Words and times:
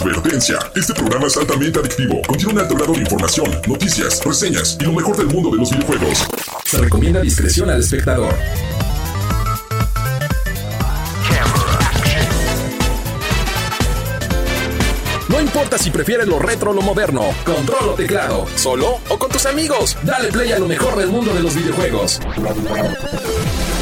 Advertencia. 0.00 0.58
Este 0.74 0.94
programa 0.94 1.26
es 1.26 1.36
altamente 1.36 1.78
adictivo. 1.78 2.22
Contiene 2.26 2.54
un 2.54 2.58
alto 2.60 2.74
grado 2.74 2.94
de 2.94 3.00
información, 3.00 3.50
noticias, 3.66 4.24
reseñas 4.24 4.78
y 4.80 4.84
lo 4.84 4.92
mejor 4.92 5.14
del 5.14 5.26
mundo 5.26 5.50
de 5.50 5.58
los 5.58 5.70
videojuegos. 5.70 6.26
Se 6.64 6.78
recomienda 6.78 7.20
discreción 7.20 7.68
al 7.68 7.80
espectador. 7.80 8.34
No 15.28 15.38
importa 15.38 15.76
si 15.76 15.90
prefieres 15.90 16.26
lo 16.26 16.38
retro 16.38 16.70
o 16.70 16.74
lo 16.74 16.80
moderno, 16.80 17.34
control 17.44 17.90
o 17.90 17.94
teclado, 17.94 18.46
solo 18.56 19.00
o 19.10 19.18
con 19.18 19.30
tus 19.30 19.44
amigos, 19.44 19.98
dale 20.02 20.28
play 20.32 20.52
a 20.52 20.58
lo 20.58 20.66
mejor 20.66 20.96
del 20.96 21.08
mundo 21.08 21.34
de 21.34 21.42
los 21.42 21.54
videojuegos. 21.54 22.20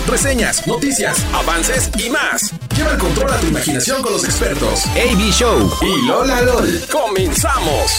Reseñas, 0.09 0.66
noticias, 0.66 1.22
avances 1.34 1.90
y 1.98 2.08
más. 2.08 2.52
Lleva 2.75 2.93
el 2.93 2.98
control 2.98 3.30
a 3.30 3.36
tu 3.40 3.48
imaginación 3.48 4.02
con 4.02 4.12
los 4.12 4.25
expertos 4.25 4.86
AB 4.86 5.30
Show 5.30 5.70
y 5.82 6.07
Lola 6.07 6.40
LOL. 6.43 6.80
¡Comenzamos! 6.90 7.90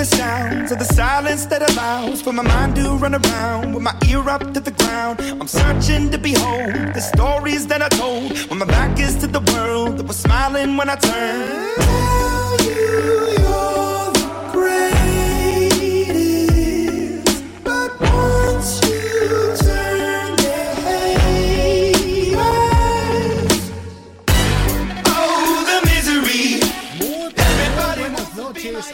The 0.00 0.06
sounds 0.06 0.72
of 0.72 0.78
the 0.78 0.86
silence 0.86 1.44
that 1.46 1.60
allows 1.60 2.22
for 2.22 2.32
my 2.32 2.42
mind 2.42 2.74
to 2.76 2.92
run 2.92 3.14
around 3.14 3.74
with 3.74 3.82
my 3.82 3.94
ear 4.08 4.26
up 4.30 4.54
to 4.54 4.60
the 4.60 4.70
ground. 4.70 5.20
I'm 5.20 5.46
searching 5.46 6.10
to 6.10 6.16
behold 6.16 6.94
the 6.94 7.02
stories 7.02 7.66
that 7.66 7.82
I 7.82 7.90
told 7.90 8.32
when 8.48 8.60
my 8.60 8.64
back 8.64 8.98
is 8.98 9.16
to 9.16 9.26
the 9.26 9.40
world 9.52 9.98
that 9.98 10.06
was 10.06 10.16
smiling 10.16 10.78
when 10.78 10.88
I 10.88 10.96
turned. 10.96 12.39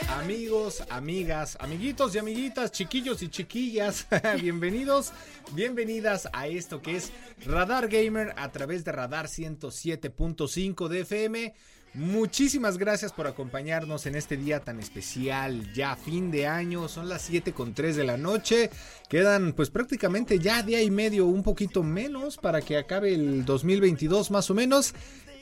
Amigos, 0.09 0.83
amigas, 0.91 1.57
amiguitos 1.61 2.15
y 2.15 2.19
amiguitas, 2.19 2.73
chiquillos 2.73 3.23
y 3.23 3.29
chiquillas. 3.29 4.07
Bienvenidos, 4.41 5.13
bienvenidas 5.53 6.29
a 6.33 6.49
esto 6.49 6.83
que 6.83 6.97
es 6.97 7.13
Radar 7.45 7.89
Gamer 7.89 8.35
a 8.37 8.51
través 8.51 8.85
de 8.85 8.93
Radar 8.93 9.27
107.5 9.27 10.89
de 10.89 11.01
FM. 11.01 11.55
Muchísimas 11.97 12.77
gracias 12.77 13.11
por 13.11 13.27
acompañarnos 13.27 14.05
en 14.05 14.17
este 14.17 14.37
día 14.37 14.61
tan 14.61 14.79
especial, 14.81 15.73
ya 15.73 15.97
fin 15.97 16.31
de 16.31 16.47
año, 16.47 16.89
son 16.89 17.09
las 17.09 17.23
7 17.23 17.55
con 17.55 17.73
3 17.73 17.97
de 17.97 18.05
la 18.05 18.19
noche, 18.19 18.69
quedan 19.09 19.55
pues 19.55 19.71
prácticamente 19.71 20.39
ya 20.39 20.63
día 20.63 20.83
y 20.83 20.91
medio, 20.91 21.25
un 21.25 21.43
poquito 21.43 21.83
menos 21.83 22.37
para 22.37 22.61
que 22.61 22.77
acabe 22.77 23.15
el 23.15 23.47
2022 23.47 24.31
más 24.31 24.51
o 24.51 24.55
menos. 24.55 24.93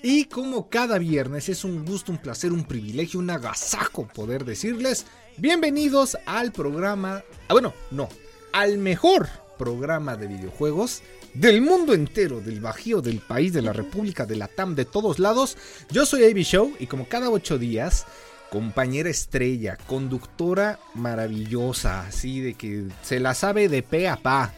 Y 0.01 0.27
como 0.27 0.69
cada 0.69 0.99
viernes 0.99 1.49
es 1.49 1.65
un 1.65 1.85
gusto, 1.85 2.13
un 2.13 2.19
placer, 2.19 2.53
un 2.53 2.63
privilegio, 2.63 3.19
un 3.19 3.31
agasajo 3.31 4.07
poder 4.07 4.45
decirles 4.45 5.07
bienvenidos 5.37 6.17
al 6.25 6.53
programa, 6.53 7.25
ah, 7.49 7.53
bueno, 7.53 7.75
no, 7.91 8.09
al 8.53 8.79
mejor 8.79 9.29
programa 9.57 10.17
de 10.17 10.27
videojuegos 10.27 11.03
del 11.35 11.61
mundo 11.61 11.95
entero, 11.95 12.41
del 12.41 12.61
Bajío, 12.61 13.01
del 13.01 13.21
país, 13.21 13.53
de 13.53 13.63
la 13.63 13.73
República, 13.73 14.27
de 14.27 14.37
la 14.37 14.49
TAM, 14.49 14.75
de 14.75 14.85
todos 14.85 15.19
lados. 15.19 15.57
Yo 15.91 16.07
soy 16.07 16.25
AB 16.25 16.39
Show 16.39 16.73
y 16.79 16.87
como 16.87 17.09
cada 17.09 17.31
ocho 17.31 17.59
días, 17.59 18.07
compañera 18.51 19.11
estrella, 19.11 19.77
conductora 19.87 20.79
maravillosa, 20.95 22.07
así 22.07 22.41
de 22.41 22.55
que 22.55 22.85
se 23.03 23.21
la 23.21 23.35
sabe 23.35 23.69
de 23.69 23.83
pe 23.83 24.09
a 24.09 24.17
pa. 24.17 24.53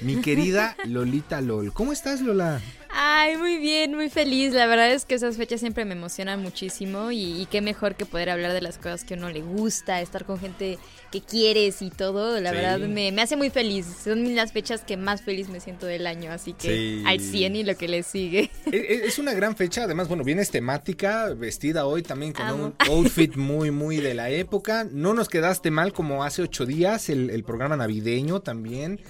Mi 0.00 0.20
querida 0.20 0.76
Lolita 0.86 1.40
LOL. 1.40 1.72
¿Cómo 1.72 1.92
estás, 1.92 2.20
Lola? 2.20 2.60
Ay, 2.94 3.36
muy 3.38 3.56
bien, 3.56 3.94
muy 3.94 4.10
feliz. 4.10 4.52
La 4.52 4.66
verdad 4.66 4.92
es 4.92 5.06
que 5.06 5.14
esas 5.14 5.36
fechas 5.38 5.60
siempre 5.60 5.84
me 5.86 5.94
emocionan 5.94 6.42
muchísimo 6.42 7.10
y, 7.10 7.40
y 7.40 7.46
qué 7.46 7.62
mejor 7.62 7.94
que 7.94 8.04
poder 8.04 8.28
hablar 8.28 8.52
de 8.52 8.60
las 8.60 8.76
cosas 8.76 9.04
que 9.04 9.14
a 9.14 9.16
uno 9.16 9.30
le 9.30 9.40
gusta, 9.40 10.00
estar 10.02 10.24
con 10.26 10.38
gente 10.38 10.78
que 11.10 11.22
quieres 11.22 11.80
y 11.80 11.88
todo. 11.90 12.38
La 12.40 12.50
Sí. 12.50 12.56
verdad 12.56 12.78
me, 12.80 13.10
me 13.10 13.22
hace 13.22 13.36
muy 13.36 13.48
feliz. 13.48 13.86
Son 14.04 14.34
las 14.36 14.52
fechas 14.52 14.82
que 14.82 14.96
más 14.98 15.22
feliz 15.22 15.48
me 15.48 15.60
siento 15.60 15.86
del 15.86 16.06
año, 16.06 16.30
así 16.32 16.52
que 16.52 16.68
Sí. 16.68 17.02
al 17.06 17.20
100 17.20 17.56
y 17.56 17.62
lo 17.64 17.76
que 17.76 17.88
le 17.88 18.02
sigue. 18.02 18.50
E- 18.70 18.76
e- 18.76 19.06
Es 19.06 19.18
una 19.18 19.32
gran 19.32 19.56
fecha, 19.56 19.84
además, 19.84 20.08
bueno, 20.08 20.22
vienes 20.22 20.50
temática, 20.50 21.32
vestida 21.34 21.86
hoy 21.86 22.02
también 22.02 22.32
con 22.34 22.46
Amo. 22.46 22.64
un 22.66 22.74
outfit 22.90 23.36
muy, 23.36 23.70
muy 23.70 23.96
de 23.96 24.12
la 24.14 24.28
época. 24.30 24.86
No 24.90 25.14
nos 25.14 25.28
quedaste 25.30 25.70
mal 25.70 25.94
como 25.94 26.24
hace 26.24 26.42
ocho 26.42 26.66
días, 26.66 27.08
el, 27.08 27.30
el 27.30 27.42
programa 27.42 27.76
navideño 27.76 28.40
también. 28.40 29.00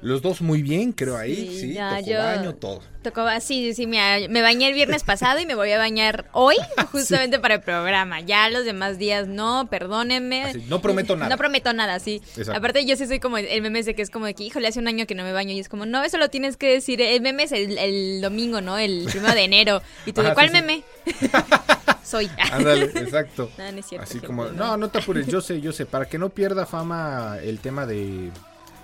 Los 0.00 0.22
dos 0.22 0.40
muy 0.40 0.62
bien, 0.62 0.92
creo 0.92 1.16
ahí, 1.16 1.34
Sí, 1.34 1.60
sí, 1.60 1.72
ya, 1.74 1.98
tocó 1.98 2.10
yo- 2.10 2.18
baño, 2.18 2.54
todo. 2.54 2.82
Tocó 3.02 3.20
así, 3.22 3.74
sí, 3.74 3.86
mira, 3.86 4.28
me 4.28 4.42
bañé 4.42 4.68
el 4.68 4.74
viernes 4.74 5.02
pasado 5.02 5.38
y 5.40 5.46
me 5.46 5.54
voy 5.54 5.70
a 5.72 5.78
bañar 5.78 6.26
hoy 6.32 6.56
justamente 6.92 7.38
para 7.38 7.54
el 7.54 7.60
programa. 7.62 8.20
Ya 8.20 8.48
los 8.50 8.64
demás 8.64 8.98
días 8.98 9.26
no, 9.28 9.68
perdónenme. 9.70 10.44
Así, 10.44 10.64
no 10.68 10.80
prometo 10.82 11.16
nada. 11.16 11.28
No 11.30 11.36
prometo 11.36 11.72
nada, 11.72 11.98
sí. 12.00 12.20
Exacto. 12.36 12.52
Aparte 12.58 12.84
yo 12.84 12.96
sí 12.96 13.06
soy 13.06 13.18
como 13.20 13.38
el 13.38 13.62
meme 13.62 13.78
ese 13.80 13.94
que 13.94 14.02
es 14.02 14.10
como 14.10 14.26
de 14.26 14.34
que, 14.34 14.44
híjole, 14.44 14.68
hace 14.68 14.78
un 14.78 14.88
año 14.88 15.06
que 15.06 15.14
no 15.14 15.22
me 15.24 15.32
baño 15.32 15.52
y 15.52 15.58
es 15.60 15.68
como, 15.68 15.86
no, 15.86 16.02
eso 16.04 16.18
lo 16.18 16.28
tienes 16.28 16.56
que 16.56 16.72
decir. 16.72 17.00
El 17.00 17.20
meme 17.22 17.44
es 17.44 17.52
el, 17.52 17.78
el 17.78 18.20
domingo, 18.20 18.60
¿no? 18.60 18.78
El 18.78 19.06
primero 19.10 19.34
de 19.34 19.44
enero. 19.44 19.80
¿Y 20.06 20.12
tú 20.12 20.22
de 20.22 20.34
cuál 20.34 20.50
sí, 20.50 20.56
sí. 20.56 20.62
meme? 20.62 20.82
soy. 22.04 22.30
Ándale, 22.52 22.84
exacto. 22.86 23.50
No, 23.58 23.72
no 23.72 23.78
es 23.78 23.86
cierto, 23.86 24.04
Así 24.08 24.18
como, 24.20 24.44
no. 24.46 24.52
no, 24.52 24.76
no 24.76 24.88
te 24.90 24.98
apures, 24.98 25.26
yo 25.26 25.40
sé, 25.40 25.60
yo 25.60 25.72
sé, 25.72 25.86
para 25.86 26.06
que 26.06 26.18
no 26.18 26.30
pierda 26.30 26.66
fama 26.66 27.36
el 27.42 27.58
tema 27.60 27.86
de, 27.86 28.30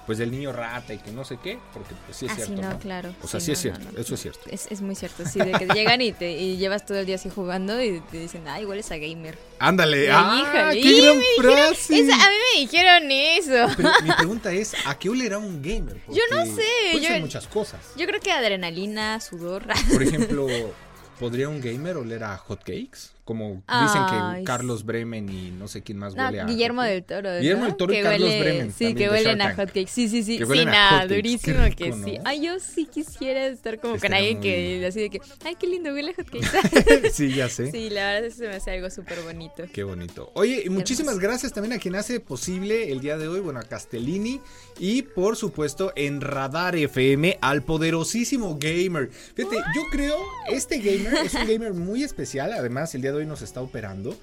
pues 0.06 0.18
del 0.18 0.30
niño 0.30 0.52
rata 0.52 0.92
y 0.92 0.98
que 0.98 1.10
no 1.12 1.24
sé 1.24 1.38
qué, 1.42 1.58
porque 1.72 1.94
pues 2.04 2.16
sí 2.18 2.26
es 2.26 2.32
Ah, 2.32 2.34
sí, 2.36 2.42
cierto. 2.46 2.62
no, 2.62 2.70
¿no? 2.72 2.78
claro. 2.78 3.14
O 3.22 3.26
sea, 3.28 3.40
sí, 3.40 3.48
no, 3.48 3.52
es 3.54 3.58
cierto, 3.60 3.80
no, 3.84 3.92
no. 3.92 3.98
eso 3.98 4.14
es 4.14 4.20
cierto. 4.20 4.40
Es, 4.50 4.66
es 4.70 4.80
muy 4.82 4.94
cierto, 4.94 5.24
sí, 5.26 5.38
de 5.38 5.52
que 5.52 5.66
llegan 5.66 6.00
y 6.02 6.12
te 6.12 6.30
y 6.32 6.56
llevas 6.58 6.84
todo 6.84 6.98
el 6.98 7.06
día 7.06 7.14
así 7.16 7.30
jugando 7.30 7.82
y 7.82 8.00
te 8.10 8.18
dicen, 8.18 8.46
ay, 8.48 8.62
igual 8.62 8.78
es 8.78 8.90
a 8.90 8.96
gamer. 8.98 9.38
Ándale, 9.58 10.04
Y, 10.04 10.08
ah, 10.10 10.40
híjole, 10.74 10.82
qué 10.82 11.00
gran 11.02 11.18
dijeron- 11.18 11.66
frase. 11.74 11.98
esa- 12.00 12.14
a 12.14 12.28
mí 12.30 12.34
me 12.54 12.60
dijeron 12.60 13.10
eso. 13.10 13.74
Pero 13.76 13.90
mi 14.02 14.12
pregunta 14.12 14.52
es, 14.52 14.74
¿a 14.86 14.98
qué 14.98 15.08
olerá 15.08 15.38
un 15.38 15.62
gamer? 15.62 15.96
Yo 16.08 16.22
no 16.30 16.44
sé, 16.44 16.62
Puede 16.92 17.02
yo- 17.02 17.08
ser 17.08 17.20
muchas 17.20 17.46
cosas. 17.46 17.80
Yo 17.96 18.06
creo 18.06 18.20
que 18.20 18.30
adrenalina, 18.32 19.20
sudor. 19.20 19.66
Por 19.92 20.02
ejemplo, 20.02 20.46
¿podría 21.18 21.48
un 21.48 21.60
gamer 21.60 21.96
oler 21.96 22.24
a 22.24 22.36
hotcakes? 22.36 23.10
Como 23.24 23.62
dicen 23.82 24.02
que 24.06 24.44
Carlos 24.44 24.84
Bremen 24.84 25.30
y 25.30 25.50
no 25.50 25.66
sé 25.66 25.82
quién 25.82 25.96
más 25.96 26.14
No, 26.14 26.26
huele 26.26 26.42
a 26.42 26.44
Guillermo 26.44 26.82
del 26.82 27.02
Toro. 27.04 27.38
Guillermo 27.38 27.64
del 27.64 27.76
Toro 27.76 27.94
y 27.94 28.02
Carlos 28.02 28.28
huele- 28.28 28.40
Bremen 28.40 28.72
Sí, 28.72 28.94
que 28.94 29.08
huelen 29.08 29.40
a 29.40 29.54
hotcakes. 29.54 29.86
Sí, 29.90 30.08
sí, 30.10 30.22
sí. 30.22 30.38
Que 30.38 30.44
sí, 30.44 30.64
nada, 30.66 31.06
durísimo 31.06 31.64
rico, 31.64 31.76
que 31.76 31.88
¿no? 31.90 32.04
sí. 32.06 32.18
Ay, 32.26 32.44
yo 32.44 32.58
sí 32.60 32.84
quisiera 32.86 33.46
estar 33.46 33.80
como 33.80 33.92
con 33.94 34.04
Estaría 34.12 34.18
alguien 34.18 34.40
que 34.40 34.86
así 34.86 35.00
de 35.00 35.08
que, 35.10 35.20
ay, 35.44 35.56
qué 35.58 35.66
lindo 35.66 35.90
huele 35.94 36.10
a 36.10 36.14
hotcakes. 36.14 37.10
sí, 37.14 37.32
ya 37.34 37.48
sé. 37.48 37.70
sí, 37.70 37.88
la 37.88 38.08
verdad 38.12 38.24
eso 38.26 38.36
se 38.38 38.48
me 38.48 38.56
hace 38.56 38.70
algo 38.72 38.90
súper 38.90 39.18
bonito. 39.22 39.64
Qué 39.72 39.84
bonito. 39.84 40.30
Oye, 40.34 40.62
y 40.66 40.68
muchísimas 40.68 41.18
gracias 41.18 41.52
también 41.54 41.72
a 41.72 41.78
quien 41.78 41.94
hace 41.94 42.20
posible 42.20 42.92
el 42.92 43.00
día 43.00 43.16
de 43.16 43.28
hoy, 43.28 43.40
bueno, 43.40 43.58
a 43.58 43.62
Castellini 43.62 44.40
y 44.78 45.00
por 45.00 45.36
supuesto 45.36 45.92
en 45.96 46.20
Radar 46.20 46.76
FM 46.76 47.38
al 47.40 47.62
poderosísimo 47.62 48.58
gamer. 48.60 49.10
Fíjate, 49.34 49.56
yo 49.74 49.82
creo, 49.90 50.16
este 50.50 50.78
gamer 50.78 51.14
es 51.24 51.32
un 51.32 51.46
gamer 51.46 51.72
muy 51.72 52.02
especial, 52.02 52.52
además 52.52 52.94
el 52.94 53.00
día 53.00 53.12
de 53.12 53.13
hoy 53.14 53.26
nos 53.26 53.42
está 53.42 53.60
operando. 53.60 54.16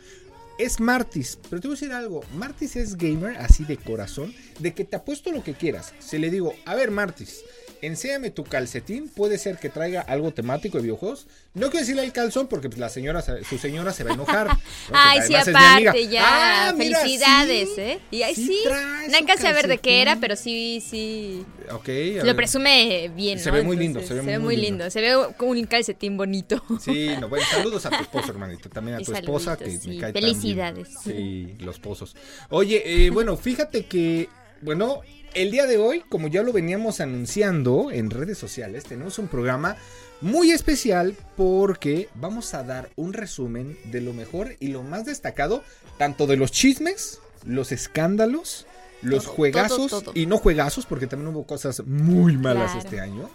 Es 0.58 0.80
Martis, 0.80 1.40
pero 1.50 1.62
te 1.62 1.68
voy 1.68 1.76
a 1.76 1.80
decir 1.80 1.92
algo, 1.94 2.24
Martis 2.36 2.76
es 2.76 2.96
gamer 2.96 3.38
así 3.38 3.64
de 3.64 3.78
corazón, 3.78 4.34
de 4.60 4.74
que 4.74 4.86
te 4.86 4.96
apuesto 4.96 5.32
lo 5.32 5.44
que 5.44 5.56
quieras. 5.56 5.94
Si 6.00 6.20
le 6.20 6.30
digo, 6.30 6.54
a 6.66 6.76
ver 6.76 6.92
Martis, 6.92 7.44
enséñame 7.82 8.30
tu 8.32 8.44
calcetín, 8.44 9.10
puede 9.10 9.38
ser 9.38 9.58
que 9.58 9.70
traiga 9.70 10.02
algo 10.02 10.32
temático 10.32 10.78
de 10.78 10.84
videojuegos. 10.84 11.28
No 11.54 11.68
quiero 11.70 11.80
decirle 11.82 12.04
el 12.04 12.12
calzón 12.12 12.48
porque 12.48 12.70
pues, 12.70 12.80
la 12.80 12.90
señora, 12.90 13.22
se- 13.22 13.44
su 13.44 13.58
señora 13.58 13.92
se 13.94 14.04
va 14.04 14.12
a 14.12 14.14
enojar. 14.14 14.48
Ay, 14.94 15.20
sí, 15.28 15.36
aparte, 15.36 16.08
ya. 16.08 16.70
Ah, 16.70 16.74
mira, 16.78 17.00
Felicidades, 17.00 17.70
sí, 17.76 17.82
¿eh? 17.82 18.00
Y 18.12 18.22
ahí 18.24 18.36
sí 18.36 18.46
sí. 18.48 18.64
no 19.10 19.18
alcancé 19.18 19.48
a 19.48 19.54
ver 19.54 19.68
de 19.68 19.78
qué 19.80 20.02
era, 20.02 20.18
pero 20.20 20.36
sí, 20.36 20.82
sí. 20.88 21.46
Ok, 21.72 21.88
Lo 22.18 22.24
ver. 22.26 22.36
presume 22.36 23.12
bien, 23.16 23.40
Se 23.40 23.50
¿no? 23.50 23.56
ve 23.58 23.64
muy 23.64 23.78
lindo, 23.78 24.00
se 24.02 24.14
ve 24.14 24.22
muy 24.22 24.38
muy 24.40 24.56
lindo. 24.56 24.86
lindo. 24.86 24.92
Se 24.92 25.02
ve 25.02 25.16
como 25.38 25.52
un 25.52 25.64
calcetín 25.66 26.18
bonito. 26.18 26.64
Sí, 26.80 27.10
no, 27.20 27.30
bueno, 27.30 27.46
saludos 27.52 27.86
a 27.86 27.90
tu 27.90 28.02
esposo, 28.04 28.32
hermanito. 28.32 28.70
También 28.70 28.98
a 28.98 29.02
tu 29.02 29.14
esposa, 29.14 29.58
que 29.58 29.66
saluditos, 29.66 29.88
me 29.88 29.94
sí. 29.96 30.00
cae 30.00 30.14
tan 30.14 30.22
bien. 30.22 30.34
Felicidades. 30.36 30.88
Sí, 31.04 31.56
los 31.60 31.80
pozos. 31.80 32.16
Oye, 32.50 33.06
eh, 33.06 33.10
bueno, 33.10 33.36
fíjate 33.38 33.86
que, 33.86 34.30
bueno, 34.62 35.02
el 35.34 35.52
día 35.52 35.66
de 35.68 35.78
hoy, 35.78 36.04
como 36.10 36.28
ya 36.28 36.44
lo 36.44 36.52
veníamos 36.54 37.00
anunciando 37.00 37.90
en 37.92 38.10
redes 38.10 38.38
sociales, 38.38 38.84
tenemos 38.84 39.20
un 39.20 39.28
programa 39.28 39.76
muy 40.22 40.52
especial 40.52 41.16
porque 41.36 42.10
vamos 42.16 42.54
a 42.54 42.64
dar 42.64 42.90
un 42.96 43.14
resumen 43.14 43.78
de 43.86 44.02
lo 44.02 44.14
mejor 44.14 44.56
y 44.60 44.68
lo 44.68 44.84
más 44.84 45.06
destacado, 45.06 45.64
tanto 45.98 46.28
de 46.28 46.38
los 46.38 46.52
chismes, 46.52 47.20
los 47.46 47.72
escándalos, 47.72 48.68
los 49.02 49.24
Todo, 49.26 49.34
juegazos 49.34 49.90
todo, 49.90 50.02
todo. 50.02 50.14
y 50.16 50.26
no 50.28 50.38
juegazos, 50.38 50.86
porque 50.86 51.08
también 51.08 51.34
hubo 51.34 51.46
cosas 51.48 51.82
muy 51.86 52.38
malas 52.38 52.72
Claro. 52.74 52.80
este 52.86 53.00
año. 53.00 53.30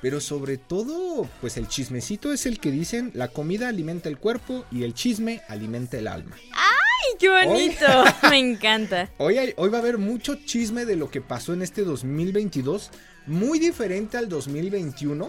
Pero 0.00 0.20
sobre 0.20 0.58
todo, 0.58 1.26
pues 1.40 1.56
el 1.56 1.66
chismecito 1.66 2.32
es 2.32 2.44
el 2.44 2.60
que 2.60 2.70
dicen, 2.70 3.10
la 3.14 3.28
comida 3.28 3.68
alimenta 3.68 4.10
el 4.10 4.18
cuerpo 4.18 4.64
y 4.70 4.82
el 4.84 4.92
chisme 4.92 5.40
alimenta 5.48 5.96
el 5.98 6.08
alma. 6.08 6.36
Ay, 6.52 6.83
qué 7.18 7.28
bonito! 7.28 7.86
Me 8.30 8.38
encanta. 8.38 9.08
Hoy, 9.18 9.38
hay- 9.38 9.54
hoy 9.56 9.68
va 9.70 9.78
a 9.78 9.80
haber 9.80 9.98
mucho 9.98 10.36
chisme 10.44 10.84
de 10.84 10.96
lo 10.96 11.10
que 11.10 11.20
pasó 11.20 11.52
en 11.52 11.62
este 11.62 11.82
2022, 11.82 12.90
muy 13.26 13.58
diferente 13.58 14.16
al 14.16 14.28
2021. 14.28 15.28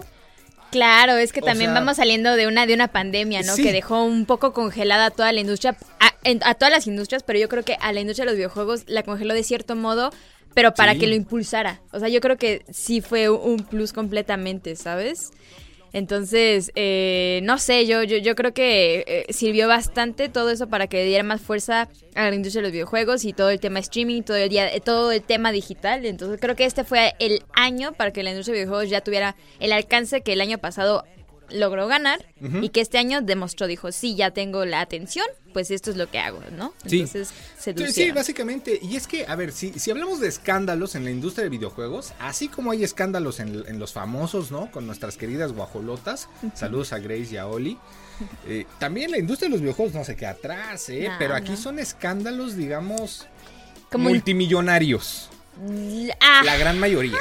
Claro, 0.70 1.16
es 1.16 1.32
que 1.32 1.40
O 1.40 1.44
también 1.44 1.70
sea- 1.70 1.80
vamos 1.80 1.96
saliendo 1.96 2.34
de 2.36 2.46
una 2.46 2.66
de 2.66 2.74
una 2.74 2.88
pandemia, 2.88 3.42
¿no? 3.42 3.54
Sí. 3.54 3.62
Que 3.62 3.72
dejó 3.72 4.04
un 4.04 4.26
poco 4.26 4.52
congelada 4.52 5.10
toda 5.10 5.32
la 5.32 5.40
industria, 5.40 5.76
a, 6.00 6.12
en- 6.24 6.40
a 6.44 6.54
todas 6.54 6.72
las 6.72 6.86
industrias, 6.86 7.22
pero 7.22 7.38
yo 7.38 7.48
creo 7.48 7.64
que 7.64 7.76
a 7.80 7.92
la 7.92 8.00
industria 8.00 8.24
de 8.24 8.32
los 8.32 8.36
videojuegos 8.36 8.82
la 8.86 9.02
congeló 9.02 9.32
de 9.34 9.42
cierto 9.44 9.76
modo, 9.76 10.10
pero 10.54 10.74
para 10.74 10.94
Sí. 10.94 10.98
que 11.00 11.06
lo 11.06 11.14
impulsara. 11.14 11.80
O 11.92 12.00
sea, 12.00 12.08
yo 12.08 12.20
creo 12.20 12.36
que 12.36 12.64
sí 12.72 13.00
fue 13.00 13.28
un 13.28 13.58
plus 13.58 13.92
completamente, 13.92 14.74
¿sabes? 14.74 15.30
Entonces, 15.92 16.72
eh, 16.74 17.40
no 17.42 17.58
sé, 17.58 17.86
yo, 17.86 18.02
yo, 18.02 18.18
yo 18.18 18.34
creo 18.34 18.52
que 18.52 19.04
eh, 19.06 19.32
sirvió 19.32 19.68
bastante 19.68 20.28
todo 20.28 20.50
eso 20.50 20.68
para 20.68 20.86
que 20.86 21.04
diera 21.04 21.22
más 21.22 21.40
fuerza 21.40 21.88
a 22.14 22.28
la 22.28 22.34
industria 22.34 22.60
de 22.62 22.68
los 22.68 22.72
videojuegos 22.72 23.24
y 23.24 23.32
todo 23.32 23.50
el 23.50 23.60
tema 23.60 23.78
streaming, 23.78 24.22
todo 24.22 24.36
el, 24.36 24.48
día, 24.48 24.72
eh, 24.72 24.80
todo 24.80 25.12
el 25.12 25.22
tema 25.22 25.52
digital. 25.52 26.04
Entonces, 26.04 26.38
creo 26.40 26.56
que 26.56 26.64
este 26.64 26.84
fue 26.84 27.14
el 27.18 27.42
año 27.54 27.92
para 27.92 28.12
que 28.12 28.22
la 28.22 28.30
industria 28.30 28.54
de 28.54 28.60
videojuegos 28.60 28.90
ya 28.90 29.00
tuviera 29.00 29.36
el 29.60 29.72
alcance 29.72 30.20
que 30.20 30.32
el 30.32 30.40
año 30.40 30.58
pasado 30.58 31.04
logró 31.50 31.86
ganar 31.86 32.24
y 32.62 32.70
que 32.70 32.80
este 32.80 32.98
año 32.98 33.20
demostró, 33.22 33.66
dijo, 33.66 33.92
sí, 33.92 34.14
ya 34.16 34.30
tengo 34.32 34.64
la 34.64 34.80
atención, 34.80 35.26
pues 35.52 35.70
esto 35.70 35.90
es 35.90 35.96
lo 35.96 36.10
que 36.10 36.18
hago, 36.18 36.40
¿no? 36.56 36.74
Sí. 36.84 36.96
Entonces, 37.00 37.28
Sí, 37.28 37.34
sí, 37.56 37.62
seducieron. 37.62 38.14
básicamente. 38.16 38.78
Y 38.82 38.96
es 38.96 39.06
que, 39.06 39.26
a 39.26 39.34
ver, 39.36 39.52
si, 39.52 39.72
si 39.78 39.90
hablamos 39.90 40.20
de 40.20 40.28
escándalos 40.28 40.94
en 40.94 41.04
la 41.04 41.10
industria 41.10 41.44
de 41.44 41.50
videojuegos, 41.50 42.12
así 42.18 42.48
como 42.48 42.72
hay 42.72 42.84
escándalos 42.84 43.40
en, 43.40 43.64
en 43.66 43.78
los 43.78 43.92
famosos, 43.92 44.50
¿no? 44.50 44.70
Con 44.70 44.86
nuestras 44.86 45.16
queridas 45.16 45.52
guajolotas. 45.52 46.28
Saludos 46.54 46.92
a 46.92 46.98
Grace 46.98 47.28
y 47.32 47.36
a 47.36 47.46
Oli. 47.46 47.78
eh, 48.46 48.66
también 48.78 49.10
la 49.10 49.18
industria 49.18 49.48
de 49.48 49.52
los 49.52 49.60
videojuegos 49.60 49.94
no 49.94 50.04
se 50.04 50.16
queda 50.16 50.30
atrás, 50.30 50.88
¿eh? 50.88 51.08
No, 51.08 51.14
Pero 51.18 51.34
aquí 51.34 51.52
no. 51.52 51.56
son 51.56 51.78
escándalos, 51.78 52.56
digamos, 52.56 53.26
Como- 53.90 54.08
multimillonarios. 54.10 55.30
Ah, 56.20 56.42
La 56.44 56.56
gran 56.58 56.78
mayoría. 56.78 57.16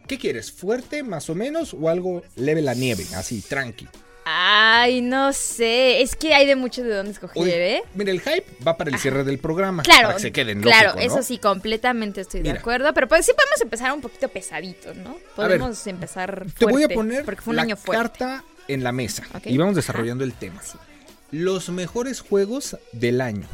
¿Qué 0.07 0.17
quieres? 0.17 0.51
¿Fuerte, 0.51 1.03
más 1.03 1.29
o 1.29 1.35
menos? 1.35 1.73
¿O 1.79 1.89
algo 1.89 2.23
leve 2.35 2.61
la 2.61 2.73
nieve? 2.73 3.05
Así, 3.15 3.41
tranqui. 3.41 3.87
Ay, 4.29 5.01
no 5.01 5.31
sé. 5.31 6.01
Es 6.01 6.15
que 6.17 6.33
hay 6.33 6.45
de 6.45 6.57
mucho 6.57 6.83
de 6.83 6.93
dónde 6.93 7.11
escoger, 7.13 7.61
¿eh? 7.61 7.81
mira, 7.93 8.11
el 8.11 8.19
hype 8.19 8.43
va 8.65 8.75
para 8.75 8.89
el 8.91 8.99
cierre 8.99 9.23
del 9.23 9.39
programa. 9.39 9.83
Claro, 9.83 10.01
Para 10.03 10.15
que 10.15 10.21
se 10.21 10.31
queden 10.33 10.61
claro, 10.61 10.95
lógico, 10.95 11.07
¿no? 11.07 11.13
eso 11.13 11.23
sí, 11.25 11.37
completamente 11.37 12.21
estoy 12.21 12.41
de 12.41 12.51
acuerdo. 12.51 12.93
Pero 12.93 13.07
pues 13.07 13.25
sí 13.25 13.31
podemos 13.33 13.61
empezar 13.61 13.93
un 13.93 14.01
poquito 14.01 14.27
pesadito, 14.27 14.93
¿no? 14.95 15.17
Podemos 15.35 15.87
empezar 15.87 16.45
Te 16.57 16.65
voy 16.65 16.83
a 16.83 16.87
fuerte, 16.87 16.95
poner 16.95 17.25
porque 17.25 17.41
fue 17.41 17.51
un 17.51 17.55
la 17.55 17.61
año 17.61 17.77
fuerte. 17.77 18.01
carta 18.03 18.43
en 18.67 18.83
la 18.83 18.91
mesa. 18.91 19.23
Y 19.45 19.57
vamos 19.57 19.75
desarrollando 19.75 20.25
el 20.25 20.33
tema. 20.33 20.61
Sí. 20.61 20.77
Los 21.31 21.69
mejores 21.69 22.19
juegos 22.19 22.75
del 22.91 23.21
año. 23.21 23.47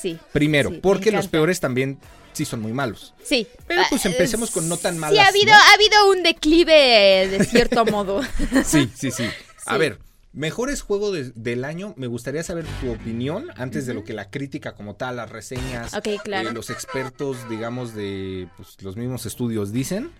Sí. 0.00 0.18
Primero, 0.32 0.70
sí, 0.70 0.78
porque 0.82 1.10
los 1.10 1.28
peores 1.28 1.60
también 1.60 1.98
sí 2.36 2.44
son 2.44 2.60
muy 2.60 2.72
malos. 2.72 3.14
Sí. 3.24 3.46
Pero, 3.66 3.82
pues, 3.90 4.04
Ah, 4.06 4.08
empecemos 4.10 4.50
con 4.50 4.68
no 4.68 4.76
tan 4.76 4.94
Sí, 4.94 5.00
malas, 5.00 5.24
ha 5.26 5.28
habido, 5.28 5.52
¿no? 5.52 5.54
ha 5.54 5.72
habido 5.74 6.10
un 6.10 6.22
declive 6.22 7.28
de 7.28 7.44
cierto 7.44 7.84
modo. 7.86 8.20
Sí, 8.64 8.90
sí, 8.94 9.10
sí. 9.10 9.24
A 9.66 9.72
Sí. 9.74 9.78
ver, 9.80 9.98
mejores 10.32 10.82
juegos 10.82 11.12
de- 11.14 11.32
del 11.34 11.64
año. 11.64 11.94
Me 11.96 12.06
gustaría 12.06 12.42
saber 12.42 12.66
tu 12.80 12.92
opinión 12.92 13.46
antes 13.56 13.86
de 13.86 13.94
lo 13.94 14.04
que 14.04 14.12
la 14.12 14.30
crítica 14.30 14.74
como 14.74 14.94
tal, 14.96 15.16
las 15.16 15.30
reseñas, 15.30 15.94
Ok, 15.94 16.08
claro. 16.22 16.50
eh, 16.50 16.52
los 16.52 16.70
expertos, 16.70 17.48
digamos, 17.48 17.94
de 17.94 18.48
pues, 18.56 18.76
los 18.82 18.96
mismos 18.96 19.24
estudios 19.26 19.72
dicen. 19.72 20.10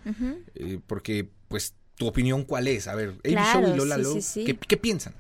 Eh, 0.55 0.81
porque, 0.87 1.29
pues, 1.49 1.75
tu 1.97 2.07
opinión 2.07 2.45
cuál 2.45 2.67
es. 2.69 2.89
A 2.89 2.95
ver, 2.95 3.15
Claro, 3.23 3.61
Show 3.67 3.75
y 3.75 3.77
Lola 3.77 3.97
sí, 3.97 4.03
Lo, 4.03 4.13
sí, 4.15 4.23
sí. 4.23 4.45
¿qué, 4.45 4.57
qué 4.57 4.77
piensan? 4.77 5.15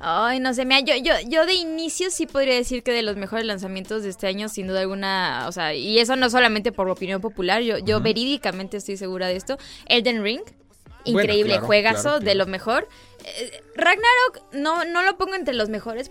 Ay, 0.00 0.40
no 0.40 0.54
sé, 0.54 0.64
mira, 0.64 0.80
yo, 0.80 0.94
yo, 0.96 1.12
yo 1.28 1.46
de 1.46 1.54
inicio 1.54 2.10
sí 2.10 2.26
podría 2.26 2.54
decir 2.54 2.82
que 2.82 2.92
de 2.92 3.02
los 3.02 3.16
mejores 3.16 3.44
lanzamientos 3.44 4.02
de 4.02 4.08
este 4.08 4.26
año, 4.26 4.48
sin 4.48 4.66
duda 4.66 4.80
alguna, 4.80 5.44
o 5.48 5.52
sea, 5.52 5.74
y 5.74 5.98
eso 5.98 6.16
no 6.16 6.30
solamente 6.30 6.72
por 6.72 6.88
opinión 6.88 7.20
popular, 7.20 7.62
yo, 7.62 7.78
yo 7.78 8.00
verídicamente 8.00 8.76
estoy 8.78 8.96
segura 8.96 9.26
de 9.28 9.36
esto. 9.36 9.58
Elden 9.86 10.22
Ring, 10.22 10.42
increíble 11.04 11.54
claro, 11.54 11.66
juegazo, 11.66 12.02
claro, 12.02 12.20
de 12.20 12.34
lo 12.34 12.46
mejor. 12.46 12.88
Eh, 13.24 13.62
Ragnarok 13.76 14.52
no, 14.52 14.84
no 14.84 15.02
lo 15.02 15.16
pongo 15.18 15.34
entre 15.34 15.54
los 15.54 15.68
mejores 15.68 16.10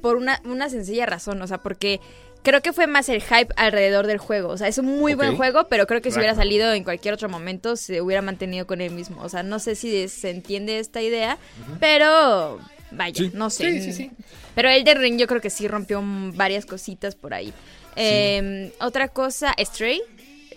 por 0.00 0.16
una, 0.16 0.40
una 0.44 0.68
sencilla 0.68 1.06
razón, 1.06 1.40
o 1.42 1.46
sea, 1.46 1.58
porque 1.58 2.00
creo 2.44 2.62
que 2.62 2.72
fue 2.72 2.86
más 2.86 3.08
el 3.08 3.20
hype 3.22 3.48
alrededor 3.56 4.06
del 4.06 4.18
juego. 4.18 4.50
O 4.50 4.56
sea, 4.56 4.68
es 4.68 4.78
un 4.78 4.86
muy 4.86 5.14
buen 5.14 5.36
juego, 5.36 5.66
pero 5.68 5.88
creo 5.88 6.00
que 6.00 6.12
si 6.12 6.18
hubiera 6.18 6.36
salido 6.36 6.72
en 6.72 6.84
cualquier 6.84 7.14
otro 7.14 7.28
momento 7.28 7.74
se 7.74 8.00
hubiera 8.00 8.22
mantenido 8.22 8.66
con 8.68 8.80
él 8.80 8.92
mismo. 8.92 9.20
O 9.22 9.28
sea, 9.28 9.42
no 9.42 9.58
sé 9.58 9.74
si 9.74 10.06
se 10.08 10.30
entiende 10.30 10.78
esta 10.78 11.02
idea, 11.02 11.38
pero 11.80 12.60
vaya, 12.92 13.24
Sí. 13.24 13.30
no 13.34 13.50
sé. 13.50 13.72
Sí, 13.72 13.82
sí, 13.82 13.92
sí. 13.92 14.10
Pero 14.54 14.68
el 14.70 14.84
de 14.84 14.94
Ring 14.94 15.18
yo 15.18 15.26
creo 15.26 15.40
que 15.40 15.50
sí 15.50 15.66
rompió 15.66 16.00
varias 16.34 16.64
cositas 16.66 17.16
por 17.16 17.34
ahí. 17.34 17.52
Eh, 17.96 18.72
otra 18.80 19.08
cosa, 19.08 19.54
Stray. 19.58 20.00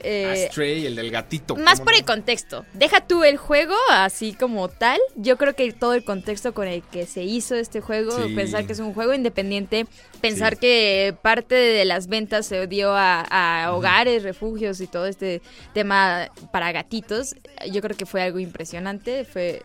Eh, 0.03 0.45
Astray, 0.49 0.85
el 0.85 0.95
del 0.95 1.11
gatito. 1.11 1.55
más 1.55 1.75
¿cómo 1.79 1.85
por 1.85 1.93
no? 1.93 1.99
el 1.99 2.05
contexto. 2.05 2.65
Deja 2.73 3.01
tú 3.05 3.23
el 3.23 3.37
juego 3.37 3.75
así 3.91 4.33
como 4.33 4.67
tal. 4.69 4.99
Yo 5.15 5.37
creo 5.37 5.55
que 5.55 5.71
todo 5.71 5.93
el 5.93 6.03
contexto 6.03 6.53
con 6.53 6.67
el 6.67 6.83
que 6.83 7.05
se 7.05 7.23
hizo 7.23 7.55
este 7.55 7.81
juego, 7.81 8.11
Sí. 8.11 8.33
pensar 8.35 8.65
que 8.65 8.73
es 8.73 8.79
un 8.79 8.93
juego 8.93 9.13
independiente, 9.13 9.85
pensar 10.21 10.53
Sí. 10.55 10.59
que 10.61 11.15
parte 11.21 11.55
de 11.55 11.85
las 11.85 12.07
ventas 12.07 12.45
se 12.45 12.67
dio 12.67 12.93
a, 12.95 13.21
a 13.21 13.73
hogares, 13.73 14.23
refugios 14.23 14.81
y 14.81 14.87
todo 14.87 15.07
este 15.07 15.41
tema 15.73 16.29
para 16.51 16.71
gatitos, 16.71 17.35
yo 17.71 17.81
creo 17.81 17.95
que 17.97 18.05
fue 18.05 18.21
algo 18.21 18.39
impresionante, 18.39 19.25
fue 19.25 19.61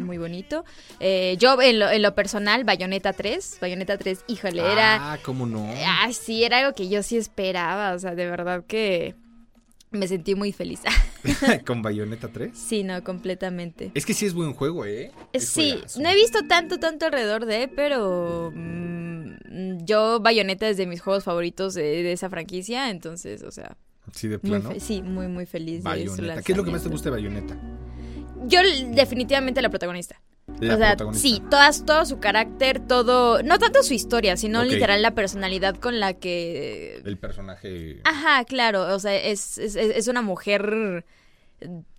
muy 0.00 0.16
bonito. 0.16 0.64
Eh, 1.00 1.36
yo 1.40 1.60
en 1.60 1.80
lo, 1.80 1.90
en 1.90 2.02
lo 2.02 2.14
personal, 2.14 2.62
Bayonetta 2.64 3.12
3, 3.12 3.58
Bayonetta 3.60 3.98
3, 3.98 4.24
híjole, 4.28 4.62
era... 4.62 5.12
Ah, 5.12 5.18
cómo 5.22 5.44
no. 5.44 5.68
Ah, 5.84 6.08
sí, 6.12 6.44
era 6.44 6.58
algo 6.58 6.72
que 6.72 6.88
yo 6.88 7.02
sí 7.02 7.16
esperaba, 7.16 7.92
o 7.92 7.98
sea, 7.98 8.14
de 8.14 8.26
verdad 8.30 8.62
que 8.66 9.16
me 9.92 10.08
sentí 10.08 10.34
muy 10.34 10.52
feliz. 10.52 10.80
Con 11.66 11.82
Bayonetta 11.82 12.28
3. 12.28 12.50
sí, 12.56 12.82
no, 12.82 13.02
completamente. 13.04 13.90
Es 13.94 14.04
que 14.06 14.14
sí 14.14 14.26
es 14.26 14.34
buen 14.34 14.52
juego, 14.54 14.84
¿eh? 14.84 15.12
Es 15.32 15.48
Sí, 15.48 15.70
juegazo. 15.72 16.00
no 16.00 16.08
he 16.10 16.14
visto 16.14 16.40
tanto, 16.48 16.78
tanto 16.78 17.06
alrededor 17.06 17.46
de, 17.46 17.68
pero 17.68 18.50
mm, 18.54 19.84
yo 19.84 20.20
Bayonetta 20.20 20.68
es 20.68 20.76
de 20.76 20.86
mis 20.86 21.00
juegos 21.00 21.24
favoritos 21.24 21.74
de, 21.74 21.82
de 22.02 22.12
esa 22.12 22.28
franquicia, 22.30 22.90
entonces, 22.90 23.42
o 23.42 23.50
sea, 23.50 23.76
Sí, 24.12 24.26
de 24.28 24.38
plano. 24.38 24.72
sí, 24.78 25.00
muy, 25.02 25.28
muy 25.28 25.46
feliz 25.46 25.84
de. 25.84 26.10
¿Qué 26.44 26.52
es 26.52 26.56
lo 26.58 26.64
que 26.64 26.70
más 26.72 26.82
te 26.82 26.88
gusta 26.88 27.08
de 27.10 27.16
Bayonetta? 27.16 27.56
Yo 28.46 28.58
definitivamente 28.94 29.62
la 29.62 29.68
protagonista. 29.68 30.20
La 30.60 30.74
o 30.74 30.78
sea, 30.78 30.96
sí, 31.12 31.42
todas, 31.50 31.84
todo 31.84 32.04
su 32.06 32.20
carácter, 32.20 32.80
todo, 32.86 33.42
no 33.42 33.58
tanto 33.58 33.82
su 33.82 33.94
historia, 33.94 34.36
sino 34.36 34.62
literal 34.64 35.02
la 35.02 35.14
personalidad 35.14 35.76
con 35.76 35.98
la 35.98 36.14
que 36.14 37.02
El 37.04 37.18
personaje. 37.18 38.00
Ajá, 38.04 38.44
claro, 38.44 38.94
o 38.94 38.98
sea, 38.98 39.14
es, 39.16 39.58
es, 39.58 40.06
una 40.08 40.22
mujer 40.22 41.04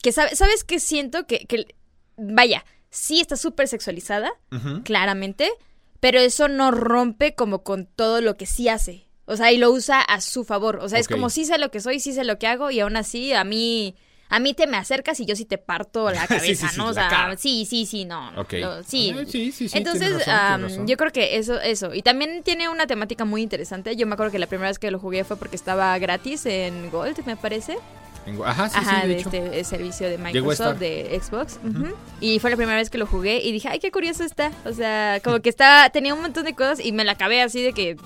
que 0.02 0.12
sabe, 0.12 0.36
¿sabes 0.36 0.64
qué 0.64 0.80
siento? 0.80 1.28
Que, 1.28 1.40
que 1.46 1.76
vaya, 2.18 2.64
sí 2.90 3.20
está 3.20 3.36
súper 3.36 3.68
sexualizada, 3.68 4.32
claramente, 4.84 5.50
pero 6.00 6.20
eso 6.20 6.48
no 6.48 6.72
rompe 6.72 7.36
como 7.36 7.64
con 7.64 7.86
todo 7.86 8.22
lo 8.22 8.36
que 8.36 8.46
sí 8.46 8.70
hace. 8.70 9.08
O 9.26 9.38
sea, 9.38 9.52
y 9.52 9.58
lo 9.58 9.72
usa 9.72 10.02
a 10.02 10.20
su 10.20 10.44
favor. 10.44 10.80
O 10.82 10.90
sea, 10.90 11.00
es 11.00 11.08
como 11.08 11.30
sí 11.30 11.46
sé 11.46 11.58
lo 11.58 11.72
que 11.72 11.80
soy, 11.80 12.00
sí 12.00 12.14
sé 12.14 12.24
lo 12.24 12.38
que 12.38 12.48
hago 12.48 12.72
y 12.72 12.82
aún 12.82 12.98
así 12.98 13.34
a 13.34 13.44
mí 13.44 13.96
a 14.30 14.40
mí 14.40 14.54
te 14.54 14.66
me 14.68 14.78
acercas 14.78 15.20
y 15.20 15.26
yo 15.26 15.36
sí 15.36 15.46
te 15.46 15.58
parto 15.58 16.10
la 16.12 16.26
cabeza, 16.28 16.68
sí, 16.68 16.74
sí, 16.74 16.78
¿no? 16.78 16.88
O 16.88 16.94
sea, 16.94 17.36
sí, 17.38 17.66
sí, 17.70 17.86
sí, 17.86 18.06
no. 18.06 18.32
no, 18.32 18.42
Ok. 18.42 18.54
lo- 18.54 18.84
sí. 18.84 19.14
Sí, 19.30 19.52
sí, 19.52 19.70
Entonces, 19.74 20.26
razón, 20.26 20.64
razón. 20.64 20.88
yo 20.88 20.98
creo 20.98 21.12
que 21.12 21.38
eso, 21.38 21.60
eso. 21.62 21.94
Y 21.94 22.02
también 22.02 22.42
tiene 22.44 22.68
una 22.70 22.88
temática 22.88 23.26
muy 23.26 23.42
interesante. 23.44 23.96
Yo 23.96 24.08
me 24.08 24.14
acuerdo 24.14 24.32
que 24.32 24.40
la 24.40 24.48
primera 24.48 24.70
vez 24.70 24.80
que 24.80 24.90
lo 24.92 25.00
jugué 25.00 25.24
fue 25.24 25.38
porque 25.38 25.56
estaba 25.56 25.98
gratis 26.00 26.46
en 26.46 26.90
Gold, 26.90 27.26
me 27.26 27.36
parece. 27.38 27.78
Ajá, 28.46 28.70
sí, 28.70 28.76
Ajá, 28.80 29.02
sí, 29.02 29.08
de 29.10 29.14
de 29.16 29.20
este 29.20 29.60
eh, 29.60 29.64
servicio 29.66 30.08
de. 30.10 30.18
Microsoft, 30.18 30.78
de 30.80 31.20
Xbox. 31.22 31.60
ujú. 31.62 31.94
Y 32.22 32.40
fue 32.40 32.50
la 32.52 32.56
primera 32.56 32.78
vez 32.78 32.90
que 32.90 32.98
lo 32.98 33.06
jugué 33.06 33.42
y 33.44 33.52
dije, 33.52 33.68
ay, 33.68 33.80
qué 33.80 33.92
curioso 33.92 34.24
está. 34.24 34.50
O 34.64 34.72
sea, 34.72 35.20
como 35.22 35.42
que 35.42 35.50
estaba, 35.50 35.90
tenía 35.90 36.14
un 36.14 36.22
montón 36.22 36.46
de 36.46 36.54
cosas 36.56 36.80
y 36.80 36.94
me 36.94 37.04
la 37.04 37.12
acabé 37.12 37.42
así 37.42 37.62
de 37.62 37.74
que, 37.74 37.98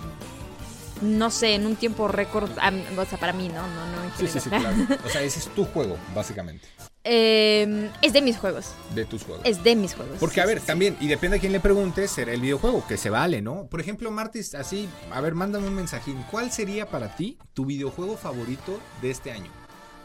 no 1.02 1.30
sé, 1.32 1.54
en 1.56 1.66
un 1.66 1.76
tiempo 1.76 2.08
récord, 2.08 2.50
o 2.52 3.06
sea, 3.06 3.18
para 3.20 3.34
mí, 3.34 3.50
¿no? 3.50 3.62
No, 3.68 3.88
no, 3.88 4.04
en 4.04 4.12
Sí, 4.18 4.28
sí, 4.28 4.40
sí, 4.40 4.50
claro. 4.50 4.76
O 5.06 5.10
sea, 5.10 5.22
ese 5.24 5.40
es 5.40 5.48
tu 5.50 5.66
juego, 5.66 5.98
básicamente, 6.16 6.68
Eh, 7.04 7.90
es 8.02 8.12
de 8.14 8.22
mis 8.22 8.38
juegos. 8.38 8.72
de 8.94 9.06
tus 9.06 9.24
juegos. 9.24 9.46
Es 9.46 9.64
de 9.64 9.76
mis 9.76 9.94
juegos. 9.96 10.18
Porque, 10.20 10.42
a 10.42 10.44
Sí, 10.44 10.48
ver, 10.50 10.58
sí, 10.58 10.62
sí. 10.64 10.68
también, 10.68 10.98
y 11.00 11.08
depende 11.08 11.38
a 11.38 11.40
quién 11.40 11.52
le 11.54 11.60
pregunte, 11.60 12.08
será 12.08 12.34
el 12.34 12.42
videojuego, 12.42 12.86
que 12.88 12.98
se 12.98 13.10
vale, 13.10 13.42
¿no? 13.42 13.68
Por 13.68 13.80
ejemplo, 13.80 14.12
Martis, 14.12 14.56
así, 14.56 14.90
a 15.12 15.22
ver, 15.22 15.34
mándame 15.34 15.68
un 15.68 15.76
mensajín. 15.76 16.22
¿Cuál 16.30 16.52
sería 16.52 16.90
para 16.90 17.16
ti 17.16 17.38
tu 17.54 17.66
videojuego 17.66 18.18
favorito 18.18 18.80
de 19.02 19.12
este 19.12 19.32
año? 19.32 19.52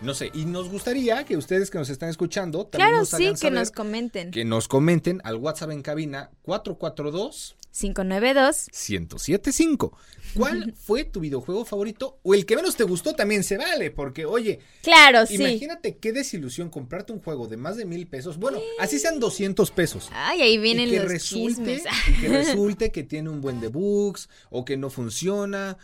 No 0.01 0.15
sé, 0.15 0.31
y 0.35 0.47
nos 0.47 0.69
gustaría 0.69 1.25
que 1.25 1.37
ustedes 1.37 1.71
que 1.71 1.79
nos 1.79 1.89
están 1.89 2.09
escuchando 2.09 2.67
también 2.67 2.89
Claro, 2.89 2.99
nos 2.99 3.09
sí, 3.11 3.23
hagan 3.25 3.35
que 3.35 3.39
saber, 3.39 3.53
nos 3.55 3.71
comenten. 3.71 4.31
que 4.33 4.45
nos 4.45 4.67
comenten 4.67 5.21
al 5.25 5.37
WhatsApp 5.37 5.71
en 5.71 5.83
cabina 5.83 6.31
442 6.43 7.57
592. 7.73 8.67
1075. 8.89 9.97
¿Cuál 10.35 10.75
fue 10.77 11.05
tu 11.05 11.21
videojuego 11.21 11.65
favorito? 11.65 12.19
O 12.23 12.35
el 12.35 12.47
que 12.47 12.57
menos 12.57 12.77
te 12.77 12.85
gustó 12.85 13.15
también 13.15 13.43
se 13.45 13.57
vale, 13.57 13.91
porque 13.91 14.25
oye, 14.25 14.61
Claro, 14.83 15.27
sí. 15.27 15.35
imagínate 15.35 15.97
qué 15.97 16.13
desilusión 16.13 16.69
comprarte 16.71 17.13
un 17.13 17.21
juego 17.21 17.49
de 17.49 17.57
más 17.57 17.77
de 17.77 17.85
mil 17.85 18.07
pesos. 18.07 18.39
Bueno, 18.39 18.61
así 18.79 18.99
sean 18.99 19.19
200 19.19 19.71
pesos. 19.71 20.09
Ay, 20.13 20.43
ahí 20.43 20.59
vienen 20.59 20.89
y 20.89 20.93
que 20.93 21.01
los 21.01 21.09
resulte, 21.09 21.83
y 22.09 22.21
que 22.21 22.29
resulte 22.29 22.93
que 22.93 23.03
tiene 23.03 23.31
un 23.31 23.41
buen 23.41 23.61
de 23.61 23.69
bugs 23.69 24.29
o 24.51 24.65
que 24.65 24.77
no 24.77 24.91
funciona. 24.91 25.79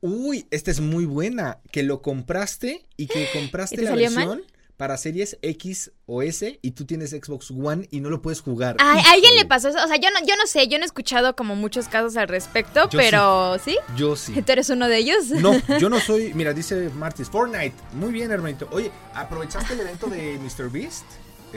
Uy, 0.00 0.46
esta 0.50 0.70
es 0.70 0.80
muy 0.80 1.04
buena. 1.06 1.60
Que 1.70 1.82
lo 1.82 2.02
compraste 2.02 2.86
y 2.96 3.06
que 3.06 3.28
compraste 3.32 3.76
¿Y 3.76 3.86
te 3.86 3.96
la 3.96 4.10
mal? 4.10 4.44
Para 4.76 4.96
series 4.96 5.38
X 5.42 5.92
o 6.06 6.22
S 6.22 6.58
y 6.60 6.70
tú 6.72 6.84
tienes 6.84 7.10
Xbox 7.10 7.50
One 7.50 7.88
y 7.90 8.00
no 8.00 8.10
lo 8.10 8.22
puedes 8.22 8.40
jugar. 8.40 8.76
Ay, 8.78 9.02
¿a 9.04 9.12
alguien 9.12 9.34
le 9.36 9.44
pasó 9.44 9.68
eso? 9.68 9.78
O 9.82 9.86
sea, 9.86 9.96
yo 9.96 10.10
no, 10.10 10.26
yo 10.26 10.36
no 10.36 10.46
sé, 10.46 10.66
yo 10.68 10.78
no 10.78 10.84
he 10.84 10.86
escuchado 10.86 11.36
como 11.36 11.54
muchos 11.56 11.88
casos 11.88 12.16
al 12.16 12.28
respecto, 12.28 12.88
Yo 12.90 12.98
pero 12.98 13.58
¿sí? 13.64 13.78
Yo 13.96 14.16
sí. 14.16 14.32
¿Tú 14.46 14.52
eres 14.52 14.70
uno 14.70 14.88
de 14.88 14.98
ellos? 14.98 15.30
No, 15.30 15.52
yo 15.78 15.88
no 15.88 16.00
soy. 16.00 16.34
Mira, 16.34 16.52
dice 16.52 16.90
Martis, 16.90 17.30
Fortnite. 17.30 17.74
Muy 17.94 18.12
bien, 18.12 18.30
hermanito. 18.30 18.68
Oye, 18.72 18.90
¿aprovechaste 19.14 19.74
el 19.74 19.80
evento 19.80 20.06
de 20.08 20.38
Mr. 20.38 20.70
Beast? 20.70 21.04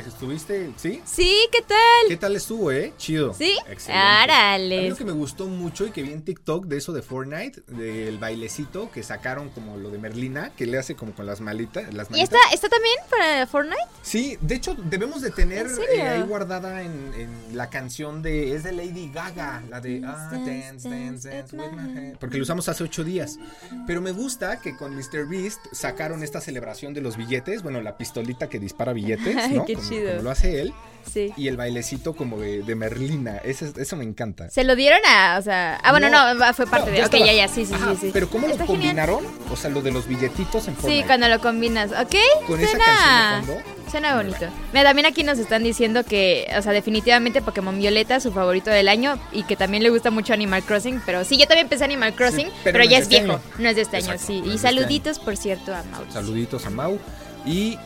¿Estuviste? 0.05 0.71
¿Sí? 0.77 1.01
Sí, 1.05 1.47
¿qué 1.51 1.61
tal? 1.61 1.77
¿Qué 2.07 2.17
tal 2.17 2.35
estuvo, 2.35 2.71
eh? 2.71 2.93
Chido. 2.97 3.33
¿Sí? 3.33 3.57
Excelente. 3.67 3.93
A 3.93 4.27
mí 4.27 4.31
Árale. 4.31 4.89
lo 4.89 4.95
que 4.95 5.05
me 5.05 5.11
gustó 5.11 5.47
mucho 5.47 5.87
y 5.87 5.91
que 5.91 6.03
vi 6.03 6.11
en 6.11 6.21
TikTok 6.21 6.65
de 6.65 6.77
eso 6.77 6.93
de 6.93 7.01
Fortnite, 7.01 7.63
del 7.67 8.19
bailecito 8.19 8.91
que 8.91 9.01
sacaron 9.01 9.49
como 9.49 9.77
lo 9.77 9.89
de 9.89 9.97
Merlina, 9.97 10.51
que 10.55 10.67
le 10.67 10.77
hace 10.77 10.95
como 10.95 11.13
con 11.13 11.25
las 11.25 11.41
malitas. 11.41 11.93
Las 11.93 12.09
¿Y 12.09 12.11
manitas. 12.11 12.35
está, 12.35 12.53
está 12.53 12.69
también 12.69 12.95
para 13.09 13.47
Fortnite? 13.47 13.81
Sí, 14.03 14.37
de 14.41 14.55
hecho 14.55 14.75
debemos 14.75 15.21
de 15.21 15.31
tener 15.31 15.67
eh, 15.91 16.01
ahí 16.01 16.21
guardada 16.21 16.83
en, 16.83 17.13
en 17.15 17.57
la 17.57 17.69
canción 17.69 18.21
de, 18.21 18.53
es 18.55 18.63
de 18.63 18.73
Lady 18.73 19.09
Gaga, 19.11 19.63
la 19.69 19.81
de 19.81 20.03
ah, 20.05 20.29
Dance, 20.31 20.89
Dance, 20.89 21.29
Dance 21.29 21.55
with 21.55 21.71
my 21.71 21.79
hand, 21.97 22.17
porque 22.19 22.37
lo 22.37 22.43
usamos 22.43 22.69
hace 22.69 22.83
ocho 22.83 23.03
días. 23.03 23.39
Pero 23.87 24.01
me 24.01 24.11
gusta 24.11 24.61
que 24.61 24.75
con 24.77 24.95
Mr. 24.95 25.27
Beast 25.27 25.59
sacaron 25.71 26.21
esta 26.23 26.39
celebración 26.39 26.93
de 26.93 27.01
los 27.01 27.17
billetes, 27.17 27.63
bueno, 27.63 27.81
la 27.81 27.97
pistolita 27.97 28.47
que 28.47 28.59
dispara 28.59 28.93
billetes, 28.93 29.35
¿no? 29.51 29.65
como, 29.65 29.86
chido. 29.89 30.09
como 30.11 30.21
lo 30.23 30.31
hace 30.31 30.61
él, 30.61 30.73
Sí. 31.11 31.31
y 31.37 31.47
el 31.47 31.55
bailecito 31.55 32.13
como 32.13 32.37
de, 32.37 32.63
de 32.63 32.75
Merlina, 32.75 33.37
eso, 33.37 33.65
eso 33.77 33.95
me 33.95 34.03
encanta. 34.03 34.49
¿Se 34.49 34.65
lo 34.65 34.75
dieron 34.75 34.99
a, 35.07 35.37
o 35.39 35.41
sea, 35.41 35.79
ah, 35.81 35.91
bueno, 35.91 36.09
no, 36.09 36.53
fue 36.53 36.67
parte 36.67 36.91
No, 36.91 36.97
de, 36.97 37.05
ok, 37.05 37.25
ya, 37.25 37.31
ya, 37.33 37.47
sí, 37.47 37.65
sí, 37.65 37.73
Ajá, 37.73 37.91
sí, 37.93 37.97
sí. 38.01 38.09
Pero 38.11 38.29
¿cómo 38.29 38.45
Está 38.47 38.65
lo 38.65 38.73
genial. 38.73 38.97
combinaron? 39.07 39.25
O 39.49 39.55
sea, 39.55 39.69
lo 39.69 39.81
de 39.81 39.91
los 39.91 40.05
billetitos 40.05 40.67
en 40.67 40.75
Sí, 40.75 40.81
Fortnite. 40.81 41.07
cuando 41.07 41.29
lo 41.29 41.39
combinas, 41.39 41.91
¿ok? 41.91 42.15
Con 42.45 42.59
esa 42.59 42.71
suena, 42.71 42.85
canción 42.85 43.57
de 43.57 43.63
fondo. 43.63 43.89
suena 43.89 44.15
bonito. 44.17 44.45
Mira, 44.73 44.83
también 44.83 45.05
aquí 45.05 45.23
nos 45.23 45.39
están 45.39 45.63
diciendo 45.63 46.03
que, 46.03 46.45
o 46.57 46.61
sea, 46.61 46.73
definitivamente 46.73 47.41
Pokémon 47.41 47.79
Violeta, 47.79 48.19
su 48.19 48.33
favorito 48.33 48.69
del 48.69 48.89
año, 48.89 49.17
y 49.31 49.43
que 49.43 49.55
también 49.55 49.83
le 49.83 49.89
gusta 49.89 50.11
mucho 50.11 50.33
Animal 50.33 50.63
Crossing, 50.63 51.01
pero 51.05 51.23
sí, 51.23 51.37
yo 51.37 51.47
también 51.47 51.67
empecé 51.67 51.85
Animal 51.85 52.15
Crossing, 52.15 52.47
pero 52.65 52.77
pero, 52.77 52.83
no 52.83 52.89
ya 52.91 52.97
es 52.97 53.03
este 53.03 53.21
viejo, 53.21 53.33
año. 53.35 53.41
no 53.59 53.69
es 53.69 53.75
de 53.77 53.81
este 53.83 53.95
año, 53.97 54.13
sí. 54.17 54.41
Y 54.45 54.55
este 54.55 54.57
saluditos, 54.57 55.19
por 55.19 55.37
cierto, 55.37 55.73
a 55.73 55.83
Mauricio. 55.83 56.13
Saluditos 56.21 56.65
a 56.65 56.69
Mau. 56.69 56.99
Y 57.45 57.77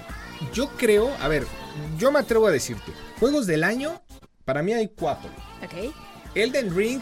yo 0.55 0.69
creo, 0.75 1.11
a 1.21 1.27
ver, 1.27 1.45
yo 1.97 2.11
me 2.11 2.19
atrevo 2.19 2.47
a 2.47 2.51
decirte, 2.51 2.91
juegos 3.19 3.47
del 3.47 3.63
año, 3.63 4.01
para 4.45 4.61
mí 4.63 4.73
hay 4.73 4.89
cuatro. 4.89 5.29
Ok. 5.63 5.93
Elden 6.35 6.75
Ring, 6.75 7.01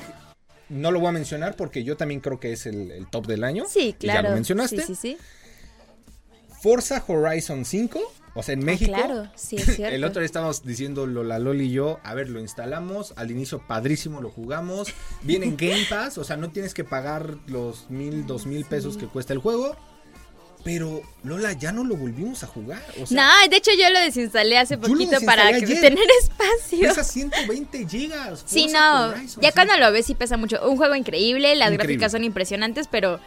no 0.69 0.91
lo 0.91 0.99
voy 0.99 1.09
a 1.09 1.11
mencionar 1.11 1.55
porque 1.55 1.83
yo 1.83 1.97
también 1.97 2.19
creo 2.19 2.39
que 2.39 2.51
es 2.53 2.65
el, 2.65 2.91
el 2.91 3.07
top 3.07 3.27
del 3.27 3.43
año. 3.43 3.65
Sí, 3.67 3.79
Y 3.79 3.91
Ya 3.91 3.97
claro. 4.13 4.29
lo 4.29 4.35
mencionaste. 4.35 4.81
Sí, 4.81 4.95
sí, 4.95 4.95
sí. 4.95 5.17
Forza 6.61 7.03
Horizon 7.07 7.63
5, 7.63 7.99
o 8.35 8.43
sea, 8.43 8.53
en 8.53 8.65
México. 8.65 8.91
Ah, 8.95 9.05
claro, 9.05 9.31
sí, 9.35 9.55
es 9.55 9.63
cierto. 9.75 9.95
El 9.95 10.03
otro 10.03 10.19
día 10.19 10.25
estábamos 10.25 10.63
diciendo 10.63 11.05
Lola 11.05 11.39
Loli 11.39 11.67
y 11.67 11.71
yo, 11.71 11.99
a 12.03 12.13
ver, 12.13 12.29
lo 12.29 12.39
instalamos, 12.41 13.13
al 13.15 13.31
inicio 13.31 13.65
padrísimo 13.65 14.19
lo 14.21 14.29
jugamos, 14.29 14.89
viene 15.21 15.45
en 15.45 15.55
Game 15.57 15.85
Pass, 15.89 16.17
o 16.17 16.23
sea, 16.25 16.35
no 16.35 16.51
tienes 16.51 16.73
que 16.73 16.83
pagar 16.83 17.37
los 17.47 17.89
mil, 17.89 18.25
dos 18.27 18.45
mil 18.45 18.65
pesos 18.65 18.97
que 18.97 19.07
cuesta 19.07 19.31
el 19.33 19.39
juego, 19.39 19.77
pero 20.63 21.01
Lola, 21.23 21.53
ya 21.53 21.71
no 21.71 21.83
lo 21.85 21.95
volvimos 21.95 22.43
a 22.43 22.47
jugar, 22.47 22.81
o 23.01 23.05
sea, 23.05 23.15
no, 23.43 23.49
de 23.49 23.55
hecho 23.57 23.71
yo 23.79 23.89
lo 23.89 23.99
desinstalé 23.99 24.57
hace 24.57 24.77
poquito 24.77 25.11
desinstalé 25.11 25.25
para 25.25 25.57
que- 25.59 25.65
tener 25.75 26.03
espacio. 26.21 26.79
pesa 26.89 27.03
120 27.03 27.87
gigas. 27.87 28.43
Sí, 28.45 28.67
no, 28.67 29.09
Horizon, 29.09 29.41
ya 29.41 29.49
sí. 29.49 29.53
cuando 29.55 29.77
lo 29.77 29.91
ves 29.91 30.05
sí 30.05 30.15
pesa 30.15 30.35
mucho. 30.37 30.59
Un 30.69 30.77
juego 30.77 30.95
increíble, 30.95 31.55
las 31.55 31.71
Increíble. 31.71 31.77
gráficas 31.95 32.11
son 32.11 32.23
impresionantes, 32.25 32.87
pero 32.87 33.19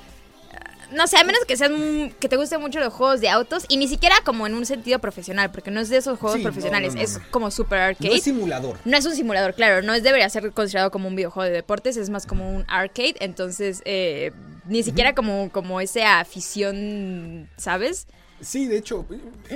ah, 0.52 0.70
no 0.92 1.06
sé, 1.06 1.16
a 1.16 1.24
menos 1.24 1.42
que 1.46 1.56
sean 1.56 2.12
que 2.20 2.28
te 2.28 2.36
gusten 2.36 2.60
mucho 2.60 2.80
los 2.80 2.92
juegos 2.92 3.20
de 3.22 3.30
autos 3.30 3.64
y 3.68 3.78
ni 3.78 3.88
siquiera 3.88 4.16
como 4.24 4.46
en 4.46 4.54
un 4.54 4.66
sentido 4.66 4.98
profesional, 4.98 5.50
porque 5.50 5.70
no 5.70 5.80
es 5.80 5.88
de 5.88 5.96
esos 5.96 6.18
juegos 6.18 6.36
Sí, 6.38 6.44
no, 6.44 6.50
profesionales, 6.50 6.92
no, 6.94 6.98
no, 7.00 7.04
es 7.04 7.16
no. 7.18 7.24
como 7.30 7.50
super 7.50 7.78
arcade. 7.78 8.10
No 8.10 8.14
es 8.14 8.22
simulador. 8.22 8.76
No 8.84 8.96
es 8.96 9.06
un 9.06 9.14
simulador, 9.16 9.54
claro, 9.54 9.80
no 9.82 9.94
es, 9.94 10.02
debería 10.02 10.28
ser 10.28 10.52
considerado 10.52 10.90
como 10.90 11.08
un 11.08 11.16
videojuego 11.16 11.48
de 11.48 11.54
deportes, 11.56 11.96
es 11.96 12.10
más 12.10 12.26
como 12.26 12.54
un 12.54 12.64
arcade, 12.68 13.14
entonces 13.20 13.80
eh, 13.86 14.32
ni 14.66 14.82
siquiera 14.82 15.14
como, 15.14 15.50
como 15.50 15.80
esa 15.80 16.20
afición, 16.20 17.48
¿sabes? 17.56 18.06
Sí, 18.40 18.66
de 18.66 18.76
hecho. 18.78 19.06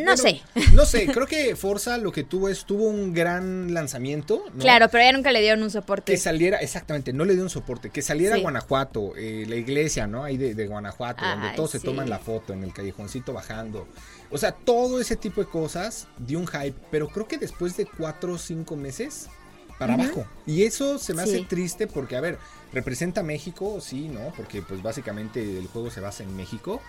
No 0.04 0.16
sé. 0.16 0.42
No 0.72 0.84
sé, 0.86 1.08
creo 1.08 1.26
que 1.26 1.56
Forza 1.56 1.98
lo 1.98 2.12
que 2.12 2.22
tuvo 2.22 2.48
es, 2.48 2.64
tuvo 2.66 2.84
un 2.84 3.12
gran 3.12 3.74
lanzamiento. 3.74 4.44
¿no? 4.54 4.60
Claro, 4.60 4.88
pero 4.88 5.02
ya 5.02 5.10
nunca 5.12 5.32
le 5.32 5.40
dieron 5.40 5.64
un 5.64 5.70
soporte. 5.72 6.12
Que 6.12 6.18
saliera, 6.18 6.58
exactamente, 6.58 7.12
no 7.12 7.24
le 7.24 7.34
dio 7.34 7.42
un 7.42 7.50
soporte, 7.50 7.90
que 7.90 8.00
saliera 8.00 8.36
Sí. 8.36 8.40
a 8.40 8.42
Guanajuato, 8.42 9.16
eh, 9.16 9.44
la 9.48 9.56
iglesia, 9.56 10.06
¿no? 10.06 10.22
Ahí 10.22 10.36
de, 10.36 10.54
de 10.54 10.66
Guanajuato, 10.68 11.24
donde 11.24 11.50
todos 11.56 11.72
se 11.72 11.80
toman 11.80 12.08
la 12.08 12.20
foto 12.20 12.52
en 12.52 12.62
el 12.62 12.72
callejoncito 12.72 13.32
bajando. 13.32 13.88
O 14.30 14.38
sea, 14.38 14.52
todo 14.52 15.00
ese 15.00 15.16
tipo 15.16 15.40
de 15.40 15.48
cosas 15.48 16.06
dio 16.18 16.38
un 16.38 16.46
hype, 16.46 16.76
pero 16.92 17.08
creo 17.08 17.26
que 17.26 17.38
después 17.38 17.76
de 17.76 17.86
cuatro 17.86 18.34
o 18.34 18.38
cinco 18.38 18.76
meses, 18.76 19.28
para 19.78 19.94
abajo. 19.94 20.26
Y 20.46 20.64
eso 20.64 20.98
se 20.98 21.14
me 21.14 21.22
hace 21.22 21.42
triste 21.42 21.86
porque, 21.86 22.16
a 22.16 22.20
ver, 22.20 22.38
representa 22.72 23.20
a 23.20 23.24
México, 23.24 23.80
sí, 23.80 24.08
¿no? 24.08 24.32
Porque 24.36 24.62
pues 24.62 24.82
básicamente 24.82 25.58
el 25.58 25.66
juego 25.66 25.90
se 25.90 26.00
basa 26.00 26.22
en 26.22 26.36
México. 26.36 26.80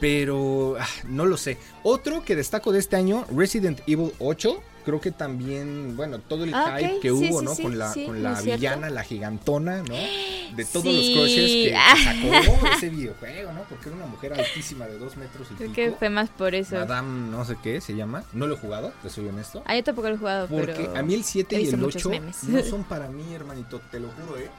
Pero 0.00 0.76
ah, 0.80 0.86
no 1.08 1.26
lo 1.26 1.36
sé. 1.36 1.58
Otro 1.84 2.24
que 2.24 2.34
destaco 2.34 2.72
de 2.72 2.80
este 2.80 2.96
año, 2.96 3.24
Resident 3.34 3.80
Evil 3.86 4.12
8. 4.18 4.60
Creo 4.84 5.00
que 5.00 5.12
también, 5.12 5.96
bueno, 5.96 6.18
todo 6.18 6.42
el 6.44 6.52
Ah, 6.52 6.76
hype 6.78 6.98
que 7.00 7.12
hubo, 7.12 7.38
sí, 7.40 7.44
¿no? 7.44 7.54
sí, 7.54 7.62
con 7.62 7.78
la, 7.78 7.92
sí, 7.92 8.04
con 8.04 8.14
muy 8.14 8.22
la 8.22 8.34
cierto. 8.36 8.56
villana, 8.60 8.90
la 8.90 9.04
gigantona, 9.04 9.82
¿no? 9.82 9.94
De 9.94 10.64
todos 10.64 10.86
los 10.86 11.04
crushes 11.10 11.50
que, 11.50 11.68
que 11.70 11.76
Ah. 11.76 11.94
sacó 12.02 12.66
ese 12.76 12.88
videojuego, 12.88 13.52
¿no? 13.52 13.62
Porque 13.68 13.88
era 13.88 13.96
una 13.96 14.06
mujer 14.06 14.34
altísima 14.34 14.86
de 14.86 14.98
dos 14.98 15.16
metros 15.16 15.46
y 15.52 15.54
Creo 15.54 15.68
pico. 15.70 15.74
que 15.74 15.92
fue 15.92 16.10
más 16.10 16.30
por 16.30 16.54
eso. 16.56 16.74
Madame 16.74 17.30
no 17.30 17.44
sé 17.44 17.56
qué 17.62 17.80
se 17.80 17.94
llama. 17.94 18.24
No 18.32 18.46
lo 18.48 18.54
he 18.54 18.58
jugado, 18.58 18.92
te 19.02 19.08
soy 19.08 19.28
honesto. 19.28 19.62
Ah, 19.66 19.76
yo 19.76 19.84
tampoco 19.84 20.08
lo 20.08 20.16
he 20.16 20.18
jugado, 20.18 20.48
Porque 20.48 20.72
pero... 20.74 20.96
a 20.96 21.02
mí 21.02 21.14
el 21.14 21.22
7 21.24 21.56
he 21.56 21.60
y 21.62 21.68
el 21.68 21.76
muchos 21.76 22.04
8 22.06 22.10
memes. 22.10 22.42
no 22.44 22.62
son 22.68 22.82
para 22.84 23.08
mí, 23.08 23.32
hermanito, 23.34 23.80
te 23.90 24.00
lo 24.00 24.08
juro, 24.08 24.36
¿eh? 24.38 24.50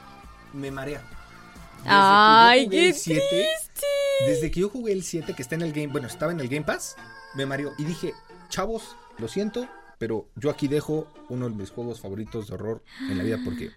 Me 0.54 0.70
marea. 0.70 1.02
Desde 1.82 1.90
Ay, 1.94 2.68
que 2.68 2.76
qué 2.76 2.92
7, 2.94 3.46
Desde 4.26 4.50
que 4.50 4.60
yo 4.60 4.70
jugué 4.70 4.92
el 4.94 5.02
7, 5.04 5.34
que 5.34 5.42
está 5.42 5.54
en 5.54 5.62
el 5.62 5.72
Game, 5.74 5.88
bueno, 5.88 6.06
estaba 6.08 6.32
en 6.32 6.40
el 6.40 6.48
Game 6.48 6.64
Pass, 6.64 6.96
me 7.34 7.44
mareó. 7.44 7.72
Y 7.76 7.84
dije, 7.84 8.14
chavos, 8.48 8.96
lo 9.18 9.28
siento, 9.28 9.68
pero 9.98 10.28
yo 10.36 10.50
aquí 10.50 10.68
dejo 10.68 11.06
uno 11.28 11.48
de 11.48 11.54
mis 11.54 11.70
juegos 11.70 12.00
favoritos 12.00 12.48
de 12.48 12.54
horror 12.54 12.82
en 13.10 13.18
la 13.18 13.24
vida 13.24 13.38
porque 13.44 13.70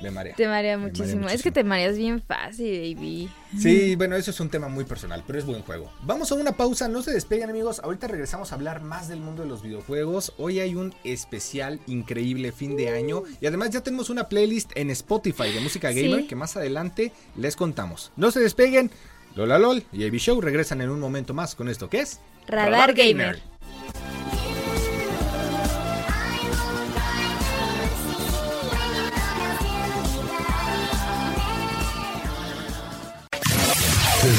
me 0.00 0.12
marea. 0.12 0.36
Te 0.36 0.46
marea 0.46 0.76
Me 0.78 0.86
muchísimo. 0.86 1.28
Es 1.28 1.42
que 1.42 1.50
te 1.50 1.64
mareas 1.64 1.96
bien 1.96 2.22
fácil, 2.22 2.94
baby. 2.94 3.28
Sí, 3.58 3.96
bueno, 3.96 4.14
eso 4.14 4.30
es 4.30 4.38
un 4.38 4.48
tema 4.48 4.68
muy 4.68 4.84
personal, 4.84 5.24
pero 5.26 5.40
es 5.40 5.44
buen 5.44 5.62
juego. 5.62 5.90
Vamos 6.02 6.30
a 6.30 6.36
una 6.36 6.52
pausa, 6.52 6.86
no 6.86 7.02
se 7.02 7.10
despeguen 7.12 7.50
amigos. 7.50 7.80
Ahorita 7.82 8.06
regresamos 8.06 8.52
a 8.52 8.54
hablar 8.54 8.80
más 8.80 9.08
del 9.08 9.18
mundo 9.18 9.42
de 9.42 9.48
los 9.48 9.60
videojuegos. 9.62 10.34
Hoy 10.38 10.60
hay 10.60 10.76
un 10.76 10.94
especial 11.02 11.80
increíble 11.88 12.52
fin 12.52 12.76
de 12.76 12.90
año 12.90 13.24
y 13.40 13.46
además 13.46 13.70
ya 13.70 13.82
tenemos 13.82 14.08
una 14.08 14.28
playlist 14.28 14.70
en 14.76 14.90
Spotify 14.90 15.50
de 15.52 15.60
música 15.60 15.92
Sí. 15.92 16.02
gamer 16.02 16.28
que 16.28 16.36
más 16.36 16.56
adelante 16.56 17.10
les 17.36 17.56
contamos. 17.56 18.12
No 18.16 18.30
se 18.30 18.38
despeguen. 18.38 18.92
Lola 19.34 19.58
LOL 19.58 19.82
y 19.92 20.04
AB 20.04 20.14
Show 20.18 20.40
regresan 20.40 20.80
en 20.80 20.90
un 20.90 21.00
momento 21.00 21.34
más 21.34 21.54
con 21.56 21.68
esto 21.68 21.88
que 21.90 22.00
es 22.00 22.20
Radar 22.46 22.94
Gamer. 22.94 23.40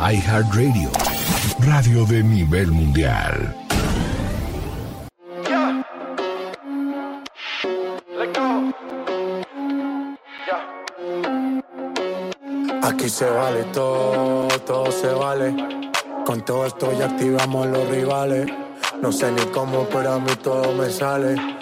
iHeartRadio, 0.00 0.90
radio 1.58 2.04
de 2.04 2.22
nivel 2.22 2.70
mundial. 2.70 3.52
Aquí 12.80 13.08
se 13.10 13.28
vale 13.28 13.64
todo, 13.74 14.46
todo 14.64 14.92
se 14.92 15.08
vale. 15.08 15.52
Con 16.24 16.44
todo 16.44 16.66
esto 16.66 16.92
ya 16.96 17.06
activamos 17.06 17.66
los 17.66 17.88
rivales. 17.88 18.46
No 19.02 19.10
sé 19.10 19.32
ni 19.32 19.42
cómo, 19.46 19.88
pero 19.90 20.12
a 20.12 20.18
mí 20.20 20.30
todo 20.40 20.72
me 20.74 20.90
sale. 20.90 21.57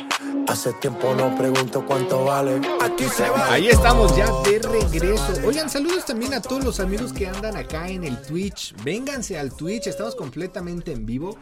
Hace 0.48 0.72
tiempo 0.74 1.12
no 1.14 1.36
pregunto 1.36 1.84
cuánto 1.84 2.24
vale. 2.24 2.60
Aquí 2.80 3.04
se 3.04 3.28
vale. 3.28 3.52
Ahí 3.52 3.68
estamos 3.68 4.16
ya 4.16 4.26
de 4.44 4.60
regreso. 4.60 5.32
Oigan, 5.44 5.68
saludos 5.68 6.04
también 6.04 6.34
a 6.34 6.40
todos 6.40 6.64
los 6.64 6.78
amigos 6.78 7.12
que 7.12 7.26
andan 7.26 7.56
acá 7.56 7.88
en 7.88 8.04
el 8.04 8.20
Twitch. 8.22 8.74
Vénganse 8.84 9.38
al 9.38 9.54
Twitch, 9.54 9.88
estamos 9.88 10.14
completamente 10.14 10.92
en 10.92 11.04
vivo. 11.04 11.36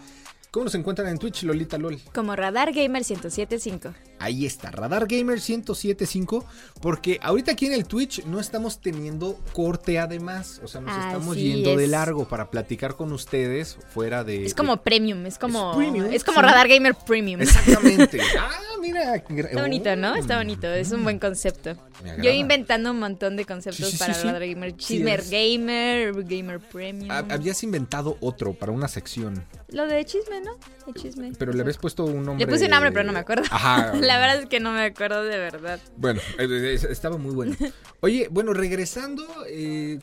¿Cómo 0.51 0.65
nos 0.65 0.75
encuentran 0.75 1.09
en 1.09 1.19
Twitch, 1.19 1.43
Lolita 1.43 1.77
LOL? 1.77 2.01
Como 2.15 2.35
Radar 2.35 2.73
Gamer 2.73 3.03
1075. 3.03 3.93
Ahí 4.25 4.47
está, 4.47 4.71
Radar 4.71 5.07
Gamer 5.07 5.39
1075, 5.39 6.47
porque 6.81 7.19
ahorita 7.23 7.53
aquí 7.53 7.67
en 7.67 7.75
el 7.75 7.85
Twitch 7.85 8.25
no 8.25 8.41
estamos 8.41 8.81
teniendo 8.81 9.39
corte 9.53 9.99
además, 9.99 10.63
o 10.65 10.67
sea, 10.69 10.81
nos 10.81 10.97
estamos 10.97 11.37
yendo 11.37 11.77
de 11.77 11.87
largo 11.87 12.27
para 12.27 12.51
platicar 12.51 12.97
con 12.97 13.13
ustedes 13.13 13.77
fuera 13.93 14.25
de... 14.25 14.47
Es 14.47 14.55
como 14.55 14.79
premium, 14.79 15.27
es 15.27 15.37
como. 15.39 15.73
Es 15.73 15.77
premium, 15.77 16.07
es 16.11 16.25
como 16.25 16.39
sí. 16.39 16.43
Radar 16.47 16.69
Gamer 16.69 16.95
Premium. 17.07 17.43
Exactamente. 17.43 18.19
ah, 18.41 18.51
mira. 18.81 19.17
Está 19.17 19.61
bonito, 19.61 19.95
¿no? 19.97 20.17
Está 20.17 20.39
bonito, 20.39 20.69
es 20.69 20.91
un 20.93 21.05
buen 21.05 21.19
concepto. 21.19 21.77
Yo 22.23 22.31
inventando 22.31 22.91
un 22.91 22.99
montón 22.99 23.37
de 23.37 23.45
conceptos 23.45 23.87
Sí, 23.91 23.93
sí, 23.93 23.99
para. 23.99 24.15
Radar 24.15 24.47
Gamer. 24.47 24.77
Chismer. 24.77 25.23
Gamer, 25.31 26.25
Gamer 26.25 26.61
Premium. 26.61 27.11
Ha- 27.11 27.27
Habías 27.31 27.63
inventado 27.63 28.17
otro 28.21 28.55
para 28.55 28.73
una 28.73 28.89
sección, 28.89 29.45
Lo 29.69 29.87
de 29.87 30.05
chisme, 30.05 30.41
¿no? 30.41 30.53
De 30.87 30.93
chisme. 31.01 31.33
pero 31.39 31.53
le 31.53 31.61
habías 31.63 31.79
puesto 31.79 32.05
un 32.05 32.25
nombre... 32.25 32.45
Le 32.47 32.51
puse 32.53 32.65
un 32.67 32.71
nombre, 32.71 32.93
pero 32.93 33.05
no 33.05 33.13
me 33.13 33.19
acuerdo. 33.21 33.45
Ajá. 33.51 33.93
La 34.01 34.14
verdad 34.19 34.43
es 34.43 34.47
que 34.47 34.61
no 34.61 34.73
me 34.73 34.85
acuerdo 34.85 35.23
de 35.25 35.39
verdad. 35.39 35.81
Bueno, 35.97 36.21
estaba 36.39 37.17
muy 37.17 37.35
bueno. 37.35 37.57
Oye, 38.01 38.29
bueno, 38.31 38.53
regresando, 38.53 39.25
eh, 39.49 39.99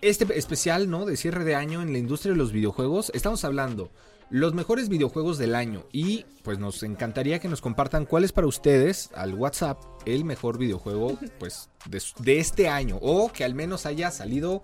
este 0.00 0.38
especial, 0.38 0.90
¿no? 0.90 1.06
De 1.06 1.16
cierre 1.16 1.44
de 1.44 1.54
año 1.54 1.82
en 1.82 1.92
la 1.92 1.98
industria 1.98 2.32
de 2.32 2.38
los 2.38 2.52
videojuegos, 2.52 3.10
estamos 3.14 3.44
hablando 3.44 3.90
los 4.30 4.54
mejores 4.54 4.88
videojuegos 4.88 5.38
del 5.38 5.54
año 5.54 5.84
y 5.92 6.24
pues 6.42 6.58
nos 6.58 6.82
encantaría 6.82 7.38
que 7.38 7.48
nos 7.48 7.60
compartan 7.60 8.06
cuál 8.06 8.24
es 8.24 8.32
para 8.32 8.46
ustedes 8.46 9.10
al 9.14 9.34
WhatsApp 9.34 9.78
el 10.06 10.24
mejor 10.24 10.58
videojuego 10.58 11.18
pues 11.38 11.68
de, 11.86 12.02
de 12.18 12.38
este 12.38 12.68
año 12.68 12.98
o 13.00 13.30
que 13.30 13.44
al 13.44 13.54
menos 13.54 13.86
haya 13.86 14.10
salido 14.10 14.62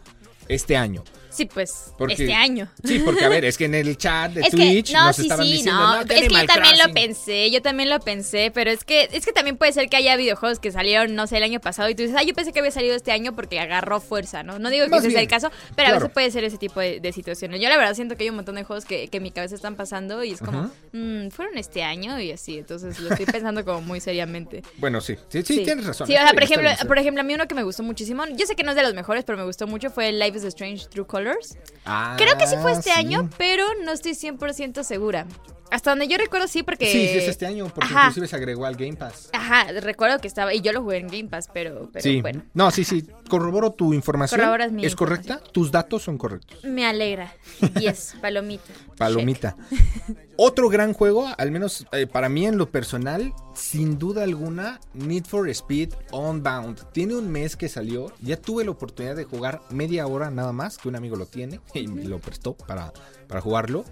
este 0.54 0.76
año. 0.76 1.02
Sí, 1.32 1.44
pues, 1.46 1.94
Porque- 1.96 2.14
este 2.14 2.34
año. 2.34 2.68
Sí, 2.82 2.98
porque 3.04 3.24
a 3.24 3.28
ver, 3.28 3.44
es 3.44 3.56
que 3.56 3.66
en 3.66 3.76
el 3.76 3.96
chat 3.96 4.32
de 4.32 4.40
Es 4.40 4.50
que, 4.50 4.56
Twitch 4.56 4.92
no, 4.92 5.06
nos 5.06 5.16
sí, 5.16 5.22
estaban 5.22 5.46
sí, 5.46 5.52
diciendo, 5.52 5.98
no. 6.00 6.04
que 6.04 6.14
Es 6.18 6.28
que 6.28 6.34
yo 6.34 6.46
también 6.46 6.72
lo 6.76 6.84
Crossing". 6.84 6.94
pensé, 6.94 7.50
yo 7.52 7.62
también 7.62 7.88
lo 7.88 8.00
pensé, 8.00 8.50
pero 8.52 8.72
es 8.72 8.82
que 8.82 9.08
es 9.12 9.24
que 9.24 9.32
también 9.32 9.56
puede 9.56 9.72
ser 9.72 9.88
que 9.88 9.96
haya 9.96 10.16
videojuegos 10.16 10.58
que 10.58 10.72
salieron, 10.72 11.14
no 11.14 11.28
sé, 11.28 11.36
el 11.36 11.44
año 11.44 11.60
pasado 11.60 11.88
y 11.88 11.94
tú 11.94 12.02
dices, 12.02 12.16
ah, 12.18 12.24
yo 12.24 12.34
pensé 12.34 12.52
que 12.52 12.58
había 12.58 12.72
salido 12.72 12.96
este 12.96 13.12
año 13.12 13.32
porque 13.36 13.60
agarró 13.60 14.00
fuerza, 14.00 14.42
¿no? 14.42 14.58
No 14.58 14.70
digo 14.70 14.86
que 14.86 14.90
Más 14.90 15.00
ese 15.04 15.12
sea 15.12 15.20
bien, 15.20 15.28
el 15.28 15.30
caso, 15.30 15.52
pero 15.76 15.90
a 15.90 15.92
veces 15.92 16.10
puede 16.10 16.32
ser 16.32 16.42
ese 16.42 16.58
tipo 16.58 16.80
de, 16.80 16.98
de 16.98 17.12
situaciones. 17.12 17.60
Yo 17.60 17.68
la 17.68 17.76
verdad 17.76 17.94
siento 17.94 18.16
que 18.16 18.24
hay 18.24 18.30
un 18.30 18.36
montón 18.36 18.56
de 18.56 18.64
juegos 18.64 18.84
que, 18.84 19.06
que 19.06 19.18
en 19.18 19.22
mi 19.22 19.30
cabeza 19.30 19.54
están 19.54 19.76
pasando 19.76 20.24
y 20.24 20.32
es 20.32 20.40
como. 20.40 20.68
"Mm, 20.92 21.28
fueron 21.28 21.56
este 21.58 21.84
año 21.84 22.18
y 22.20 22.32
así, 22.32 22.58
entonces 22.58 22.98
lo 22.98 23.08
estoy 23.10 23.26
pensando 23.26 23.64
como 23.64 23.82
muy 23.82 24.00
seriamente. 24.00 24.64
Bueno, 24.78 25.00
sí, 25.00 25.14
sí, 25.28 25.42
sí, 25.44 25.62
tienes 25.62 25.86
razón. 25.86 26.08
Sí, 26.08 26.14
o 26.14 26.16
sea, 26.16 26.22
Está 26.24 26.34
por 26.34 26.42
ejemplo, 26.42 26.70
por 26.88 26.98
ejemplo, 26.98 27.20
a 27.20 27.24
mí 27.24 27.34
uno 27.34 27.46
que 27.46 27.54
me 27.54 27.62
gustó 27.62 27.84
muchísimo, 27.84 28.24
yo 28.34 28.46
sé 28.46 28.56
que 28.56 28.64
no 28.64 28.70
es 28.70 28.76
de 28.76 28.82
los 28.82 28.94
mejores, 28.94 29.22
pero 29.24 29.38
me 29.38 29.44
gustó 29.44 29.68
mucho 29.68 29.90
fue 29.90 30.10
Life 30.10 30.39
is 30.44 30.54
Strange 30.54 30.88
True 30.88 31.06
Colors. 31.06 31.56
Ah, 31.84 32.16
Creo 32.18 32.36
que 32.36 32.46
sí 32.46 32.56
fue 32.56 32.72
este 32.72 32.90
sí. 32.92 32.98
año, 32.98 33.28
pero 33.38 33.64
no 33.84 33.92
estoy 33.92 34.12
100% 34.12 34.82
segura. 34.84 35.26
Hasta 35.70 35.90
donde 35.90 36.08
yo 36.08 36.18
recuerdo 36.18 36.48
sí, 36.48 36.62
porque... 36.62 36.86
Sí, 36.86 37.06
sí, 37.08 37.18
es 37.18 37.28
este 37.28 37.46
año, 37.46 37.70
porque 37.74 37.92
Ajá. 37.92 38.02
inclusive 38.04 38.26
se 38.28 38.36
agregó 38.36 38.66
al 38.66 38.76
Game 38.76 38.96
Pass. 38.96 39.30
Ajá, 39.32 39.70
recuerdo 39.80 40.18
que 40.18 40.28
estaba... 40.28 40.52
Y 40.52 40.60
yo 40.60 40.72
lo 40.72 40.82
jugué 40.82 40.98
en 40.98 41.08
Game 41.08 41.28
Pass, 41.28 41.48
pero, 41.52 41.90
pero 41.92 42.02
sí, 42.02 42.20
bueno. 42.20 42.42
no, 42.54 42.70
sí, 42.70 42.84
sí, 42.84 43.06
corroboro 43.28 43.72
tu 43.72 43.94
información. 43.94 44.40
Corroboras 44.40 44.72
mi 44.72 44.84
¿Es 44.84 44.96
correcta? 44.96 45.40
Tus 45.52 45.70
datos 45.70 46.02
son 46.02 46.18
correctos. 46.18 46.64
Me 46.64 46.86
alegra. 46.86 47.32
Yes, 47.78 48.16
palomita. 48.20 48.72
Palomita. 48.96 49.56
Otro 50.36 50.70
gran 50.70 50.94
juego, 50.94 51.28
al 51.36 51.50
menos 51.50 51.86
eh, 51.92 52.06
para 52.06 52.30
mí 52.30 52.46
en 52.46 52.56
lo 52.56 52.70
personal, 52.70 53.34
sin 53.54 53.98
duda 53.98 54.24
alguna, 54.24 54.80
Need 54.94 55.24
for 55.26 55.48
Speed 55.50 55.92
Unbound. 56.12 56.90
Tiene 56.92 57.14
un 57.14 57.30
mes 57.30 57.56
que 57.56 57.68
salió, 57.68 58.12
ya 58.22 58.38
tuve 58.38 58.64
la 58.64 58.70
oportunidad 58.70 59.16
de 59.16 59.24
jugar 59.24 59.60
media 59.70 60.06
hora 60.06 60.30
nada 60.30 60.52
más, 60.52 60.78
que 60.78 60.88
un 60.88 60.96
amigo 60.96 61.16
lo 61.16 61.26
tiene 61.26 61.60
y 61.74 61.86
me 61.88 62.04
lo 62.04 62.18
prestó 62.18 62.54
para, 62.54 62.92
para 63.28 63.40
jugarlo. 63.40 63.84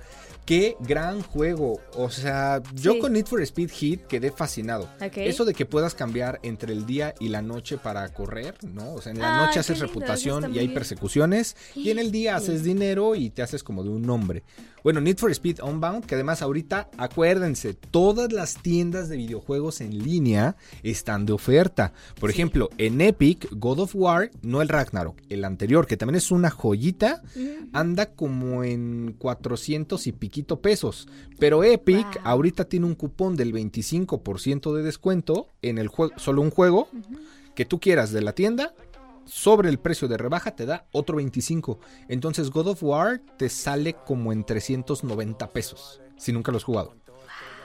Qué 0.49 0.79
gran 0.81 1.21
juego. 1.21 1.79
O 1.95 2.09
sea, 2.09 2.63
yo 2.75 2.95
Sí. 2.95 3.01
con 3.01 3.13
Need 3.13 3.27
for 3.27 3.43
Speed 3.43 3.71
Heat 3.71 4.07
quedé 4.07 4.31
fascinado. 4.33 4.89
Eso 4.99 5.45
de 5.45 5.53
que 5.53 5.67
puedas 5.67 5.95
cambiar 5.95 6.41
entre 6.43 6.73
el 6.73 6.87
día 6.87 7.15
y 7.21 7.29
la 7.29 7.43
noche 7.43 7.77
para 7.77 8.09
correr, 8.15 8.55
¿no? 8.67 8.95
O 8.95 9.03
sea, 9.03 9.13
en 9.13 9.19
la 9.19 9.41
Ay, 9.41 9.47
noche 9.47 9.61
haces 9.61 9.77
lindo, 9.79 9.89
reputación 9.89 10.55
y 10.55 10.59
hay 10.59 10.69
persecuciones. 10.69 11.55
Y 11.75 11.91
en 11.91 11.99
el 11.99 12.11
día 12.11 12.37
haces 12.37 12.65
dinero 12.65 13.15
y 13.15 13.29
te 13.29 13.43
haces 13.43 13.63
como 13.63 13.85
de 13.85 13.91
un 13.91 14.09
hombre. 14.09 14.43
Bueno, 14.83 15.03
Need 15.03 15.19
for 15.19 15.31
Speed 15.33 15.61
Unbound, 15.63 16.07
que 16.07 16.15
además 16.15 16.41
ahorita, 16.41 16.89
acuérdense, 16.97 17.75
todas 17.75 18.33
las 18.33 18.55
tiendas 18.63 19.11
de 19.11 19.19
videojuegos 19.19 19.83
en 19.83 19.99
línea 20.03 20.57
están 20.83 21.27
de 21.27 21.35
oferta. 21.35 21.93
Por 22.19 22.31
ejemplo, 22.31 22.71
en 22.79 23.03
Epic, 23.03 23.49
God 23.51 23.81
of 23.81 23.95
War, 23.95 24.31
no 24.41 24.63
el 24.63 24.69
Ragnarok, 24.71 25.19
el 25.29 25.45
anterior, 25.45 25.87
que 25.87 25.99
también 25.99 26.17
es 26.17 26.31
una 26.31 26.49
joyita, 26.49 27.23
anda 27.75 28.07
como 28.15 28.65
en 28.65 29.15
400 29.19 30.07
y 30.07 30.13
piquito 30.13 30.38
pesos. 30.44 31.09
Pero 31.38 31.64
Epic 31.64 32.07
Wow. 32.16 32.22
ahorita 32.24 32.64
tiene 32.64 32.87
un 32.87 32.94
cupón 32.94 33.37
del 33.37 33.53
25% 33.53 34.74
de 34.74 34.83
descuento 34.83 35.48
en 35.62 35.79
el 35.79 35.88
juego, 35.88 36.14
solo 36.18 36.42
un 36.42 36.51
juego 36.51 36.88
que 37.55 37.64
tú 37.64 37.81
quieras 37.81 38.12
de 38.12 38.22
la 38.22 38.33
tienda. 38.33 38.74
Sobre 39.24 39.68
el 39.68 39.79
precio 39.79 40.09
de 40.09 40.16
rebaja 40.16 40.53
te 40.57 40.64
da 40.64 40.87
otro 40.90 41.16
25. 41.16 41.81
Entonces 42.09 42.51
God 42.51 42.68
of 42.68 42.83
War 42.83 43.20
te 43.37 43.48
sale 43.51 43.94
como 44.07 44.33
en 44.33 44.44
390 44.44 45.53
pesos. 45.53 46.01
Si 46.16 46.33
nunca 46.33 46.51
lo 46.51 46.57
has 46.57 46.64
jugado. 46.64 46.94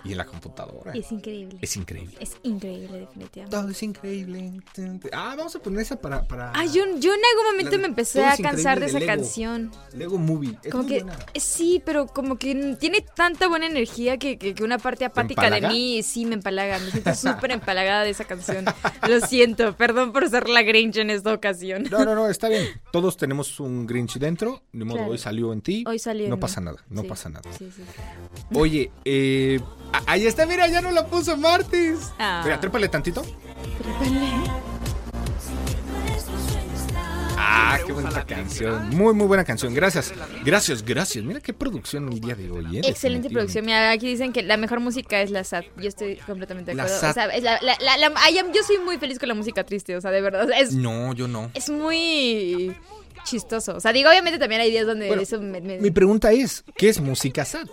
Y 0.06 0.12
en 0.12 0.18
la 0.18 0.26
computadora. 0.26 0.96
Y 0.96 1.00
es 1.00 1.12
increíble. 1.12 1.58
Es 1.62 1.76
increíble. 1.78 2.16
Es 2.20 2.36
increíble, 2.44 3.00
definitivamente. 3.00 3.56
Todo 3.58 3.70
es 3.70 3.84
increíble. 3.84 4.52
Ah, 5.14 5.36
vamos 5.38 5.56
a 5.56 5.60
poner 5.60 5.82
esa 5.82 5.96
para. 6.00 6.28
para 6.28 6.52
Ah, 6.54 6.66
yo, 6.66 6.84
yo 6.98 7.14
en 7.14 7.22
algún 7.32 7.46
momento 7.52 7.72
La 7.72 7.78
me 7.78 7.88
empecé 7.88 8.24
a 8.26 8.36
cansar 8.38 8.80
de 8.80 8.88
esa 8.88 9.00
Lego. 9.00 9.12
canción. 9.12 9.72
Lego 9.96 10.18
Movie. 10.18 10.58
Es 10.64 10.72
Como 10.72 10.84
muy 10.84 10.92
que 10.98 11.04
buena. 11.04 11.20
sí, 11.36 11.82
pero 11.86 12.08
como 12.08 12.38
que 12.38 12.76
tiene 12.80 13.02
tanta 13.02 13.48
buena 13.48 13.66
energía 13.68 14.18
que, 14.18 14.38
que- 14.38 14.54
que 14.54 14.64
una 14.64 14.78
parte 14.78 15.06
apática 15.06 15.50
de 15.50 15.62
mí 15.68 16.04
sí 16.04 16.26
me 16.26 16.36
empalaga. 16.36 16.80
Me 16.80 16.92
siento 16.92 17.16
súper 17.16 17.52
empalagada 17.52 18.04
de 18.04 18.10
esa 18.10 18.26
canción. 18.26 18.66
Lo 19.08 19.20
siento, 19.22 19.76
perdón 19.78 20.12
por 20.12 20.30
ser 20.30 20.50
la 20.50 20.64
Grinch 20.64 20.98
en 20.98 21.10
esta 21.10 21.34
ocasión. 21.34 21.84
No, 21.90 22.04
no, 22.04 22.14
no, 22.16 22.28
está 22.30 22.50
bien. 22.50 22.68
Todos 22.92 23.16
tenemos 23.18 23.60
un 23.60 23.88
Grinch 23.88 24.18
dentro. 24.18 24.64
De 24.74 24.84
modo, 24.86 24.98
Claro. 24.98 25.12
hoy 25.12 25.18
salió 25.18 25.54
en 25.54 25.62
ti. 25.62 25.84
Hoy 25.88 26.00
salió. 26.00 26.28
No 26.28 26.36
en 26.36 26.40
pasa 26.40 26.60
mí. 26.62 26.66
nada, 26.66 26.84
no 26.90 27.02
Sí, 27.04 27.08
pasa 27.08 27.30
nada. 27.30 27.50
Sí, 27.58 27.70
sí. 27.76 27.84
Oye, 28.54 28.92
eh, 29.06 29.60
ahí 30.08 30.26
está, 30.28 30.46
mira, 30.46 30.68
ya 30.68 30.82
no 30.82 30.92
la 30.92 31.06
puso 31.08 31.38
Martis. 31.38 32.12
Ah. 32.20 32.42
Mira, 32.44 32.60
trépale 32.60 32.88
tantito. 32.90 33.24
Ah, 37.36 37.78
qué 37.86 37.92
buena 37.92 38.26
canción. 38.26 38.90
Muy, 38.92 39.14
muy 39.14 39.28
buena 39.28 39.44
canción. 39.44 39.74
Gracias. 39.74 40.14
Gracias, 40.46 40.84
gracias. 40.84 41.24
Mira 41.24 41.40
qué 41.40 41.54
producción 41.54 42.12
el 42.12 42.20
día 42.20 42.36
de 42.36 42.50
hoy. 42.50 42.78
¿eh? 42.78 42.82
Excelente 42.86 43.30
producción. 43.30 43.66
Mira, 43.66 43.92
aquí 43.92 44.08
dicen 44.08 44.32
que 44.32 44.44
la 44.44 44.56
mejor 44.58 44.80
música 44.80 45.22
es 45.22 45.30
la 45.32 45.44
sad. 45.44 45.64
Yo 45.78 45.90
estoy 45.90 46.16
completamente 46.18 46.72
de 46.72 46.76
La 46.76 46.84
acuerdo. 46.84 47.00
sad. 47.02 47.10
O 47.12 47.14
sea, 47.14 47.26
es 47.28 47.44
la- 47.44 47.60
la- 47.62 47.78
la- 47.80 47.98
la- 47.98 48.30
yo 48.32 48.64
soy 48.66 48.78
muy 48.80 48.98
feliz 48.98 49.20
con 49.20 49.28
la 49.30 49.36
música 49.36 49.64
triste, 49.64 49.96
o 49.98 50.02
sea, 50.02 50.12
de 50.12 50.22
verdad. 50.22 50.46
o 50.46 50.48
sea, 50.48 50.60
es, 50.60 50.74
No, 50.74 51.14
yo 51.14 51.28
no. 51.28 51.50
es 51.54 51.70
muy 51.70 52.76
chistoso. 53.26 53.76
O 53.76 53.80
sea, 53.80 53.92
digo, 53.94 54.10
obviamente 54.10 54.40
también 54.40 54.62
hay 54.62 54.70
días 54.72 54.86
donde 54.86 55.08
Bueno, 55.08 55.22
eso 55.22 55.40
me, 55.42 55.60
me- 55.62 55.80
Mi 55.80 55.92
pregunta 55.92 56.32
es, 56.32 56.64
¿qué 56.78 56.90
es 56.90 57.00
música 57.02 57.46
sad? 57.46 57.68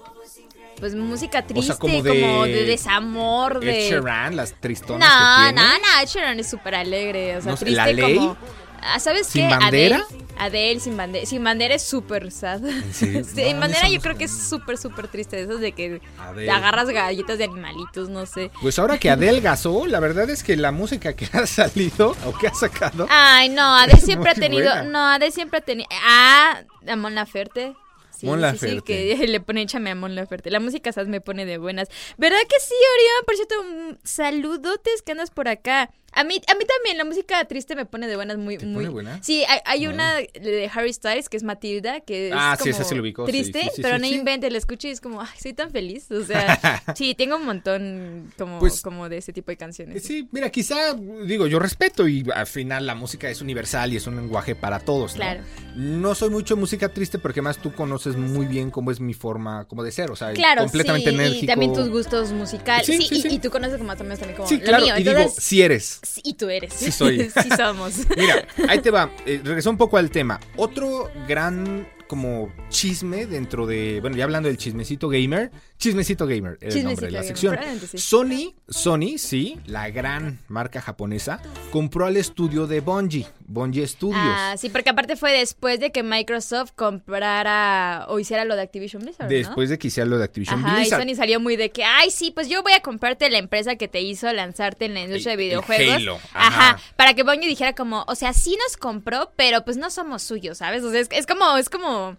Pues 0.78 0.94
música 0.94 1.46
triste, 1.46 1.74
como 1.78 1.98
como, 1.98 2.44
de- 2.46 2.52
de, 2.52 2.64
desamor, 2.64 3.58
Ed 3.62 3.66
de 3.66 3.80
Sheeran, 3.90 4.36
las 4.36 4.54
tristonas 4.60 5.08
No, 5.08 5.14
que 5.16 5.52
tiene. 5.52 5.60
no, 5.68 5.78
no, 5.78 6.02
Ed 6.02 6.06
Sheeran 6.08 6.38
es 6.40 6.48
súper 6.48 6.74
alegre, 6.74 7.36
o 7.36 7.40
sea, 7.42 7.52
No 7.52 7.56
triste 7.58 7.76
¿La 7.76 7.86
Ley? 7.92 8.16
como 8.16 8.36
Ah, 8.82 8.98
¿Sabes 8.98 9.26
¿Sin 9.26 9.46
qué? 9.46 9.54
bandera? 9.54 9.96
Adele, 10.08 10.24
Adele 10.38 10.80
sin 10.80 10.96
bandera, 10.96 11.26
sin 11.26 11.44
bandera 11.44 11.74
es 11.74 11.82
súper 11.82 12.32
sad. 12.32 12.62
sin 12.92 13.12
No, 13.54 13.60
bandera 13.60 13.86
yo 13.90 13.96
no 13.96 14.00
creo 14.00 14.16
que 14.16 14.24
es 14.24 14.30
súper 14.48 14.78
súper 14.78 15.06
triste, 15.08 15.36
de 15.36 15.42
esos 15.42 15.60
de 15.60 15.72
que 15.72 16.00
Adele. 16.18 16.46
te 16.46 16.50
agarras 16.50 16.88
galletas 16.88 17.36
de 17.36 17.44
animalitos, 17.44 18.08
no 18.08 18.24
sé. 18.24 18.50
Pues 18.62 18.78
ahora 18.78 18.96
que 18.96 19.10
adelgazó, 19.10 19.86
la 19.86 20.00
verdad 20.00 20.30
es 20.30 20.42
que 20.42 20.56
la 20.56 20.72
música 20.72 21.12
que 21.14 21.28
ha 21.36 21.46
salido 21.46 22.16
o 22.24 22.32
que 22.38 22.48
ha 22.48 22.54
sacado. 22.54 23.06
Ay, 23.10 23.50
no, 23.50 23.76
Adele 23.76 24.00
siempre 24.00 24.30
ha 24.30 24.34
tenido, 24.34 24.70
buena. 24.70 24.82
no, 24.84 24.98
Adele 25.08 25.30
siempre 25.30 25.58
ha 25.58 25.62
tenido, 25.62 25.88
ah, 25.92 26.62
a 26.88 26.96
Mon 26.96 27.14
Laferte. 27.14 27.74
Sí, 28.20 28.26
Mon 28.26 28.38
sí, 28.52 28.58
sí, 28.58 28.80
que 28.82 29.16
le 29.28 29.40
pone 29.40 29.62
échame 29.62 29.88
a 29.88 29.94
Mon 29.94 30.14
Laferte. 30.14 30.50
La 30.50 30.60
música 30.60 30.92
sad 30.92 31.06
me 31.06 31.22
pone 31.22 31.46
de 31.46 31.56
buenas. 31.56 31.88
¿Verdad 32.18 32.36
que 32.46 32.60
sí, 32.60 32.74
Orión? 32.74 33.24
Por 33.24 33.36
cierto, 33.36 33.54
mm, 33.62 33.98
saludotes 34.04 35.00
que 35.00 35.12
andas 35.12 35.30
por 35.30 35.48
acá. 35.48 35.90
A 36.12 36.24
mí, 36.24 36.34
a 36.46 36.54
mí 36.54 36.64
también 36.64 36.98
la 36.98 37.04
música 37.04 37.44
triste 37.44 37.76
me 37.76 37.86
pone 37.86 38.08
de 38.08 38.16
buenas 38.16 38.36
muy, 38.36 38.58
¿Te 38.58 38.66
muy. 38.66 38.74
pone 38.84 38.88
buena? 38.88 39.22
Sí, 39.22 39.44
hay, 39.48 39.60
hay 39.64 39.84
No. 39.84 39.90
una 39.92 40.14
de 40.16 40.70
Harry 40.74 40.92
Styles 40.92 41.28
que 41.28 41.36
es 41.36 41.42
Matilda, 41.44 42.00
que 42.00 42.28
es 42.28 42.34
Ah, 42.36 42.56
sí, 42.60 42.70
esa 42.70 42.82
sí 42.84 42.94
lo 42.94 43.02
ubico, 43.02 43.24
sí, 43.26 43.32
triste, 43.32 43.62
sí, 43.62 43.70
sí, 43.76 43.82
pero 43.82 43.98
no 43.98 44.06
invente, 44.06 44.50
la 44.50 44.58
escucho 44.58 44.88
y 44.88 44.90
es 44.90 45.00
como, 45.00 45.20
ay, 45.20 45.28
soy 45.40 45.52
tan 45.52 45.70
feliz. 45.70 46.10
O 46.10 46.24
sea, 46.24 46.58
sí, 46.96 47.14
tengo 47.14 47.36
un 47.36 47.46
montón 47.46 48.32
como, 48.36 48.58
Pues, 48.58 48.80
como 48.82 49.08
de 49.08 49.18
ese 49.18 49.32
tipo 49.32 49.50
de 49.52 49.56
canciones. 49.56 50.02
Sí, 50.02 50.28
mira, 50.32 50.50
quizá, 50.50 50.94
digo, 51.26 51.46
yo 51.46 51.58
respeto 51.60 52.08
y 52.08 52.24
al 52.34 52.46
final 52.46 52.86
la 52.86 52.94
música 52.94 53.30
es 53.30 53.40
universal 53.40 53.92
y 53.92 53.96
es 53.96 54.06
un 54.06 54.16
lenguaje 54.16 54.54
para 54.56 54.80
todos. 54.80 55.14
Claro. 55.14 55.42
No 55.76 56.14
soy 56.16 56.30
mucho 56.30 56.56
música 56.56 56.88
triste 56.88 57.18
porque 57.20 57.40
más 57.40 57.58
tú 57.58 57.72
conoces 57.72 58.16
muy 58.16 58.46
bien 58.46 58.70
cómo 58.70 58.90
es 58.90 58.98
mi 59.00 59.14
forma 59.14 59.66
como 59.66 59.84
de 59.84 59.92
ser, 59.92 60.10
o 60.10 60.16
sea, 60.16 60.32
Claro, 60.32 60.62
completamente 60.62 61.10
sí, 61.10 61.14
enérgico. 61.14 61.44
y 61.44 61.46
también 61.46 61.72
tus 61.72 61.88
gustos 61.88 62.32
musicales. 62.32 62.86
Sí, 62.86 63.06
y, 63.10 63.34
y 63.34 63.38
tú 63.38 63.50
conoces 63.50 63.78
como 63.78 63.94
también, 63.96 64.18
también 64.18 64.36
como 64.36 64.48
Sí, 64.48 64.56
lo 64.58 64.64
claro, 64.64 64.84
mío. 64.86 64.94
y 64.98 65.04
digo, 65.04 65.32
si 65.38 65.62
eres. 65.62 65.99
Sí, 66.02 66.20
y 66.24 66.34
tú 66.34 66.48
eres. 66.48 66.72
Sí 66.72 66.90
soy. 66.90 67.30
sí 67.42 67.48
somos. 67.56 67.94
Mira, 68.16 68.46
ahí 68.68 68.80
te 68.80 68.90
va. 68.90 69.10
Eh, 69.26 69.40
regresó 69.42 69.70
un 69.70 69.76
poco 69.76 69.96
al 69.96 70.10
tema. 70.10 70.40
Otro 70.56 71.10
gran 71.28 71.86
como 72.06 72.52
chisme 72.70 73.24
dentro 73.26 73.68
de, 73.68 74.00
bueno, 74.00 74.16
ya 74.16 74.24
hablando 74.24 74.48
del 74.48 74.58
chismecito 74.58 75.08
gamer, 75.08 75.52
chismecito 75.78 76.26
gamer, 76.26 76.58
el 76.60 76.82
nombre 76.82 77.06
de 77.06 77.12
la 77.12 77.22
gamer, 77.22 77.28
sección. 77.28 77.56
sí. 77.88 77.98
Sony, 77.98 78.54
Sony, 78.68 79.16
sí, 79.16 79.60
la 79.66 79.90
gran 79.90 80.40
marca 80.48 80.80
japonesa, 80.80 81.40
compró 81.70 82.06
al 82.06 82.16
estudio 82.16 82.66
de 82.66 82.80
Bungie, 82.80 83.26
Bungie 83.46 83.86
Studios. 83.86 84.20
Ah, 84.22 84.54
sí, 84.58 84.68
porque 84.68 84.90
aparte 84.90 85.16
fue 85.16 85.32
después 85.32 85.80
de 85.80 85.90
que 85.92 86.02
Microsoft 86.02 86.72
comprara 86.74 88.06
o 88.08 88.18
hiciera 88.18 88.44
lo 88.44 88.56
de 88.56 88.62
Activision 88.62 89.02
Blizzard, 89.02 89.24
¿no? 89.30 89.34
Después 89.36 89.70
de 89.70 89.78
que 89.78 89.88
hiciera 89.88 90.08
lo 90.08 90.18
de 90.18 90.24
Activision 90.24 90.64
Ajá, 90.64 90.76
Blizzard. 90.76 91.00
y 91.06 91.10
Sony 91.14 91.16
salió 91.16 91.40
muy 91.40 91.56
de 91.56 91.70
que, 91.70 91.84
ay, 91.84 92.10
sí, 92.10 92.30
pues 92.30 92.48
yo 92.48 92.62
voy 92.62 92.72
a 92.72 92.80
comprarte 92.80 93.30
la 93.30 93.38
empresa 93.38 93.76
que 93.76 93.88
te 93.88 94.00
hizo 94.00 94.30
lanzarte 94.32 94.84
en 94.86 94.94
la 94.94 95.00
industria 95.02 95.32
El- 95.32 95.38
de 95.38 95.44
videojuegos. 95.44 95.94
Halo, 95.96 96.16
ajá. 96.34 96.70
Ajá. 96.70 96.80
para 96.96 97.14
que 97.14 97.22
Bungie 97.22 97.48
dijera 97.48 97.74
como, 97.74 98.04
o 98.08 98.14
sea, 98.14 98.32
sí 98.32 98.56
nos 98.66 98.76
compró, 98.76 99.32
pero 99.36 99.64
pues 99.64 99.76
no 99.76 99.90
somos 99.90 100.22
suyos, 100.22 100.58
¿sabes? 100.58 100.82
O 100.82 100.90
sea, 100.90 101.00
es, 101.00 101.08
es 101.10 101.26
como, 101.26 101.56
es 101.56 101.68
como... 101.68 102.16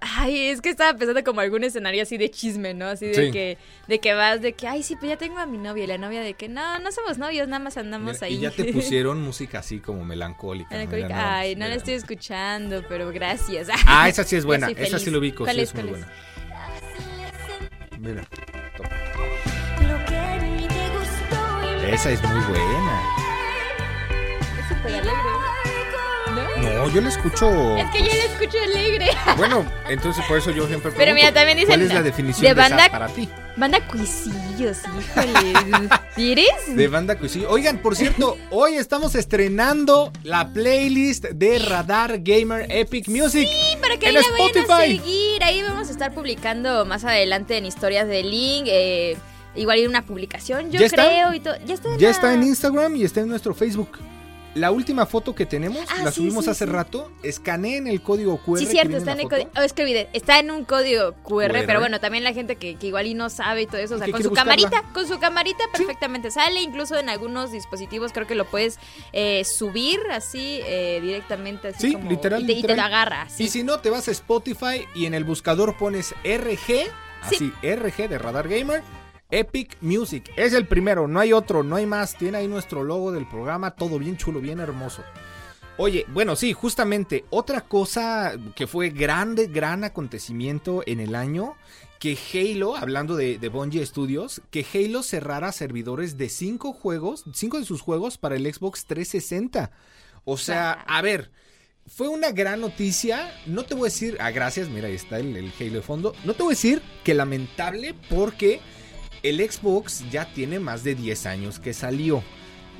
Ay, 0.00 0.48
es 0.48 0.60
que 0.60 0.68
estaba 0.70 0.96
pensando 0.96 1.24
como 1.24 1.40
algún 1.40 1.64
escenario 1.64 2.02
así 2.04 2.18
de 2.18 2.30
chisme, 2.30 2.72
¿no? 2.72 2.86
Así 2.86 3.06
de 3.06 3.14
Sí. 3.14 3.30
que 3.32 3.58
de 3.88 3.98
que 3.98 4.14
vas 4.14 4.40
de 4.40 4.52
que, 4.52 4.68
ay, 4.68 4.82
sí, 4.84 4.94
pues 4.94 5.08
ya 5.10 5.16
tengo 5.16 5.38
a 5.38 5.46
mi 5.46 5.58
novia 5.58 5.84
y 5.84 5.86
la 5.88 5.98
novia 5.98 6.20
de 6.20 6.34
que 6.34 6.48
no, 6.48 6.78
no 6.78 6.92
somos 6.92 7.18
novios, 7.18 7.48
nada 7.48 7.58
más 7.58 7.76
andamos 7.76 8.14
Mira, 8.14 8.26
ahí. 8.26 8.34
Y 8.34 8.38
ya 8.40 8.50
te 8.52 8.64
pusieron 8.72 9.20
música 9.22 9.58
así 9.58 9.80
como 9.80 10.04
melancólica. 10.04 10.70
Melancólica. 10.70 11.38
Ay, 11.38 11.56
no 11.56 11.66
la 11.66 11.74
estoy 11.74 11.94
escuchando, 11.94 12.84
pero 12.88 13.10
gracias. 13.10 13.68
Ah, 13.86 14.08
esa 14.08 14.22
sí 14.22 14.36
es 14.36 14.44
buena, 14.44 14.68
esa 14.70 14.98
sí 14.98 15.10
lo 15.10 15.18
ubico, 15.18 15.44
¿Cuál 15.44 15.56
sí 15.56 15.62
es, 15.62 15.70
es 15.70 15.74
muy 15.74 15.90
buena. 15.90 16.12
Mira, 17.98 18.22
esa 21.92 22.10
es 22.12 22.22
muy 22.22 22.40
buena. 22.44 23.02
Es 24.60 24.68
súper 24.68 24.94
alegre. 24.94 25.57
¿No? 26.56 26.86
No, 26.86 26.90
yo 26.90 27.00
la 27.00 27.08
escucho. 27.08 27.76
Es 27.76 27.90
que 27.90 27.98
yo 28.00 28.06
la 28.06 28.24
escucho 28.32 28.58
alegre. 28.62 29.08
Bueno, 29.36 29.64
entonces 29.88 30.24
por 30.26 30.38
eso 30.38 30.50
yo 30.50 30.66
siempre 30.66 30.90
Pero 30.96 31.14
mira, 31.14 31.32
pregunto, 31.32 31.34
también 31.40 31.56
dicen 31.58 31.68
¿Cuál 31.70 31.82
es 31.82 31.94
la 31.94 32.02
definición 32.02 32.42
de 32.46 32.54
banda- 32.54 32.88
para 32.90 33.08
ti? 33.08 33.28
Banda 33.56 33.80
cuisillos, 33.88 34.78
híjole. 34.86 35.88
¿Eres? 36.16 36.46
De 36.76 36.86
banda 36.88 37.16
sí. 37.28 37.44
Oigan, 37.48 37.78
por 37.78 37.96
cierto, 37.96 38.36
hoy 38.50 38.74
estamos 38.74 39.14
estrenando 39.16 40.12
la 40.22 40.52
playlist 40.52 41.24
de 41.26 41.58
Radar 41.58 42.18
Gamer 42.22 42.66
Epic 42.70 43.08
Music. 43.08 43.48
Sí, 43.48 43.76
para 43.80 43.96
que 43.96 44.08
en 44.08 44.16
ahí 44.16 44.22
la 44.22 44.30
vayan 44.30 44.56
a 44.56 44.60
Spotify. 44.60 44.98
seguir. 44.98 45.42
Ahí 45.44 45.62
vamos 45.62 45.88
a 45.88 45.90
estar 45.90 46.14
publicando 46.14 46.84
más 46.84 47.04
adelante 47.04 47.56
en 47.56 47.66
historias 47.66 48.06
de 48.06 48.22
Link. 48.22 48.66
eh, 48.68 49.16
igual 49.56 49.78
ir 49.78 49.88
una 49.88 50.02
publicación, 50.06 50.70
yo 50.70 50.78
¿Ya 50.78 50.86
está? 50.86 51.06
creo. 51.08 51.34
Y. 51.34 51.40
Ya 51.40 51.74
está. 51.74 51.88
Ya 51.98 52.06
la- 52.08 52.10
está 52.10 52.34
en 52.34 52.42
Instagram 52.44 52.94
y 52.94 53.02
está 53.04 53.20
en 53.20 53.28
nuestro 53.28 53.54
Facebook. 53.54 53.98
La 54.54 54.70
última 54.70 55.06
foto 55.06 55.34
que 55.34 55.46
tenemos, 55.46 55.86
Ah, 55.90 56.02
la 56.04 56.10
sí, 56.10 56.16
subimos 56.16 56.46
sí, 56.46 56.50
hace 56.50 56.64
sí. 56.64 56.70
rato. 56.70 57.12
Escaneen 57.22 57.86
el 57.86 58.00
código 58.02 58.38
QR. 58.38 58.58
Sí, 58.58 58.66
cierto, 58.66 58.96
está 58.96 59.12
en 59.12 59.20
el 59.20 59.28
código. 59.28 59.50
oh, 59.56 59.60
es 59.60 59.72
que 59.72 59.82
olvidé, 59.82 60.08
está 60.12 60.38
en 60.40 60.50
un 60.50 60.64
código 60.64 61.12
QR, 61.22 61.52
pero 61.66 61.80
bueno, 61.80 62.00
también 62.00 62.24
la 62.24 62.32
gente 62.32 62.56
que, 62.56 62.74
que 62.76 62.86
igual 62.88 63.06
y 63.06 63.14
no 63.14 63.30
sabe 63.30 63.62
y 63.62 63.66
todo 63.66 63.76
eso, 63.78 63.96
o 63.96 63.98
sea, 63.98 64.10
con 64.10 64.22
su 64.22 64.32
camarita, 64.32 64.82
con 64.94 65.06
su 65.06 65.18
camarita 65.18 65.64
perfectamente 65.72 66.30
sale, 66.30 66.60
incluso 66.62 66.96
en 66.98 67.08
algunos 67.08 67.52
dispositivos 67.52 68.12
creo 68.12 68.26
que 68.26 68.34
lo 68.34 68.46
puedes 68.46 68.78
eh, 69.12 69.44
subir 69.44 70.00
así 70.10 70.60
eh, 70.64 70.98
directamente, 71.02 71.68
así 71.68 71.88
Sí, 71.88 71.92
como, 71.92 72.10
literal, 72.10 72.42
y 72.42 72.46
te, 72.46 72.52
y 72.52 72.54
te 72.56 72.60
literal. 72.62 72.76
lo 72.78 72.82
agarra, 72.96 73.22
así. 73.22 73.44
Y 73.44 73.48
si 73.48 73.62
no, 73.62 73.80
te 73.80 73.90
vas 73.90 74.08
a 74.08 74.10
Spotify 74.10 74.86
y 74.94 75.06
en 75.06 75.14
el 75.14 75.24
buscador 75.24 75.76
pones 75.76 76.14
RG, 76.24 76.88
así, 77.22 77.52
RG 77.62 78.08
de 78.08 78.18
Radar 78.18 78.48
Gamer, 78.48 78.82
Epic 79.30 79.76
Music. 79.82 80.30
Es 80.36 80.54
el 80.54 80.66
primero, 80.66 81.06
no 81.06 81.20
hay 81.20 81.32
otro, 81.32 81.62
no 81.62 81.76
hay 81.76 81.86
más. 81.86 82.16
Tiene 82.16 82.38
ahí 82.38 82.48
nuestro 82.48 82.82
logo 82.82 83.12
del 83.12 83.28
programa, 83.28 83.72
todo 83.72 83.98
bien 83.98 84.16
chulo, 84.16 84.40
bien 84.40 84.58
hermoso. 84.58 85.02
Oye, 85.76 86.06
bueno, 86.08 86.34
sí, 86.34 86.52
justamente 86.52 87.24
otra 87.30 87.60
cosa 87.60 88.32
que 88.56 88.66
fue 88.66 88.90
grande, 88.90 89.46
gran 89.46 89.84
acontecimiento 89.84 90.82
en 90.86 90.98
el 90.98 91.14
año, 91.14 91.54
que 92.00 92.18
Halo, 92.32 92.74
hablando 92.74 93.16
de, 93.16 93.38
de 93.38 93.48
Bungie 93.48 93.84
Studios, 93.84 94.40
que 94.50 94.66
Halo 94.74 95.02
cerrara 95.02 95.52
servidores 95.52 96.16
de 96.16 96.30
cinco 96.30 96.72
juegos, 96.72 97.24
cinco 97.32 97.58
de 97.58 97.64
sus 97.64 97.80
juegos 97.80 98.18
para 98.18 98.34
el 98.36 98.52
Xbox 98.52 98.86
360. 98.86 99.70
O 100.24 100.36
sea, 100.36 100.72
a 100.72 101.00
ver, 101.02 101.30
fue 101.86 102.08
una 102.08 102.32
gran 102.32 102.60
noticia. 102.60 103.32
No 103.46 103.64
te 103.64 103.74
voy 103.74 103.82
a 103.82 103.92
decir, 103.92 104.16
ah, 104.20 104.30
gracias, 104.30 104.68
mira, 104.68 104.88
ahí 104.88 104.94
está 104.94 105.18
el, 105.18 105.36
el 105.36 105.52
Halo 105.60 105.74
de 105.74 105.82
fondo. 105.82 106.14
No 106.24 106.34
te 106.34 106.42
voy 106.42 106.52
a 106.52 106.56
decir 106.56 106.82
que 107.04 107.14
lamentable 107.14 107.94
porque 108.10 108.60
el 109.22 109.38
Xbox 109.50 110.04
ya 110.10 110.32
tiene 110.32 110.58
más 110.60 110.84
de 110.84 110.94
10 110.94 111.26
años 111.26 111.58
que 111.58 111.72
salió. 111.74 112.22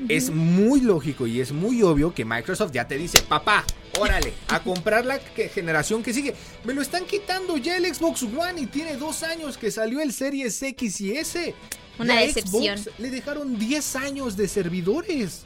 Es 0.09 0.31
muy 0.31 0.81
lógico 0.81 1.27
y 1.27 1.40
es 1.40 1.51
muy 1.51 1.83
obvio 1.83 2.14
que 2.14 2.24
Microsoft 2.24 2.70
ya 2.72 2.87
te 2.87 2.96
dice, 2.96 3.20
papá, 3.22 3.64
órale, 3.98 4.33
a 4.46 4.61
comprar 4.62 5.05
la 5.05 5.18
que- 5.18 5.48
generación 5.48 6.05
que 6.05 6.14
sigue. 6.14 6.35
Me 6.64 6.72
lo 6.72 6.83
están 6.83 7.05
quitando 7.05 7.57
ya 7.57 7.77
el 7.77 7.92
Xbox 7.92 8.22
One 8.22 8.61
y 8.61 8.66
tiene 8.66 8.96
dos 8.96 9.24
años 9.24 9.59
que 9.59 9.72
salió 9.72 10.01
el 10.01 10.12
Series 10.12 10.62
X 10.62 11.01
y 11.01 11.16
S. 11.16 11.53
Una 11.98 12.14
Ya 12.14 12.20
a 12.20 12.22
decepción. 12.27 12.79
Xbox 12.79 12.98
le 13.01 13.11
dejaron 13.11 13.59
10 13.59 13.96
años 13.96 14.37
de 14.37 14.46
servidores. 14.46 15.42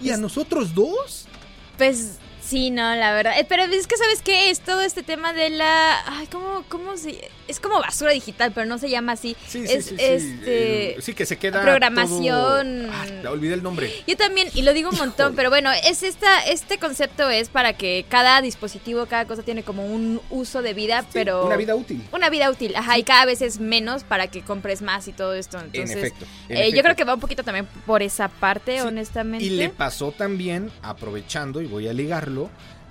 ¿Y 0.00 0.10
a 0.10 0.16
nosotros 0.16 0.74
dos? 0.74 1.26
Pues 1.78 2.14
sí, 2.46 2.70
no, 2.70 2.94
la 2.94 3.12
verdad. 3.12 3.38
Eh, 3.38 3.46
pero 3.48 3.64
es 3.64 3.86
que, 3.86 3.96
¿sabes 3.96 4.22
qué? 4.22 4.50
Es 4.50 4.60
todo 4.60 4.80
este 4.82 5.02
tema 5.02 5.32
de 5.32 5.50
la... 5.50 5.98
Ay, 6.06 6.26
¿cómo, 6.28 6.64
cómo 6.68 6.96
se...? 6.96 7.30
Es 7.48 7.60
como 7.60 7.78
basura 7.78 8.10
digital, 8.12 8.52
pero 8.52 8.66
no 8.66 8.78
se 8.78 8.88
llama 8.90 9.12
así. 9.12 9.36
Sí, 9.46 9.66
sí, 9.66 9.72
es, 9.72 9.84
sí, 9.86 9.96
sí. 9.96 10.04
Este... 10.04 10.90
Eh, 10.90 10.96
sí, 11.00 11.14
que 11.14 11.26
se 11.26 11.36
queda. 11.38 11.62
programación. 11.62 12.86
todo- 12.86 12.92
Ah, 13.26 13.30
olvidé 13.30 13.54
el 13.54 13.62
nombre. 13.62 13.90
Yo 14.06 14.16
también, 14.16 14.48
y 14.54 14.62
lo 14.62 14.72
digo 14.72 14.90
un 14.90 14.96
montón, 14.96 15.26
Híjole. 15.26 15.36
pero 15.36 15.50
bueno, 15.50 15.70
es 15.72 16.02
esta, 16.02 16.40
este 16.46 16.78
concepto 16.78 17.28
es 17.30 17.48
para 17.48 17.72
que 17.74 18.04
cada 18.08 18.40
dispositivo, 18.42 19.06
cada 19.06 19.26
cosa 19.26 19.42
tiene 19.42 19.62
como 19.62 19.86
un 19.86 20.20
uso 20.30 20.62
de 20.62 20.74
vida, 20.74 21.04
pero... 21.12 21.46
Una 21.46 21.56
vida 21.56 21.74
útil. 21.74 22.02
Una 22.12 22.30
vida 22.30 22.50
útil, 22.50 22.74
ajá, 22.76 22.98
y 22.98 23.02
cada 23.04 23.24
vez 23.26 23.42
es 23.42 23.60
menos 23.60 24.02
para 24.04 24.26
que 24.28 24.42
compres 24.42 24.82
más 24.82 25.06
y 25.08 25.12
todo 25.12 25.34
esto. 25.34 25.58
Entonces, 25.60 25.96
efecto, 25.96 26.24
en 26.48 26.56
eh, 26.56 26.60
yo 26.60 26.62
efecto. 26.66 26.82
creo 26.82 26.96
que 26.96 27.04
va 27.04 27.14
un 27.14 27.20
poquito 27.20 27.44
también 27.44 27.66
por 27.86 28.02
esa 28.02 28.28
parte, 28.28 28.76
Sí, 28.80 28.86
honestamente. 28.86 29.44
Y 29.44 29.50
le 29.50 29.68
pasó 29.68 30.10
también, 30.12 30.70
aprovechando, 30.82 31.60
y 31.62 31.66
voy 31.66 31.86
a 31.88 31.92
ligarlo, 31.92 32.35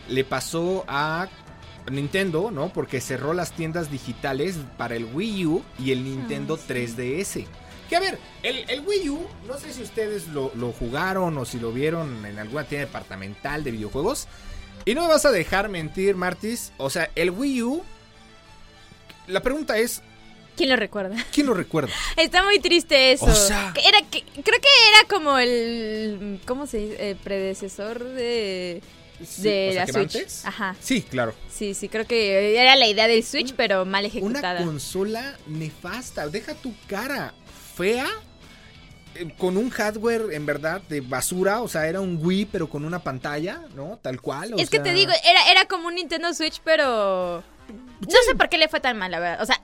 le 0.09 0.23
pasó 0.23 0.83
a 0.87 1.27
Nintendo, 1.91 2.51
¿no? 2.51 2.69
Porque 2.73 2.99
cerró 3.01 3.33
las 3.33 3.51
tiendas 3.51 3.91
digitales 3.91 4.57
para 4.77 4.95
el 4.95 5.05
Wii 5.05 5.45
U 5.45 5.63
y 5.79 5.91
el 5.91 6.03
Nintendo 6.03 6.55
Ah, 6.55 6.63
sí. 6.67 6.73
3DS. 6.73 7.45
Que 7.89 7.95
a 7.95 7.99
ver, 7.99 8.17
el, 8.41 8.65
el 8.69 8.81
Wii 8.81 9.09
U, 9.09 9.27
no 9.47 9.57
sé 9.59 9.71
si 9.71 9.83
ustedes 9.83 10.27
lo, 10.29 10.51
lo 10.55 10.71
jugaron 10.71 11.37
o 11.37 11.45
si 11.45 11.59
lo 11.59 11.71
vieron 11.71 12.25
en 12.25 12.39
alguna 12.39 12.63
tienda 12.63 12.87
departamental 12.87 13.63
de 13.63 13.69
videojuegos. 13.71 14.27
Y 14.85 14.95
no 14.95 15.01
me 15.03 15.07
vas 15.09 15.25
a 15.25 15.31
dejar 15.31 15.69
mentir, 15.69 16.15
Martis. 16.15 16.71
O 16.77 16.89
sea, 16.89 17.11
el 17.15 17.29
Wii 17.31 17.61
U. 17.63 17.83
La 19.27 19.41
pregunta 19.41 19.77
es: 19.77 20.01
¿Quién 20.55 20.69
lo 20.69 20.75
recuerda? 20.75 21.15
¿quién 21.33 21.47
lo 21.47 21.53
recuerda? 21.53 21.93
Está 22.17 22.43
muy 22.43 22.59
triste 22.59 23.11
eso. 23.11 23.25
O 23.25 23.33
sea- 23.35 23.71
Que 23.73 23.87
era, 23.87 23.99
que, 24.09 24.23
creo 24.23 24.43
que 24.61 24.89
era 24.89 25.07
como 25.09 25.37
el. 25.37 26.39
¿Cómo 26.47 26.65
se 26.67 26.77
dice? 26.77 27.11
El 27.11 27.17
predecesor 27.17 28.03
de. 28.03 28.81
De 29.19 29.69
o 29.69 29.71
sea, 29.73 29.79
la 29.81 29.85
¿que 29.85 29.91
Switch. 29.93 30.15
antes? 30.15 30.45
Ajá. 30.45 30.75
Sí, 30.81 31.01
claro. 31.01 31.33
Sí, 31.49 31.73
sí, 31.73 31.87
creo 31.89 32.05
que 32.05 32.59
era 32.59 32.75
la 32.75 32.87
idea 32.87 33.07
del 33.07 33.23
Switch, 33.23 33.53
pero 33.55 33.85
mal 33.85 34.01
Una 34.03 34.07
ejecutada. 34.07 34.63
consola 34.63 35.37
nefasta. 35.47 36.27
Deja 36.27 36.53
tu 36.55 36.73
cara 36.87 37.33
fea. 37.75 38.07
eh, 39.15 39.33
Con 39.37 39.55
un 39.57 39.69
hardware 39.69 40.33
en 40.33 40.45
verdad 40.45 40.81
de 40.89 40.99
basura, 41.01 41.61
o 41.61 41.67
sea, 41.69 41.87
era 41.87 42.01
un 42.01 42.19
Wii 42.21 42.45
pero 42.51 42.69
con 42.69 42.83
una 42.83 42.99
pantalla, 42.99 43.61
¿no? 43.75 43.97
Tal 44.01 44.19
cual. 44.19 44.53
o 44.53 44.57
Es 44.57 44.69
que 44.69 44.79
te 44.79 44.91
digo, 44.93 45.11
era, 45.23 45.49
era 45.51 45.65
como 45.65 45.87
un 45.87 45.95
Nintendo 45.95 46.33
Switch, 46.33 46.59
pero. 46.63 47.41
No 48.01 48.17
sé 48.27 48.35
por 48.35 48.49
qué 48.49 48.57
le 48.57 48.67
fue 48.67 48.79
tan 48.81 48.97
mal, 48.97 49.09
la 49.11 49.19
verdad. 49.19 49.41
O 49.41 49.45
sea, 49.45 49.59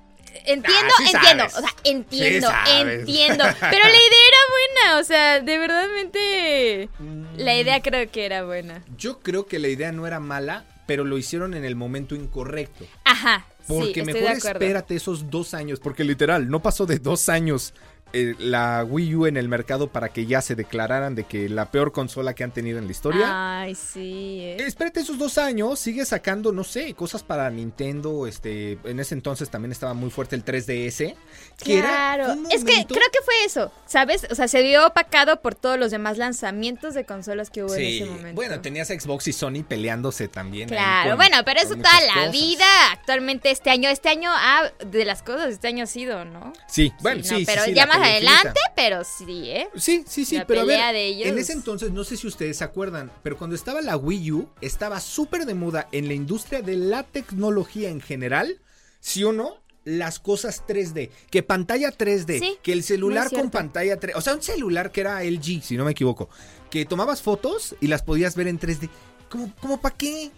entiendo, 0.45 0.69
Ah, 0.71 0.93
sí 0.97 1.11
entiendo. 1.13 1.49
sabes. 1.49 1.55
O 1.55 1.61
sea, 1.61 1.69
entiendo, 1.83 2.47
Sí 2.65 2.71
entiendo. 2.81 3.43
Pero 3.59 3.83
la 3.83 3.89
idea 3.89 4.27
era 4.27 4.37
buena. 4.51 4.99
O 4.99 5.03
sea, 5.03 5.39
de 5.39 5.57
verdadmente. 5.57 6.89
La 7.37 7.55
idea 7.55 7.79
Mm. 7.79 7.81
creo 7.81 8.11
que 8.11 8.25
era 8.25 8.43
buena. 8.43 8.83
Yo 8.97 9.19
creo 9.19 9.45
que 9.45 9.59
la 9.59 9.67
idea 9.67 9.91
no 9.91 10.07
era 10.07 10.19
mala, 10.19 10.65
pero 10.87 11.03
lo 11.03 11.17
hicieron 11.17 11.53
en 11.53 11.63
el 11.65 11.75
momento 11.75 12.15
incorrecto. 12.15 12.85
Ajá. 13.05 13.45
Porque 13.67 14.01
sí, 14.01 14.01
mejor 14.03 14.31
espérate 14.31 14.95
esos 14.95 15.29
dos 15.29 15.53
años, 15.53 15.79
porque 15.79 16.03
literal, 16.03 16.49
no 16.49 16.61
pasó 16.61 16.85
de 16.85 16.97
dos 16.99 17.29
años 17.29 17.73
eh, 18.13 18.35
la 18.39 18.83
Wii 18.87 19.15
U 19.15 19.25
en 19.27 19.37
el 19.37 19.47
mercado 19.47 19.87
para 19.87 20.09
que 20.09 20.25
ya 20.25 20.41
se 20.41 20.55
declararan 20.55 21.15
de 21.15 21.23
que 21.25 21.49
la 21.49 21.71
peor 21.71 21.91
consola 21.91 22.33
que 22.33 22.43
han 22.43 22.51
tenido 22.51 22.77
en 22.79 22.85
la 22.85 22.91
historia. 22.91 23.61
Ay, 23.61 23.75
sí. 23.75 24.39
eh. 24.41 24.57
Espérate 24.59 24.99
esos 25.01 25.17
dos 25.17 25.37
años, 25.37 25.79
sigue 25.79 26.05
sacando, 26.05 26.51
no 26.51 26.63
sé, 26.63 26.93
cosas 26.93 27.23
para 27.23 27.49
Nintendo. 27.49 28.27
Este, 28.27 28.77
en 28.83 28.99
ese 28.99 29.15
entonces 29.15 29.49
también 29.49 29.71
estaba 29.71 29.93
muy 29.93 30.09
fuerte 30.09 30.35
el 30.35 30.43
3DS. 30.45 31.15
Que 31.63 31.79
Claro, 31.79 32.23
era 32.23 32.35
es 32.51 32.63
que 32.63 32.73
creo 32.85 32.87
que 33.11 33.19
fue 33.23 33.33
eso, 33.45 33.71
¿sabes? 33.85 34.25
O 34.31 34.35
sea, 34.35 34.47
se 34.47 34.61
vio 34.63 34.87
opacado 34.87 35.41
por 35.41 35.55
todos 35.55 35.77
los 35.77 35.91
demás 35.91 36.17
lanzamientos 36.17 36.93
de 36.93 37.05
consolas 37.05 37.49
que 37.49 37.63
hubo 37.63 37.73
en 37.75 37.79
Sí, 37.79 37.97
ese 38.01 38.09
momento. 38.09 38.35
bueno, 38.35 38.61
tenías 38.61 38.87
Xbox 38.87 39.27
y 39.27 39.33
Sony 39.33 39.63
peleándose 39.67 40.27
también. 40.27 40.69
Claro, 40.69 41.11
con- 41.11 41.17
bueno, 41.17 41.37
pero 41.45 41.59
eso 41.59 41.75
toda 41.75 42.01
la 42.01 42.13
cosas. 42.13 42.31
vida, 42.31 42.65
actualmente 42.93 43.51
este 43.51 43.69
año, 43.69 43.89
este 43.89 44.09
año, 44.09 44.29
ah, 44.33 44.63
de 44.85 45.05
las 45.05 45.21
cosas, 45.23 45.49
este 45.53 45.67
año 45.67 45.83
ha 45.83 45.87
sido, 45.87 46.25
¿no? 46.25 46.51
Sí, 46.67 46.91
bueno, 47.01 47.23
sí, 47.23 47.31
no, 47.31 47.39
sí, 47.39 47.45
pero 47.45 47.63
sí, 47.63 47.73
ya 47.73 47.85
más 47.85 48.00
adelante, 48.01 48.59
pero 48.75 49.03
sí, 49.03 49.49
¿eh? 49.49 49.67
Sí, 49.75 50.03
sí, 50.07 50.25
sí, 50.25 50.37
La 50.37 50.45
pero 50.47 50.61
a 50.61 50.65
ver, 50.65 50.93
de 50.93 51.05
ellos. 51.05 51.27
en 51.27 51.37
ese 51.37 51.53
entonces, 51.53 51.91
no 51.91 52.03
sé 52.03 52.17
si 52.17 52.27
ustedes 52.27 52.57
se 52.57 52.63
acuerdan, 52.63 53.11
pero 53.23 53.37
cuando 53.37 53.55
estaba 53.55 53.81
la 53.81 53.97
Wii 53.97 54.31
U, 54.31 54.49
estaba 54.61 54.99
súper 54.99 55.45
de 55.45 55.53
moda 55.53 55.87
en 55.91 56.07
la 56.07 56.13
industria 56.13 56.61
de 56.61 56.75
la 56.77 57.03
tecnología 57.03 57.89
en 57.89 58.01
general, 58.01 58.59
¿sí 58.99 59.23
o 59.23 59.31
no? 59.33 59.55
Las 59.83 60.19
cosas 60.19 60.63
3D, 60.67 61.09
que 61.31 61.41
pantalla 61.41 61.91
3D, 61.91 62.39
Sí, 62.39 62.57
que 62.61 62.71
el 62.71 62.83
celular 62.83 63.29
con 63.31 63.49
pantalla 63.49 63.99
3D, 63.99 64.11
o 64.15 64.21
sea, 64.21 64.35
un 64.35 64.43
celular 64.43 64.91
que 64.91 65.01
era 65.01 65.23
LG, 65.23 65.63
si 65.63 65.75
no 65.77 65.85
me 65.85 65.91
equivoco, 65.91 66.29
que 66.69 66.85
tomabas 66.85 67.21
fotos 67.21 67.75
y 67.81 67.87
las 67.87 68.03
podías 68.03 68.35
ver 68.35 68.47
en 68.47 68.59
3D. 68.59 68.89
¿Cómo, 69.29 69.51
cómo 69.59 69.81
para 69.81 69.95
qué? 69.97 70.29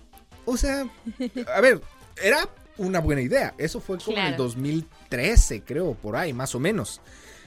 O 0.46 0.56
sea, 0.56 0.88
a 1.54 1.62
ver, 1.62 1.82
era 2.22 2.48
una 2.78 3.00
buena 3.00 3.22
idea. 3.22 3.54
Eso 3.58 3.82
fue 3.82 3.98
como 3.98 4.18
en 4.18 4.24
el 4.24 4.30
Claro. 4.36 4.44
2013, 4.46 5.62
creo, 5.64 5.94
por 5.94 6.16
ahí, 6.16 6.32
más 6.34 6.56
o 6.56 6.60
menos. 6.60 7.02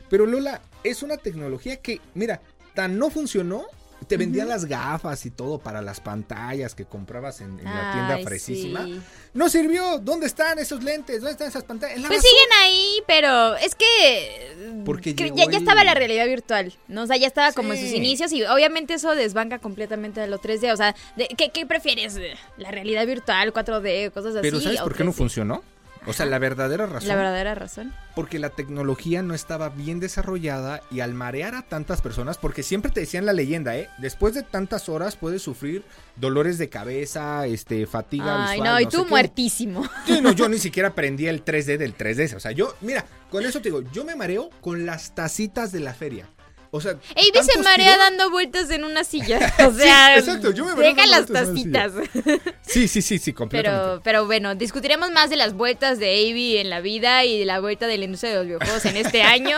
Pero 0.08 0.26
Lola, 0.26 0.60
es 0.84 1.02
una 1.02 1.16
tecnología 1.16 1.76
que, 1.76 2.00
mira, 2.14 2.40
tan 2.74 2.98
no 2.98 3.10
funcionó, 3.10 3.64
te 4.08 4.18
vendían 4.18 4.48
las 4.48 4.66
gafas 4.66 5.24
y 5.24 5.30
todo 5.30 5.58
para 5.58 5.80
las 5.80 6.00
pantallas 6.00 6.74
que 6.74 6.84
comprabas 6.84 7.40
en, 7.40 7.58
en 7.58 7.64
la 7.64 7.92
tienda 7.92 8.18
fresísima. 8.22 8.84
sí. 8.84 9.00
No 9.32 9.48
sirvió. 9.48 9.98
¿Dónde 9.98 10.26
están 10.26 10.58
esos 10.58 10.84
lentes? 10.84 11.16
¿Dónde 11.16 11.32
están 11.32 11.48
esas 11.48 11.64
pantallas? 11.64 11.96
Pues 11.96 12.08
basura. 12.08 12.20
siguen 12.22 12.48
ahí, 12.62 13.02
pero 13.06 13.56
es 13.56 13.74
que. 13.74 14.82
Porque 14.84 15.14
ya, 15.14 15.26
ya 15.34 15.44
el- 15.44 15.54
estaba 15.54 15.82
la 15.82 15.94
realidad 15.94 16.26
virtual, 16.26 16.74
¿no? 16.88 17.02
O 17.04 17.06
sea, 17.06 17.16
ya 17.16 17.26
estaba 17.26 17.52
como 17.52 17.72
en 17.72 17.80
sus 17.80 17.90
inicios 17.92 18.32
y 18.32 18.44
obviamente 18.44 18.94
eso 18.94 19.14
desbanca 19.14 19.58
completamente 19.58 20.20
de 20.20 20.26
lo 20.26 20.38
3D. 20.40 20.72
O 20.72 20.76
sea, 20.76 20.94
de- 21.16 21.28
¿qué, 21.28 21.48
qué 21.50 21.64
prefieres? 21.66 22.18
¿La 22.58 22.70
realidad 22.70 23.06
virtual, 23.06 23.52
4D, 23.52 24.12
cosas 24.12 24.36
así? 24.36 24.42
Pero 24.42 24.60
¿sabes 24.60 24.80
por 24.82 24.94
qué 24.94 25.04
no 25.04 25.12
3D? 25.12 25.14
funcionó? 25.16 25.62
O 26.06 26.12
sea, 26.12 26.26
la 26.26 26.38
verdadera 26.38 26.86
razón. 26.86 27.08
La 27.08 27.16
verdadera 27.16 27.54
razón. 27.54 27.92
Porque 28.14 28.38
la 28.38 28.50
tecnología 28.50 29.22
no 29.22 29.34
estaba 29.34 29.68
bien 29.68 30.00
desarrollada 30.00 30.80
y 30.90 31.00
al 31.00 31.14
marear 31.14 31.54
a 31.54 31.62
tantas 31.62 32.00
personas, 32.00 32.38
porque 32.38 32.62
siempre 32.62 32.90
te 32.90 33.00
decían 33.00 33.26
la 33.26 33.32
leyenda, 33.32 33.76
¿eh? 33.76 33.88
Después 33.98 34.34
de 34.34 34.42
tantas 34.42 34.88
horas 34.88 35.16
puedes 35.16 35.42
sufrir 35.42 35.84
dolores 36.16 36.58
de 36.58 36.68
cabeza, 36.68 37.46
este, 37.46 37.86
fatiga 37.86 38.46
Ay, 38.48 38.60
visual. 38.60 38.74
no, 38.74 38.80
y 38.80 38.86
tú 38.86 39.04
muertísimo. 39.06 39.84
Sí, 40.06 40.20
no, 40.20 40.32
yo 40.32 40.48
ni 40.48 40.58
siquiera 40.66 40.88
aprendí 40.90 41.26
el 41.26 41.44
3D 41.44 41.76
del 41.76 41.96
3D. 41.96 42.36
O 42.36 42.40
sea, 42.40 42.52
yo, 42.52 42.74
mira, 42.80 43.04
con 43.30 43.44
eso 43.44 43.60
te 43.60 43.68
digo, 43.70 43.82
yo 43.92 44.04
me 44.04 44.14
mareo 44.16 44.50
con 44.60 44.86
las 44.86 45.14
tacitas 45.14 45.72
de 45.72 45.80
la 45.80 45.92
feria. 45.92 46.28
O 46.76 46.80
sea, 46.80 46.92
Avi 46.92 47.24
se 47.24 47.32
tantos 47.32 47.64
marea 47.64 47.96
dando 47.96 48.30
vueltas 48.30 48.70
en 48.70 48.84
una 48.84 49.04
silla. 49.04 49.54
O 49.66 49.72
sea, 49.72 50.18
exacto, 50.18 50.52
yo 50.52 50.64
me 50.64 50.74
mareo 50.74 50.94
deja 50.94 51.06
las 51.06 51.26
tacitas. 51.26 51.92
Sí, 52.62 52.88
sí, 52.88 53.00
sí, 53.00 53.18
sí, 53.18 53.32
completamente. 53.32 53.84
Pero, 53.84 54.00
pero 54.02 54.26
bueno, 54.26 54.54
discutiremos 54.54 55.10
más 55.10 55.30
de 55.30 55.36
las 55.36 55.54
vueltas 55.54 55.98
de 55.98 56.08
Avi 56.08 56.56
en 56.58 56.68
la 56.68 56.80
vida 56.80 57.24
y 57.24 57.38
de 57.38 57.44
la 57.44 57.60
vuelta 57.60 57.86
de 57.86 57.96
la 57.96 58.04
industria 58.04 58.32
de 58.32 58.38
los 58.38 58.46
videojuegos 58.46 58.84
en 58.84 58.96
este 58.96 59.22
año, 59.22 59.56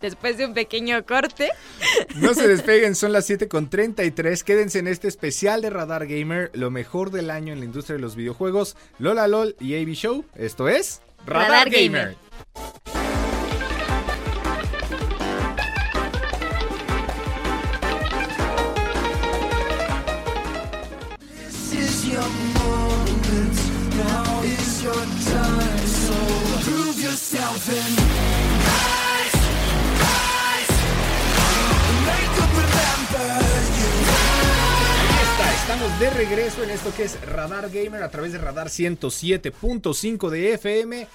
después 0.00 0.38
de 0.38 0.46
un 0.46 0.54
pequeño 0.54 1.04
corte. 1.04 1.50
No 2.16 2.34
se 2.34 2.48
despeguen, 2.48 2.94
son 2.94 3.12
las 3.12 3.26
7 3.26 3.48
con 3.48 3.70
33. 3.70 4.44
Quédense 4.44 4.78
en 4.78 4.88
este 4.88 5.08
especial 5.08 5.62
de 5.62 5.70
Radar 5.70 6.06
Gamer, 6.06 6.50
lo 6.54 6.70
mejor 6.70 7.10
del 7.10 7.30
año 7.30 7.52
en 7.52 7.60
la 7.60 7.66
industria 7.66 7.96
de 7.96 8.02
los 8.02 8.16
videojuegos. 8.16 8.76
Lola 8.98 9.28
LOL 9.28 9.54
y 9.60 9.80
AB 9.80 9.92
Show. 9.94 10.24
Esto 10.34 10.68
es 10.68 11.02
Radar, 11.26 11.50
Radar 11.50 11.70
Gamer. 11.70 12.16
Gamer. 12.54 13.01
Estamos 35.54 36.00
de 36.00 36.10
regreso 36.10 36.64
en 36.64 36.70
esto 36.70 36.92
que 36.96 37.04
es 37.04 37.20
Radar 37.24 37.70
Gamer 37.70 38.02
a 38.02 38.10
través 38.10 38.32
de 38.32 38.38
Radar 38.38 38.66
107.5 38.66 40.28
de 40.30 40.54
FM. 40.54 41.06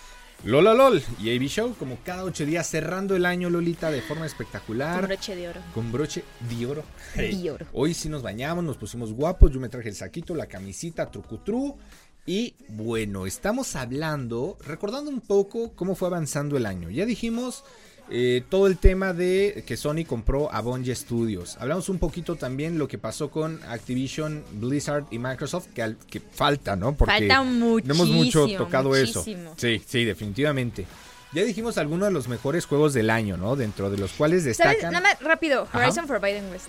Lola 0.46 0.74
LOL 0.74 1.04
y 1.20 1.36
AB 1.36 1.48
Show, 1.48 1.76
como 1.78 1.98
cada 2.06 2.24
ocho 2.24 2.46
días, 2.46 2.70
cerrando 2.70 3.16
el 3.16 3.26
año, 3.26 3.50
Lolita, 3.50 3.90
de 3.90 4.02
forma 4.02 4.26
espectacular. 4.26 5.00
Con 5.00 5.08
broche 5.08 5.36
de 5.36 5.50
oro. 5.50 5.62
Con 5.74 5.92
broche 5.92 6.24
de 6.48 6.66
oro. 6.66 6.84
De 7.16 7.52
oro. 7.52 7.66
Hoy 7.74 7.94
sí 7.94 8.08
nos 8.08 8.22
bañamos, 8.22 8.64
nos 8.64 8.78
pusimos 8.78 9.12
guapos. 9.12 9.52
Yo 9.52 9.60
me 9.60 9.68
traje 9.68 9.90
el 9.90 9.96
saquito, 9.96 10.36
la 10.36 10.46
camisita, 10.46 11.10
trucutru. 11.10 11.78
Y 12.28 12.54
bueno, 12.68 13.26
estamos 13.26 13.76
hablando, 13.76 14.58
recordando 14.66 15.10
un 15.10 15.22
poco 15.22 15.72
cómo 15.76 15.96
fue 15.96 16.10
avanzando 16.10 16.58
el 16.58 16.66
año. 16.66 16.90
Ya 16.90 17.06
dijimos 17.06 17.64
eh, 18.10 18.44
todo 18.50 18.68
el 18.68 18.78
tema 18.78 19.14
de 19.14 19.64
que 19.66 19.78
Sony 19.78 20.04
compró 20.06 20.52
a 20.54 20.60
Bungie 20.60 20.94
Studios. 20.94 21.56
Hablamos 21.58 21.88
un 21.88 22.00
poquito 22.00 22.36
también 22.36 22.78
lo 22.78 22.88
que 22.90 22.98
pasó 22.98 23.32
con 23.32 23.62
Activision, 23.64 24.44
Blizzard 24.60 25.06
y 25.10 25.20
Microsoft, 25.20 25.68
que, 25.74 25.82
al- 25.84 25.98
que 26.10 26.20
falta, 26.20 26.76
¿no? 26.76 26.94
Porque 26.96 27.14
Falta 27.14 27.44
no 27.46 27.80
hemos 27.80 28.10
mucho 28.10 28.42
muchísimo, 28.42 28.58
tocado 28.66 28.94
eso. 28.96 29.20
muchísimo. 29.20 29.54
Sí, 29.56 29.82
sí, 29.88 30.04
definitivamente. 30.04 30.86
Ya 31.34 31.44
dijimos 31.44 31.78
algunos 31.78 32.10
de 32.10 32.14
los 32.14 32.28
mejores 32.28 32.66
juegos 32.66 32.94
del 32.94 33.10
año, 33.10 33.38
¿no? 33.38 33.56
Dentro 33.56 33.90
de 33.90 33.98
los 33.98 34.12
cuales 34.14 34.44
¿Sabes? 34.44 34.58
destacan. 34.58 34.92
Nada 34.94 35.02
más 35.14 35.22
rápido, 35.22 35.64
Ajá. 35.64 35.78
Horizon 35.80 36.08
Forbidden 36.08 36.50
West. 36.52 36.68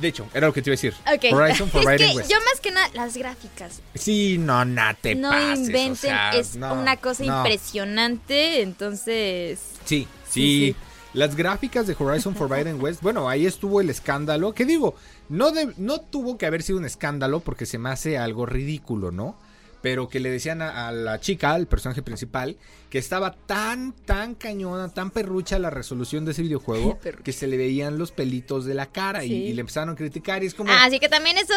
De 0.00 0.08
hecho, 0.08 0.26
era 0.34 0.46
lo 0.46 0.52
que 0.52 0.62
te 0.62 0.70
iba 0.70 0.74
a 0.74 0.80
decir. 0.80 0.94
Ok. 1.06 1.32
Horizon 1.32 1.66
es 1.68 1.72
Forbidden 1.72 2.10
que 2.10 2.16
West. 2.16 2.30
yo 2.30 2.36
más 2.38 2.60
que 2.60 2.70
nada, 2.70 2.88
las 2.94 3.16
gráficas. 3.16 3.80
Sí, 3.94 4.36
no, 4.38 4.64
no 4.64 4.82
te 5.00 5.14
no 5.14 5.28
pases, 5.30 5.58
o 5.58 5.62
inventen, 5.62 5.96
sea, 5.96 6.30
es 6.30 6.56
no, 6.56 6.74
una 6.74 6.96
cosa 6.96 7.24
no. 7.24 7.36
impresionante, 7.38 8.62
entonces... 8.62 9.60
Sí, 9.84 10.06
sí. 10.28 10.74
Las 11.12 11.34
gráficas 11.34 11.86
de 11.88 11.96
Horizon 11.98 12.36
Forbidden 12.36 12.80
West, 12.82 13.02
bueno, 13.02 13.28
ahí 13.28 13.44
estuvo 13.46 13.80
el 13.80 13.90
escándalo. 13.90 14.54
Que 14.54 14.64
digo, 14.64 14.94
no, 15.28 15.50
de- 15.50 15.74
no 15.76 16.00
tuvo 16.00 16.38
que 16.38 16.46
haber 16.46 16.62
sido 16.62 16.78
un 16.78 16.84
escándalo 16.84 17.40
porque 17.40 17.66
se 17.66 17.78
me 17.78 17.90
hace 17.90 18.16
algo 18.16 18.46
ridículo, 18.46 19.10
¿no? 19.10 19.36
Pero 19.82 20.08
que 20.10 20.20
le 20.20 20.30
decían 20.30 20.60
a, 20.60 20.88
a 20.88 20.92
la 20.92 21.20
chica, 21.20 21.52
al 21.52 21.66
personaje 21.66 22.02
principal, 22.02 22.58
que 22.90 22.98
estaba 22.98 23.32
tan, 23.46 23.92
tan 23.92 24.34
cañona, 24.34 24.90
tan 24.90 25.10
perrucha 25.10 25.58
la 25.58 25.70
resolución 25.70 26.24
de 26.26 26.32
ese 26.32 26.42
videojuego 26.42 26.98
que 27.24 27.32
se 27.32 27.46
le 27.46 27.56
veían 27.56 27.96
los 27.98 28.12
pelitos 28.12 28.66
de 28.66 28.74
la 28.74 28.86
cara 28.86 29.24
y- 29.24 29.28
Sí. 29.28 29.34
y, 29.34 29.52
le 29.54 29.60
empezaron 29.62 29.90
a 29.90 29.94
criticar. 29.94 30.42
Y 30.42 30.46
es 30.46 30.54
como. 30.54 30.70
Ah, 30.70 30.84
así 30.84 30.98
que 31.00 31.08
también 31.08 31.38
eso, 31.38 31.54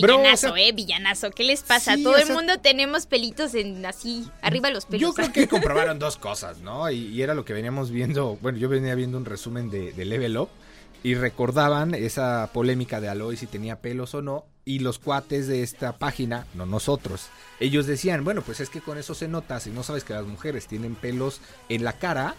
Bro, 0.00 0.18
villanazo, 0.18 0.52
o 0.52 0.54
sea- 0.56 0.62
eh, 0.68 0.72
villanazo. 0.72 1.30
¿Qué 1.30 1.44
les 1.44 1.62
pasa? 1.62 1.94
Sí, 1.96 2.02
Todo 2.02 2.16
el 2.16 2.24
sea- 2.26 2.34
mundo 2.34 2.58
tenemos 2.60 3.06
pelitos 3.06 3.54
en 3.54 3.86
así, 3.86 4.28
arriba 4.42 4.68
los 4.70 4.84
pelos. 4.84 5.00
Yo 5.00 5.14
creo 5.14 5.32
que 5.32 5.48
comprobaron 5.48 5.98
dos 5.98 6.18
cosas, 6.18 6.58
¿no? 6.58 6.90
Y, 6.90 7.06
y 7.06 7.22
era 7.22 7.32
lo 7.34 7.44
que 7.46 7.54
veníamos 7.54 7.90
viendo, 7.90 8.36
bueno, 8.42 8.58
yo 8.58 8.68
venía 8.68 8.94
viendo 8.94 9.16
un 9.16 9.24
resumen 9.24 9.70
de, 9.70 9.92
de 9.92 10.04
Level 10.04 10.36
Up 10.36 10.50
y 11.02 11.14
recordaban 11.14 11.94
esa 11.94 12.50
polémica 12.52 13.00
de 13.00 13.08
Aloy 13.08 13.36
si 13.38 13.46
tenía 13.46 13.80
pelos 13.80 14.14
o 14.14 14.20
no. 14.20 14.44
Y 14.64 14.78
los 14.78 14.98
cuates 15.00 15.48
de 15.48 15.62
esta 15.62 15.98
página, 15.98 16.46
no 16.54 16.66
nosotros, 16.66 17.26
ellos 17.58 17.86
decían, 17.86 18.22
bueno, 18.24 18.42
pues 18.42 18.60
es 18.60 18.70
que 18.70 18.80
con 18.80 18.96
eso 18.96 19.14
se 19.14 19.26
nota, 19.26 19.58
si 19.58 19.70
no 19.70 19.82
sabes 19.82 20.04
que 20.04 20.12
las 20.14 20.24
mujeres 20.24 20.66
tienen 20.68 20.94
pelos 20.94 21.40
en 21.68 21.82
la 21.82 21.94
cara, 21.94 22.36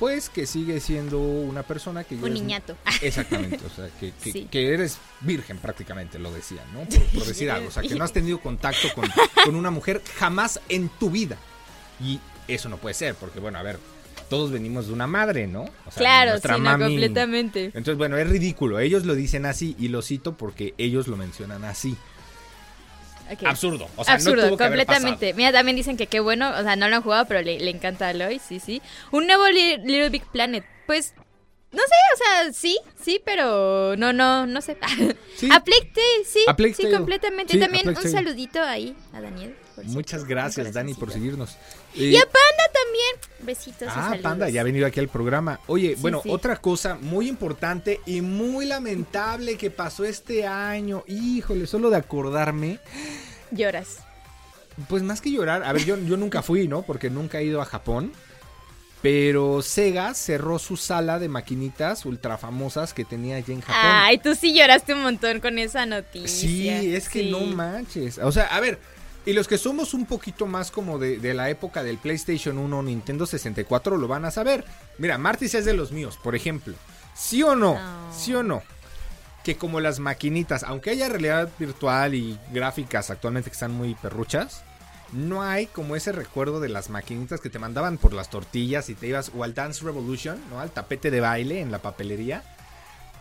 pues 0.00 0.28
que 0.28 0.46
sigue 0.46 0.80
siendo 0.80 1.20
una 1.20 1.62
persona 1.62 2.02
que 2.02 2.16
Un 2.16 2.34
niñato. 2.34 2.76
Exactamente, 3.02 3.60
o 3.64 3.70
sea, 3.70 3.88
que, 4.00 4.12
que- 4.22 4.32
Sí. 4.32 4.48
que 4.50 4.74
eres 4.74 4.98
virgen 5.20 5.58
prácticamente, 5.58 6.18
lo 6.18 6.32
decían, 6.32 6.64
¿no? 6.72 6.80
Por, 6.80 7.00
por 7.20 7.24
decir 7.26 7.48
algo, 7.52 7.68
o 7.68 7.70
sea, 7.70 7.84
que 7.84 7.94
no 7.94 8.02
has 8.04 8.12
tenido 8.12 8.40
contacto 8.40 8.88
con, 8.96 9.08
con 9.44 9.54
una 9.54 9.70
mujer 9.70 10.02
jamás 10.18 10.58
en 10.68 10.88
tu 10.88 11.10
vida. 11.10 11.36
Y 12.00 12.18
eso 12.48 12.68
no 12.68 12.78
puede 12.78 12.94
ser, 12.94 13.14
porque 13.14 13.38
bueno, 13.38 13.60
a 13.60 13.62
ver, 13.62 13.78
todos 14.32 14.50
venimos 14.50 14.86
de 14.86 14.92
una 14.94 15.06
madre, 15.06 15.46
¿no? 15.46 15.62
O 15.86 15.90
sea, 15.90 15.98
claro, 15.98 16.38
sí, 16.38 16.60
no, 16.60 16.78
completamente. 16.78 17.64
Entonces, 17.66 17.96
bueno, 17.96 18.16
es 18.16 18.28
ridículo, 18.28 18.78
ellos 18.80 19.04
lo 19.04 19.14
dicen 19.14 19.44
así 19.46 19.76
y 19.78 19.88
lo 19.88 20.00
cito 20.02 20.36
porque 20.36 20.74
ellos 20.78 21.06
lo 21.06 21.16
mencionan 21.16 21.64
así. 21.64 21.96
Absurdo, 23.44 23.88
o 23.96 24.04
sea, 24.04 24.14
Absurdo, 24.14 24.42
no 24.42 24.48
tuvo 24.48 24.56
que 24.58 24.64
haber 24.64 24.78
completamente. 24.86 25.32
Mira, 25.34 25.52
también 25.52 25.76
dicen 25.76 25.96
que 25.96 26.06
qué 26.06 26.20
bueno, 26.20 26.50
o 26.50 26.62
sea, 26.62 26.76
no 26.76 26.88
lo 26.88 26.96
han 26.96 27.02
jugado, 27.02 27.24
pero 27.26 27.40
le, 27.40 27.58
le 27.60 27.70
encanta 27.70 28.06
a 28.06 28.10
Aloy, 28.10 28.38
sí, 28.46 28.60
sí. 28.60 28.82
Un 29.10 29.26
nuevo 29.26 29.48
Li- 29.48 29.78
Little 29.78 30.10
Big 30.10 30.24
Planet, 30.26 30.64
pues, 30.86 31.14
no 31.70 31.78
sé, 31.78 31.94
o 32.14 32.16
sea, 32.18 32.52
sí, 32.52 32.78
sí, 33.02 33.22
pero 33.24 33.96
no, 33.96 34.12
no, 34.12 34.46
no 34.46 34.60
sé. 34.60 34.76
Sí. 35.36 35.48
A 35.50 35.64
Plague 35.64 35.90
Tale, 35.94 36.24
sí, 36.26 36.40
sí, 36.74 36.90
completamente. 36.94 37.52
Sí, 37.52 37.58
Y 37.58 37.60
también 37.60 37.88
un 37.88 37.96
saludito 37.96 38.60
ahí 38.62 38.94
a 39.14 39.20
Daniel. 39.22 39.56
Muchas 39.84 40.24
gracias, 40.26 40.72
Dani, 40.74 40.92
por 40.94 41.10
seguirnos. 41.10 41.56
Y 41.94 42.14
Eh, 42.14 42.18
a 42.18 42.20
Panda 42.20 42.32
también, 42.32 42.41
besitos 43.42 43.88
Ah. 43.94 44.16
Panda, 44.22 44.48
ya 44.48 44.60
ha 44.60 44.64
venido 44.64 44.86
aquí 44.86 45.00
al 45.00 45.08
programa. 45.08 45.60
Oye, 45.66 45.94
Sí, 45.96 46.02
bueno, 46.02 46.20
sí. 46.22 46.30
otra 46.30 46.56
cosa 46.56 46.96
muy 47.00 47.28
importante 47.28 48.00
y 48.06 48.20
muy 48.20 48.66
lamentable 48.66 49.56
que 49.56 49.70
pasó 49.70 50.04
este 50.04 50.46
año. 50.46 51.04
Híjole, 51.06 51.66
solo 51.66 51.90
de 51.90 51.96
acordarme. 51.96 52.78
Lloras. 53.50 53.98
Pues 54.88 55.02
más 55.02 55.20
que 55.20 55.30
llorar, 55.30 55.62
a 55.64 55.72
ver, 55.72 55.84
yo, 55.84 55.98
yo 55.98 56.16
nunca 56.16 56.42
fui, 56.42 56.66
¿no? 56.68 56.82
Porque 56.82 57.10
nunca 57.10 57.38
he 57.40 57.44
ido 57.44 57.60
a 57.60 57.64
Japón. 57.66 58.12
Pero 59.02 59.62
Sega 59.62 60.14
cerró 60.14 60.60
su 60.60 60.76
sala 60.76 61.18
de 61.18 61.28
maquinitas 61.28 62.06
ultra 62.06 62.38
famosas 62.38 62.94
que 62.94 63.04
tenía 63.04 63.34
allí 63.36 63.52
en 63.52 63.60
Japón. 63.60 63.80
Ay, 63.82 64.18
tú 64.18 64.36
sí 64.36 64.54
lloraste 64.54 64.94
un 64.94 65.02
montón 65.02 65.40
con 65.40 65.58
esa 65.58 65.86
noticia. 65.86 66.28
Sí, 66.80 66.94
es 66.94 67.08
que 67.08 67.22
Sí. 67.24 67.30
no 67.32 67.40
manches. 67.40 68.18
O 68.18 68.30
sea, 68.30 68.44
a 68.44 68.60
ver, 68.60 68.78
y 69.24 69.32
los 69.32 69.48
que 69.48 69.58
somos 69.58 69.94
un 69.94 70.06
poquito 70.06 70.46
más 70.46 70.70
como 70.70 70.98
de, 70.98 71.18
de 71.18 71.34
la 71.34 71.48
época 71.50 71.82
del 71.82 71.98
PlayStation 71.98 72.58
1, 72.58 72.82
Nintendo 72.82 73.26
64, 73.26 73.96
lo 73.96 74.08
van 74.08 74.24
a 74.24 74.30
saber. 74.30 74.64
Mira, 74.98 75.18
Martis 75.18 75.54
es 75.54 75.64
de 75.64 75.74
los 75.74 75.92
míos, 75.92 76.18
por 76.22 76.34
ejemplo. 76.34 76.74
¿Sí 77.14 77.42
o 77.42 77.54
no? 77.54 77.74
No. 77.74 78.12
¿Sí 78.12 78.34
o 78.34 78.42
no? 78.42 78.62
Que 79.44 79.56
como 79.56 79.80
las 79.80 79.98
maquinitas, 79.98 80.62
aunque 80.62 80.90
haya 80.90 81.08
realidad 81.08 81.50
virtual 81.58 82.14
y 82.14 82.38
gráficas 82.52 83.10
actualmente 83.10 83.50
que 83.50 83.54
están 83.54 83.72
muy 83.72 83.94
perruchas, 83.94 84.62
no 85.12 85.42
hay 85.42 85.66
como 85.66 85.94
ese 85.94 86.10
recuerdo 86.12 86.58
de 86.60 86.70
las 86.70 86.88
maquinitas 86.88 87.40
que 87.40 87.50
te 87.50 87.58
mandaban 87.58 87.98
por 87.98 88.14
las 88.14 88.30
tortillas 88.30 88.88
y 88.88 88.94
te 88.94 89.08
ibas 89.08 89.30
o 89.36 89.44
al 89.44 89.54
Dance 89.54 89.84
Revolution, 89.84 90.40
¿no? 90.50 90.60
Al 90.60 90.70
tapete 90.70 91.10
de 91.10 91.20
baile 91.20 91.60
en 91.60 91.70
la 91.70 91.80
papelería. 91.80 92.42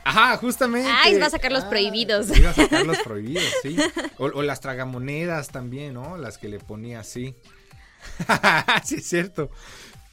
Ajá, 0.04 0.38
justamente. 0.38 0.90
Ay, 0.92 1.18
va 1.20 1.28
a 1.28 1.30
sacar 1.30 1.52
los 1.52 1.64
Ah, 1.64 1.70
prohibidos. 1.70 2.36
Iba 2.38 2.50
a 2.50 2.54
sacar 2.54 2.86
los 2.86 2.98
prohibidos, 3.04 3.44
sí. 3.62 3.76
O, 4.18 4.26
o 4.26 4.42
las 4.42 4.60
tragamonedas 4.62 5.50
también, 5.50 5.94
¿no? 5.94 6.18
Las 6.18 6.38
que 6.38 6.48
le 6.50 6.60
ponía 6.60 7.00
así. 7.02 7.36
sí, 8.84 8.96
es 8.96 9.08
cierto. 9.08 9.50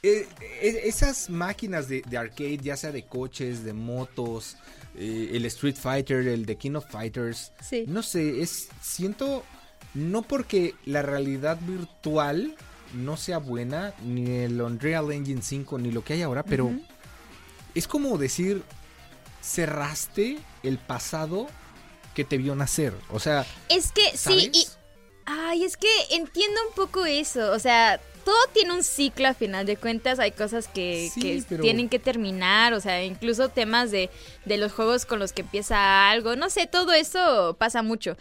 Eh, 0.01 0.27
eh, 0.61 0.81
esas 0.85 1.29
máquinas 1.29 1.87
de, 1.89 2.01
de 2.07 2.17
arcade, 2.17 2.57
ya 2.57 2.77
sea 2.77 2.91
de 2.91 3.05
coches, 3.05 3.63
de 3.63 3.73
motos, 3.73 4.55
eh, 4.95 5.31
el 5.33 5.45
Street 5.45 5.75
Fighter, 5.75 6.27
el 6.27 6.45
de 6.45 6.55
King 6.55 6.75
of 6.75 6.85
Fighters, 6.89 7.51
Sí. 7.61 7.83
no 7.87 8.01
sé, 8.03 8.41
es 8.41 8.69
siento 8.81 9.43
no 9.93 10.21
porque 10.21 10.75
la 10.85 11.01
realidad 11.01 11.57
virtual 11.61 12.55
no 12.93 13.17
sea 13.17 13.39
buena, 13.39 13.93
ni 14.05 14.29
el 14.29 14.61
Unreal 14.61 15.11
Engine 15.11 15.41
5, 15.41 15.79
ni 15.79 15.91
lo 15.91 16.03
que 16.03 16.13
hay 16.13 16.21
ahora, 16.21 16.43
pero 16.43 16.71
es 17.75 17.87
como 17.87 18.17
decir, 18.17 18.63
cerraste 19.41 20.37
el 20.63 20.77
pasado 20.77 21.47
que 22.15 22.23
te 22.23 22.37
vio 22.37 22.55
nacer. 22.55 22.93
O 23.11 23.19
sea, 23.19 23.45
Es 23.69 23.91
que 23.91 24.15
¿sabes? 24.17 24.43
sí, 24.43 24.51
y. 24.53 24.67
Ay, 25.25 25.63
es 25.63 25.77
que 25.77 25.87
entiendo 26.11 26.59
un 26.69 26.73
poco 26.75 27.05
eso. 27.05 27.51
O 27.51 27.59
sea, 27.59 27.99
todo 28.25 28.35
tiene 28.51 28.73
un 28.73 28.83
ciclo 28.83 29.27
a 29.27 29.33
final 29.35 29.65
de 29.67 29.77
cuentas. 29.77 30.17
Hay 30.17 30.31
cosas 30.31 30.67
que, 30.67 31.09
Sí, 31.13 31.21
que 31.21 31.43
pero- 31.47 31.61
tienen 31.61 31.87
que 31.87 31.99
terminar. 31.99 32.73
O 32.73 32.81
sea, 32.81 33.03
incluso 33.03 33.49
temas 33.49 33.91
de, 33.91 34.09
de 34.45 34.57
los 34.57 34.71
juegos 34.71 35.05
con 35.05 35.19
los 35.19 35.31
que 35.31 35.41
empieza 35.41 36.09
algo. 36.09 36.35
No 36.35 36.49
sé, 36.49 36.65
todo 36.65 36.93
eso 36.93 37.55
pasa 37.59 37.83
mucho. 37.83 38.17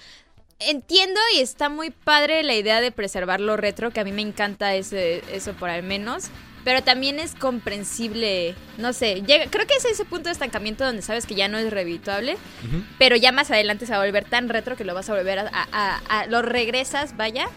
Entiendo 0.61 1.19
y 1.37 1.41
está 1.41 1.69
muy 1.69 1.91
padre 1.91 2.43
la 2.43 2.55
idea 2.55 2.81
de 2.81 2.91
preservar 2.93 3.41
lo 3.41 3.57
retro, 3.57 3.91
que 3.93 4.01
a 4.01 4.05
mí 4.05 4.13
me 4.13 4.23
encanta 4.23 4.75
ese, 4.75 5.23
eso 5.33 5.53
por 5.55 5.71
al 5.71 5.85
menos. 5.85 6.25
Pero 6.65 6.83
también 6.83 7.19
es 7.19 7.35
comprensible, 7.35 8.55
no 8.77 8.93
sé, 8.93 9.23
llega, 9.23 9.47
creo 9.51 9.67
que 9.67 9.75
es 9.75 9.85
ese 9.85 10.05
punto 10.05 10.29
de 10.29 10.33
estancamiento 10.33 10.85
donde 10.85 11.03
sabes 11.03 11.25
que 11.27 11.35
ya 11.35 11.49
no 11.49 11.57
es 11.59 11.71
revituable, 11.71 12.35
Ujú. 12.67 12.83
pero 12.99 13.17
ya 13.17 13.33
más 13.33 13.51
adelante 13.51 13.87
se 13.87 13.93
va 13.93 14.03
a 14.03 14.05
volver 14.05 14.25
tan 14.25 14.49
retro 14.49 14.77
que 14.77 14.85
lo 14.85 14.95
vas 14.95 15.09
a 15.09 15.15
volver 15.15 15.39
a, 15.39 15.43
a- 15.53 15.69
a- 15.73 15.99
a- 16.21 16.27
lo 16.27 16.43
regresas, 16.43 17.17
vaya, 17.17 17.49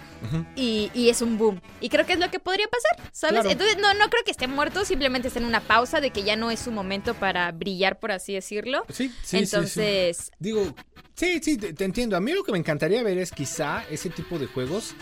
y, 0.55 0.91
y 0.93 1.09
es 1.09 1.21
un 1.23 1.39
boom. 1.39 1.59
Y 1.79 1.89
creo 1.89 2.05
que 2.05 2.13
es 2.13 2.19
lo 2.19 2.29
que 2.29 2.37
podría 2.39 2.67
pasar, 2.67 3.09
¿sabes? 3.11 3.41
Claro. 3.41 3.49
Entonces 3.49 3.77
no, 3.79 3.91
no 3.95 4.07
creo 4.09 4.23
que 4.23 4.29
esté 4.31 4.47
muerto, 4.47 4.85
simplemente 4.85 5.27
está 5.29 5.39
en 5.39 5.45
una 5.45 5.61
pausa 5.61 5.99
de 5.99 6.11
que 6.11 6.21
ya 6.23 6.35
no 6.35 6.51
es 6.51 6.59
su 6.59 6.71
momento 6.71 7.15
para 7.15 7.51
brillar, 7.51 7.99
por 7.99 8.11
así 8.11 8.33
decirlo. 8.33 8.85
Sí, 8.89 9.07
sí, 9.07 9.09
sí, 9.09 9.13
sí. 9.23 9.37
Entonces, 9.37 10.31
Digo, 10.37 10.75
sí, 11.15 11.39
sí, 11.41 11.57
te, 11.57 11.73
te 11.73 11.85
entiendo. 11.85 12.15
A 12.15 12.19
mí 12.21 12.33
lo 12.33 12.43
que 12.43 12.51
me 12.51 12.59
encantaría 12.59 13.01
ver 13.01 13.17
es 13.17 13.31
quizá 13.31 13.83
ese 13.89 14.11
tipo 14.11 14.37
de 14.37 14.45
juegos, 14.45 14.93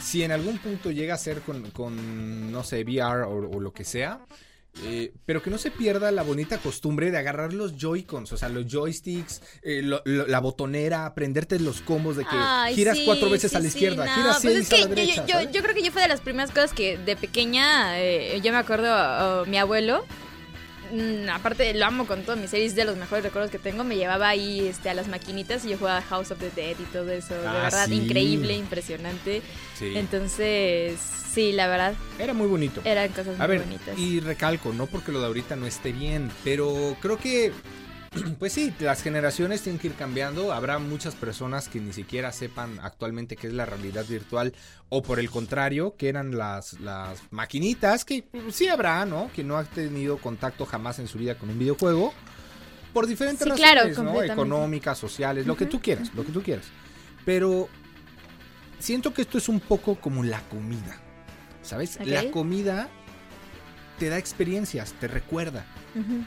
si 0.00 0.22
en 0.22 0.32
algún 0.32 0.58
punto 0.58 0.90
llega 0.90 1.14
a 1.14 1.18
ser 1.18 1.40
con, 1.40 1.70
con, 1.70 2.50
no 2.52 2.62
sé, 2.64 2.82
VR 2.84 3.22
o, 3.24 3.50
o 3.50 3.60
lo 3.60 3.72
que 3.72 3.84
sea, 3.84 4.20
eh, 4.84 5.12
pero 5.24 5.40
que 5.40 5.50
no 5.50 5.58
se 5.58 5.70
pierda 5.70 6.10
la 6.10 6.22
bonita 6.24 6.58
costumbre 6.58 7.12
de 7.12 7.18
agarrar 7.18 7.52
los 7.52 7.76
Joy-Cons, 7.76 8.32
o 8.32 8.36
sea, 8.36 8.48
los 8.48 8.66
joysticks, 8.66 9.40
eh, 9.62 9.82
lo- 9.82 10.02
lo- 10.04 10.26
la 10.26 10.40
botonera, 10.40 11.06
aprenderte 11.06 11.60
los 11.60 11.80
combos 11.80 12.16
de 12.16 12.24
que 12.24 12.30
Ay, 12.32 12.74
giras 12.74 12.96
sí, 12.98 13.04
cuatro 13.06 13.30
veces 13.30 13.52
sí, 13.52 13.56
a 13.56 13.60
la 13.60 13.62
sí, 13.62 13.68
izquierda, 13.68 14.04
no, 14.04 14.12
giras 14.14 14.40
pues 14.42 14.54
seis 14.54 14.58
es 14.58 14.68
que 14.68 14.74
a 14.74 14.78
la 14.80 14.86
derecha. 14.94 15.50
yo 15.52 15.62
creo 15.62 15.74
que 15.76 15.82
yo 15.84 15.92
fue 15.92 16.02
de 16.02 16.08
las 16.08 16.20
primeras 16.20 16.50
cosas 16.50 16.72
que 16.72 16.98
de 16.98 17.14
pequeña, 17.14 18.00
eh, 18.00 18.40
yo 18.42 18.50
me 18.50 18.58
acuerdo, 18.58 18.88
oh, 18.92 19.46
mi 19.46 19.58
abuelo, 19.58 20.04
mm, 20.92 21.28
aparte 21.30 21.72
lo 21.74 21.84
amo 21.86 22.06
con 22.06 22.22
todo, 22.22 22.36
mi 22.36 22.48
serie 22.48 22.66
es 22.66 22.74
de 22.74 22.84
los 22.84 22.96
mejores 22.96 23.24
recuerdos 23.24 23.50
que 23.50 23.58
tengo, 23.58 23.84
me 23.84 23.96
llevaba 23.96 24.28
ahí 24.28 24.60
este, 24.66 24.90
a 24.90 24.94
las 24.94 25.08
maquinitas 25.08 25.64
y 25.64 25.70
yo 25.70 25.78
jugaba 25.78 26.02
House 26.02 26.30
of 26.30 26.38
the 26.38 26.50
Dead 26.50 26.76
y 26.78 26.84
todo 26.92 27.10
eso, 27.10 27.34
de 27.34 27.46
Ah, 27.48 27.52
verdad, 27.64 27.86
sí. 27.88 27.94
increíble, 27.94 28.54
impresionante. 28.54 29.42
Sí, 29.78 29.92
Entonces, 29.96 30.98
sí, 31.32 31.52
la 31.52 31.66
verdad, 31.66 31.94
era 32.18 32.32
muy 32.34 32.46
bonito. 32.46 32.80
eran 32.84 33.08
cosas 33.08 33.34
A 33.40 33.46
muy 33.46 33.56
ver, 33.56 33.60
bonitas. 33.64 33.98
y 33.98 34.20
recalco, 34.20 34.72
no 34.72 34.86
porque 34.86 35.12
lo 35.12 35.20
de 35.20 35.26
ahorita 35.26 35.56
no 35.56 35.66
esté 35.66 35.92
bien, 35.92 36.30
pero 36.44 36.96
creo 37.00 37.18
que, 37.18 37.52
pues 38.38 38.52
sí, 38.52 38.72
las 38.80 39.02
generaciones 39.02 39.62
tienen 39.62 39.78
que 39.78 39.88
ir 39.88 39.94
cambiando. 39.94 40.52
Habrá 40.52 40.78
muchas 40.78 41.14
personas 41.14 41.68
que 41.68 41.80
ni 41.80 41.92
siquiera 41.92 42.32
sepan 42.32 42.78
actualmente 42.82 43.36
qué 43.36 43.48
es 43.48 43.52
la 43.52 43.66
realidad 43.66 44.04
virtual, 44.06 44.54
o 44.88 45.02
por 45.02 45.18
el 45.18 45.30
contrario, 45.30 45.96
que 45.96 46.08
eran 46.08 46.36
las, 46.36 46.80
las 46.80 47.22
maquinitas, 47.30 48.04
que 48.04 48.24
sí 48.50 48.68
habrá, 48.68 49.04
¿no? 49.06 49.30
Que 49.34 49.44
no 49.44 49.56
ha 49.56 49.64
tenido 49.64 50.18
contacto 50.18 50.66
jamás 50.66 50.98
en 50.98 51.08
su 51.08 51.18
vida 51.18 51.36
con 51.36 51.50
un 51.50 51.58
videojuego. 51.58 52.12
Por 52.92 53.06
diferentes 53.06 53.42
Sí, 53.42 53.50
razones, 53.50 53.96
claro, 53.96 54.12
¿no? 54.12 54.22
Económicas, 54.22 54.96
sociales, 54.96 55.46
lo 55.46 55.56
que 55.56 55.66
tú 55.66 55.80
quieras, 55.80 56.14
lo 56.14 56.24
que 56.24 56.30
tú 56.30 56.42
quieras. 56.42 56.66
Pero 57.24 57.68
siento 58.78 59.12
que 59.12 59.22
esto 59.22 59.38
es 59.38 59.48
un 59.48 59.58
poco 59.58 59.96
como 59.96 60.22
la 60.22 60.40
comida. 60.42 61.00
¿Sabes? 61.62 61.98
La 62.04 62.30
comida 62.30 62.88
te 63.98 64.08
da 64.08 64.18
experiencias, 64.18 64.92
te 65.00 65.08
recuerda. 65.08 65.64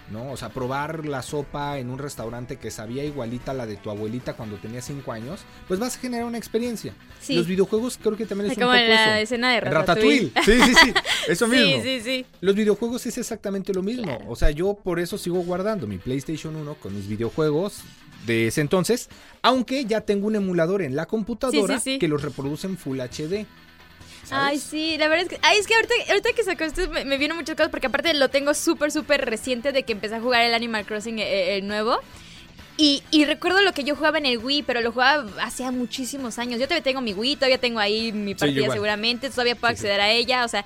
¿no? 0.10 0.32
O 0.32 0.38
sea, 0.38 0.48
probar 0.48 1.06
la 1.06 1.22
sopa 1.22 1.78
en 1.78 1.90
un 1.90 2.00
restaurante 2.00 2.56
que 2.56 2.72
sabía 2.72 3.04
igualita 3.04 3.52
a 3.52 3.54
la 3.54 3.66
de 3.66 3.76
tu 3.76 3.90
abuelita 3.90 4.34
cuando 4.34 4.56
tenía 4.56 4.82
5 4.82 5.12
años, 5.12 5.42
pues 5.68 5.78
vas 5.78 5.98
a 5.98 6.00
generar 6.00 6.26
una 6.26 6.38
experiencia. 6.38 6.94
Sí. 7.20 7.36
Los 7.36 7.48
videojuegos 7.48 8.00
creo 8.02 8.16
que 8.16 8.26
también 8.26 8.50
es 8.52 8.58
Como 8.58 8.70
un 8.70 8.78
poco 8.78 8.88
la 8.88 9.20
eso. 9.20 9.24
escena 9.24 9.52
de 9.52 9.60
Ratatouille. 9.60 10.32
Sí, 10.46 10.54
sí, 10.62 10.74
sí. 10.74 10.94
Eso 11.28 11.48
mismo. 11.50 11.66
Sí, 11.68 11.82
sí, 11.84 12.02
sí. 12.02 12.26
Los 12.40 12.56
videojuegos 12.56 13.06
es 13.08 13.18
exactamente 13.18 13.74
lo 13.74 13.84
mismo. 13.84 14.04
Claro. 14.04 14.24
O 14.30 14.38
sea, 14.38 14.52
yo 14.52 14.74
por 14.74 15.02
eso 15.02 15.18
sigo 15.18 15.42
guardando 15.42 15.86
mi 15.86 15.98
PlayStation 15.98 16.56
1 16.56 16.76
con 16.76 16.96
mis 16.96 17.06
videojuegos 17.10 17.82
de 18.26 18.48
ese 18.48 18.62
entonces, 18.62 19.10
aunque 19.42 19.84
ya 19.84 20.00
tengo 20.00 20.28
un 20.28 20.36
emulador 20.36 20.82
en 20.82 20.96
la 20.96 21.08
computadora 21.08 21.78
Sí, 21.78 21.84
sí, 21.84 21.92
sí. 21.96 22.00
que 22.00 22.08
los 22.08 22.22
reproduce 22.22 22.68
en 22.68 22.78
Full 22.78 23.00
HD. 23.02 23.46
¿Sabes? 24.28 24.48
Ay, 24.50 24.60
sí, 24.60 24.98
la 24.98 25.08
verdad 25.08 25.24
es 25.26 25.30
que, 25.30 25.40
ay, 25.42 25.58
es 25.60 25.68
que 25.68 25.76
ahorita, 25.76 25.94
ahorita 26.10 26.30
que 26.34 26.44
sacó 26.44 26.64
esto 26.64 26.90
me, 26.90 27.06
me 27.06 27.18
vienen 27.18 27.38
muchas 27.38 27.56
cosas 27.56 27.70
porque 27.70 27.88
aparte 27.88 28.14
lo 28.14 28.30
tengo 28.30 28.54
súper, 28.54 28.92
súper 28.92 29.26
reciente 29.26 29.72
de 29.72 29.84
que 29.84 29.94
empecé 29.94 30.16
a 30.16 30.20
jugar 30.22 30.44
el 30.44 30.54
Animal 30.54 30.86
Crossing 30.86 31.20
eh, 31.20 31.58
el 31.58 31.68
nuevo. 31.68 31.98
Y, 32.80 33.02
y 33.10 33.26
recuerdo 33.26 33.62
lo 33.62 33.74
que 33.74 33.84
yo 33.84 33.96
jugaba 33.96 34.20
en 34.20 34.28
el 34.28 34.38
Wii, 34.38 34.62
pero 34.62 34.82
lo 34.82 34.92
jugaba 34.92 35.28
hacía 35.42 35.72
muchísimos 35.72 36.38
años. 36.38 36.60
Yo 36.60 36.68
todavía 36.68 36.84
tengo 36.84 37.02
mi 37.02 37.12
Wii, 37.14 37.38
todavía 37.38 37.58
tengo 37.58 37.80
ahí 37.80 38.12
mi 38.12 38.36
partida 38.36 38.72
seguramente, 38.72 39.32
todavía 39.32 39.56
puedo 39.56 39.74
Sí, 39.74 39.78
sí. 39.82 39.88
acceder 39.88 40.02
a 40.02 40.12
ella, 40.12 40.46
o 40.46 40.48
sea... 40.48 40.64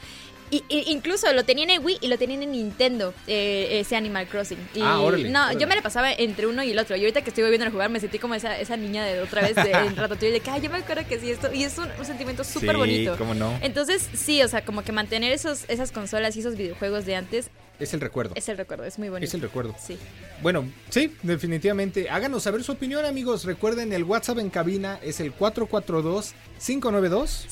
Y, 0.51 0.63
y- 0.67 0.91
incluso 0.91 1.31
lo 1.33 1.45
tenían 1.45 1.69
en 1.69 1.83
Wii 1.83 1.99
y 2.01 2.07
lo 2.09 2.17
tenían 2.17 2.43
en 2.43 2.51
Nintendo, 2.51 3.13
eh, 3.25 3.79
ese 3.79 3.95
Animal 3.95 4.27
Crossing. 4.27 4.57
Y, 4.75 4.81
Ah, 4.81 4.99
órale, 4.99 5.29
No, 5.29 5.43
órale. 5.45 5.59
yo 5.61 5.65
me 5.67 5.75
la 5.75 5.81
pasaba 5.81 6.11
entre 6.11 6.45
uno 6.45 6.61
y 6.61 6.71
el 6.71 6.79
otro. 6.79 6.97
Y 6.97 6.99
ahorita 6.99 7.21
que 7.21 7.29
estoy 7.29 7.43
volviendo 7.43 7.65
a 7.67 7.71
jugar, 7.71 7.89
me 7.89 8.01
sentí 8.01 8.19
como 8.19 8.35
esa, 8.35 8.59
esa 8.59 8.75
niña 8.75 9.05
de 9.05 9.21
otra 9.21 9.41
vez 9.41 9.55
de, 9.55 9.61
en 9.71 9.95
Ratatouille, 9.95 10.33
de 10.33 10.39
que, 10.41 10.49
ay, 10.49 10.61
yo 10.61 10.69
me 10.69 10.79
acuerdo 10.79 11.07
que 11.07 11.17
sí, 11.19 11.31
esto. 11.31 11.53
Y 11.53 11.63
es 11.63 11.77
un, 11.77 11.87
un 11.97 12.05
sentimiento 12.05 12.43
súper 12.43 12.71
Sí, 12.71 12.77
bonito. 12.77 13.15
cómo 13.17 13.33
no. 13.33 13.57
Entonces, 13.61 14.05
sí, 14.13 14.43
o 14.43 14.47
sea, 14.49 14.65
como 14.65 14.83
que 14.83 14.91
mantener 14.91 15.31
esos, 15.31 15.63
esas 15.69 15.93
consolas 15.93 16.35
y 16.35 16.41
esos 16.41 16.57
videojuegos 16.57 17.05
de 17.05 17.15
antes 17.15 17.49
Es 17.79 17.93
el 17.93 18.01
recuerdo. 18.01 18.33
es 18.35 18.49
el 18.49 18.57
recuerdo, 18.57 18.83
es 18.83 18.99
muy 18.99 19.07
bonito. 19.07 19.25
Es 19.27 19.33
el 19.33 19.39
recuerdo. 19.41 19.73
Sí. 19.81 19.97
Bueno, 20.41 20.69
sí, 20.89 21.15
definitivamente. 21.23 22.09
Háganos 22.09 22.43
saber 22.43 22.61
su 22.63 22.73
opinión, 22.73 23.05
amigos. 23.05 23.45
Recuerden, 23.45 23.93
el 23.93 24.03
WhatsApp 24.03 24.39
en 24.39 24.49
cabina 24.49 24.99
es 25.01 25.21
el 25.21 25.33
442-592. 25.33 27.45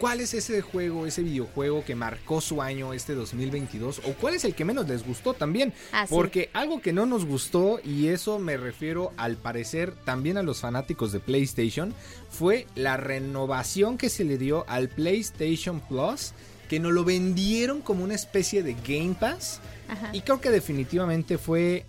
¿Cuál 0.00 0.20
es 0.20 0.32
ese 0.32 0.62
juego, 0.62 1.06
ese 1.06 1.22
videojuego 1.22 1.84
que 1.84 1.94
marcó 1.94 2.40
su 2.40 2.62
año 2.62 2.94
este 2.94 3.14
2022? 3.14 4.00
¿O 4.06 4.14
cuál 4.14 4.34
es 4.34 4.44
el 4.44 4.54
que 4.54 4.64
menos 4.64 4.88
les 4.88 5.06
gustó 5.06 5.34
también? 5.34 5.74
Ah, 5.92 6.06
sí. 6.06 6.14
Porque 6.14 6.48
algo 6.54 6.80
que 6.80 6.94
no 6.94 7.04
nos 7.04 7.26
gustó, 7.26 7.80
y 7.84 8.08
eso 8.08 8.38
me 8.38 8.56
refiero 8.56 9.12
al 9.18 9.36
parecer 9.36 9.94
también 10.04 10.38
a 10.38 10.42
los 10.42 10.60
fanáticos 10.60 11.12
de 11.12 11.20
PlayStation, 11.20 11.94
fue 12.30 12.66
la 12.74 12.96
renovación 12.96 13.98
que 13.98 14.08
se 14.08 14.24
le 14.24 14.38
dio 14.38 14.64
al 14.68 14.88
PlayStation 14.88 15.80
Plus, 15.80 16.32
que 16.68 16.80
nos 16.80 16.92
lo 16.92 17.04
vendieron 17.04 17.82
como 17.82 18.02
una 18.02 18.14
especie 18.14 18.62
de 18.62 18.74
Game 18.74 19.16
Pass. 19.20 19.60
Ajá. 19.88 20.10
Y 20.12 20.22
creo 20.22 20.40
que 20.40 20.50
definitivamente 20.50 21.36
fue 21.36 21.84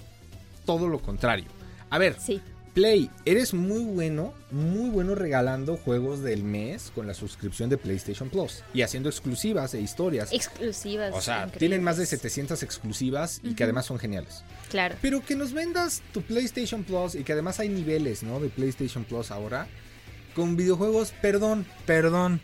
todo 0.65 0.87
lo 0.89 0.99
contrario. 0.99 1.47
A 1.89 1.97
ver, 1.97 2.17
Sí. 2.19 2.41
Play, 2.73 3.09
eres 3.25 3.53
muy 3.53 3.83
bueno, 3.83 4.33
muy 4.49 4.89
bueno 4.89 5.13
regalando 5.13 5.75
juegos 5.75 6.21
del 6.21 6.43
mes 6.43 6.91
con 6.95 7.05
la 7.05 7.13
suscripción 7.13 7.69
de 7.69 7.77
PlayStation 7.77 8.29
Plus 8.29 8.63
y 8.73 8.81
haciendo 8.81 9.09
exclusivas 9.09 9.73
e 9.73 9.81
historias. 9.81 10.31
Exclusivas. 10.31 11.13
O 11.13 11.21
sea, 11.21 11.37
increíbles. 11.37 11.59
tienen 11.59 11.83
más 11.83 11.97
de 11.97 12.05
700 12.05 12.63
exclusivas 12.63 13.41
y 13.43 13.55
que 13.55 13.65
además 13.65 13.85
son 13.85 13.99
geniales. 13.99 14.43
Claro. 14.69 14.95
Pero 15.01 15.23
que 15.23 15.35
nos 15.35 15.51
vendas 15.51 16.01
tu 16.13 16.21
PlayStation 16.21 16.83
Plus 16.83 17.15
y 17.15 17.23
que 17.23 17.33
además 17.33 17.59
hay 17.59 17.67
niveles, 17.67 18.23
¿no? 18.23 18.39
De 18.39 18.49
PlayStation 18.49 19.03
Plus 19.03 19.31
ahora 19.31 19.67
con 20.33 20.55
videojuegos, 20.55 21.13
perdón, 21.21 21.65
perdón, 21.85 22.39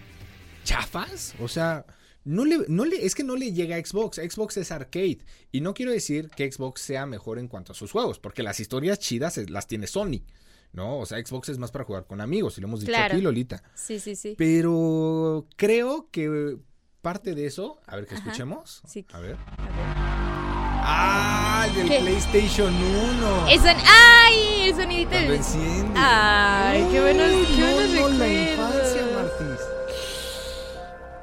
chafas. 0.63 1.35
O 1.39 1.47
sea, 1.47 1.85
no 2.27 2.45
le, 2.45 2.59
no 2.67 2.85
le, 2.85 3.05
es 3.05 3.15
que 3.15 3.23
no 3.23 3.35
le 3.35 3.51
llega 3.53 3.75
a 3.77 3.83
Xbox. 3.83 4.17
Xbox 4.17 4.57
es 4.57 4.71
arcade. 4.71 5.19
Y 5.51 5.61
no 5.61 5.73
quiero 5.73 5.91
decir 5.91 6.29
que 6.35 6.51
Xbox 6.51 6.81
sea 6.81 7.05
mejor 7.05 7.39
en 7.39 7.47
cuanto 7.47 7.71
a 7.71 7.75
sus 7.75 7.91
juegos, 7.91 8.19
porque 8.19 8.43
las 8.43 8.59
historias 8.59 8.99
chidas 8.99 9.37
es- 9.37 9.49
las 9.49 9.65
tiene 9.67 9.87
Sony. 9.87 10.21
¿No? 10.73 10.99
O 10.99 11.05
sea, 11.05 11.17
Xbox 11.25 11.49
es 11.49 11.57
más 11.57 11.71
para 11.71 11.85
jugar 11.85 12.05
con 12.05 12.19
amigos, 12.21 12.57
y 12.57 12.61
lo 12.61 12.67
hemos 12.67 12.81
dicho 12.81 12.91
Claro. 12.91 13.13
aquí, 13.15 13.23
Lolita. 13.23 13.63
Sí, 13.73 13.99
sí, 13.99 14.15
sí. 14.15 14.35
Pero 14.37 15.47
creo 15.55 16.09
que 16.11 16.57
parte 17.01 17.33
de 17.33 17.45
eso, 17.47 17.79
a 17.87 17.95
ver 17.95 18.05
que 18.05 18.15
Ajá. 18.15 18.23
escuchemos. 18.25 18.81
Sí. 18.85 19.05
A 19.13 19.19
ver. 19.19 19.37
A 19.57 19.65
ver. 19.65 20.17
Ah, 20.89 21.65
el 21.69 21.75
del 21.75 21.87
¿Qué? 21.87 21.99
PlayStation 21.99 22.73
1. 22.73 23.47
El 23.49 23.59
son- 23.59 23.75
¡Ay! 23.87 24.69
El 24.69 24.75
sonidito 24.75 25.11
del... 25.11 25.33
enciende. 25.33 25.93
Ay, 25.95 26.85
qué 26.91 26.99
buenos, 27.01 27.47
qué 27.47 27.61
no, 27.61 27.73
buenos 27.73 28.11
no, 28.11 28.25
recuerdos. 28.25 28.76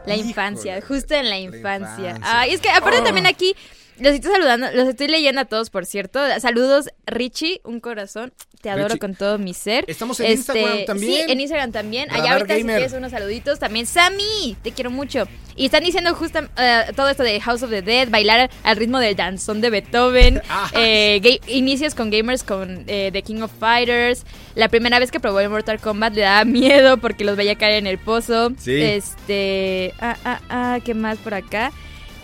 La 0.06 0.14
Híjole, 0.14 0.28
infancia, 0.30 0.80
justo 0.86 1.14
en 1.14 1.24
la 1.24 1.30
la 1.30 1.38
infancia. 1.38 2.10
infancia. 2.10 2.40
Ay, 2.40 2.52
es 2.54 2.60
que 2.60 2.68
aparte 2.68 3.00
Oh. 3.00 3.04
también 3.04 3.26
aquí 3.26 3.54
los 3.98 4.14
estoy 4.14 4.32
saludando, 4.32 4.66
los 4.72 4.88
estoy 4.88 5.08
leyendo 5.08 5.40
a 5.40 5.44
todos, 5.44 5.70
por 5.70 5.86
cierto. 5.86 6.20
Saludos, 6.40 6.88
Richie, 7.06 7.60
un 7.64 7.80
corazón. 7.80 8.32
Te 8.60 8.70
adoro 8.70 8.88
Richie. 8.88 8.98
con 8.98 9.14
todo 9.14 9.38
mi 9.38 9.52
ser. 9.52 9.84
Estamos 9.88 10.18
en 10.20 10.32
Instagram 10.32 10.86
también. 10.86 11.26
Sí, 11.26 11.32
en 11.32 11.40
Instagram 11.40 11.70
también. 11.72 12.10
Allá 12.10 12.32
ahorita 12.32 12.54
si 12.54 12.60
Gamer. 12.62 12.76
quieres 12.76 12.92
unos 12.94 13.10
saluditos. 13.10 13.58
También, 13.58 13.86
Sammy, 13.86 14.56
te 14.62 14.72
quiero 14.72 14.90
mucho. 14.90 15.28
Y 15.54 15.66
están 15.66 15.84
diciendo 15.84 16.14
justo 16.14 16.40
eh, 16.56 16.84
todo 16.96 17.10
esto 17.10 17.22
de 17.22 17.38
House 17.40 17.62
of 17.62 17.68
the 17.70 17.82
Dead, 17.82 18.08
bailar 18.08 18.50
al 18.62 18.76
ritmo 18.76 18.98
del 19.00 19.14
danzón 19.16 19.60
de 19.60 19.68
Beethoven, 19.70 20.40
Ah. 20.48 20.70
eh, 20.74 21.38
inicios 21.46 21.94
con 21.94 22.10
gamers 22.10 22.42
con 22.42 22.84
eh, 22.86 23.10
The 23.12 23.22
King 23.22 23.42
of 23.42 23.52
Fighters. 23.60 24.24
La 24.54 24.68
primera 24.68 24.98
vez 24.98 25.10
que 25.10 25.20
probó 25.20 25.40
el 25.40 25.50
Mortal 25.50 25.78
Kombat 25.78 26.14
le 26.14 26.22
daba 26.22 26.44
miedo 26.46 26.96
porque 26.96 27.24
los 27.24 27.36
veía 27.36 27.56
caer 27.56 27.74
en 27.74 27.86
el 27.86 27.98
pozo. 27.98 28.50
Sí. 28.58 28.80
Este. 28.80 29.92
Ah, 30.00 30.16
ah, 30.24 30.40
ah, 30.48 30.78
¿qué 30.84 30.94
más 30.94 31.18
por 31.18 31.34
acá? 31.34 31.70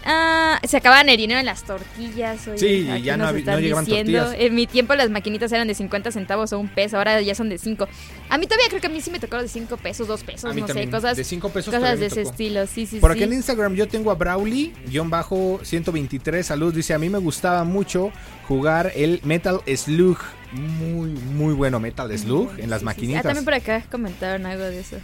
Ah, 0.04 0.58
se 0.66 0.78
acababan 0.78 1.08
el 1.08 1.16
dinero 1.16 1.40
en 1.40 1.46
las 1.46 1.62
tortillas. 1.62 2.48
oye, 2.48 2.58
Sí, 2.58 3.02
ya 3.02 3.16
no 3.16 3.26
no 3.30 3.32
llegaban 3.38 3.84
diciendo. 3.84 4.18
tortillas. 4.24 4.34
En 4.38 4.54
mi 4.54 4.66
tiempo 4.66 4.94
las 4.94 5.10
maquinitas 5.10 5.52
eran 5.52 5.68
de 5.68 5.74
50 5.74 6.10
centavos 6.10 6.52
o 6.52 6.58
un 6.58 6.68
peso, 6.68 6.96
ahora 6.96 7.20
ya 7.20 7.34
son 7.34 7.48
de 7.48 7.58
5. 7.58 7.86
A 8.30 8.38
mí 8.38 8.46
todavía 8.46 8.68
creo 8.68 8.80
que 8.80 8.86
a 8.86 8.90
mí 8.90 9.00
sí 9.00 9.10
me 9.10 9.20
tocó 9.20 9.36
de 9.40 9.48
5 9.48 9.76
pesos, 9.76 10.08
2 10.08 10.22
pesos, 10.24 10.54
no 10.56 10.66
también. 10.66 10.88
sé, 10.88 10.90
cosas, 10.90 11.16
de 11.16 11.24
5 11.24 11.48
pesos 11.50 11.74
cosas 11.74 12.00
de 12.00 12.06
ese 12.06 12.22
estilo. 12.22 12.66
Sí, 12.66 12.86
sí, 12.86 12.98
Por 12.98 13.12
sí. 13.12 13.18
aquí 13.18 13.24
en 13.24 13.34
Instagram 13.34 13.74
yo 13.74 13.88
tengo 13.88 14.10
a 14.10 14.14
Brawly, 14.14 14.72
guion 14.86 15.10
bajo 15.10 15.60
123, 15.62 16.46
salud, 16.46 16.72
dice, 16.74 16.94
a 16.94 16.98
mí 16.98 17.10
me 17.10 17.18
gustaba 17.18 17.64
mucho 17.64 18.10
jugar 18.48 18.92
el 18.96 19.20
Metal 19.24 19.60
Slug. 19.66 20.18
Muy, 20.52 21.10
muy 21.10 21.54
bueno 21.54 21.78
Metal 21.78 22.10
Slug 22.18 22.50
en 22.58 22.70
las 22.70 22.80
sí. 22.80 22.84
maquinitas. 22.84 23.20
Ah, 23.20 23.28
también 23.28 23.44
por 23.44 23.54
acá 23.54 23.84
comentaron 23.90 24.46
algo 24.46 24.64
de 24.64 24.80
eso. 24.80 24.96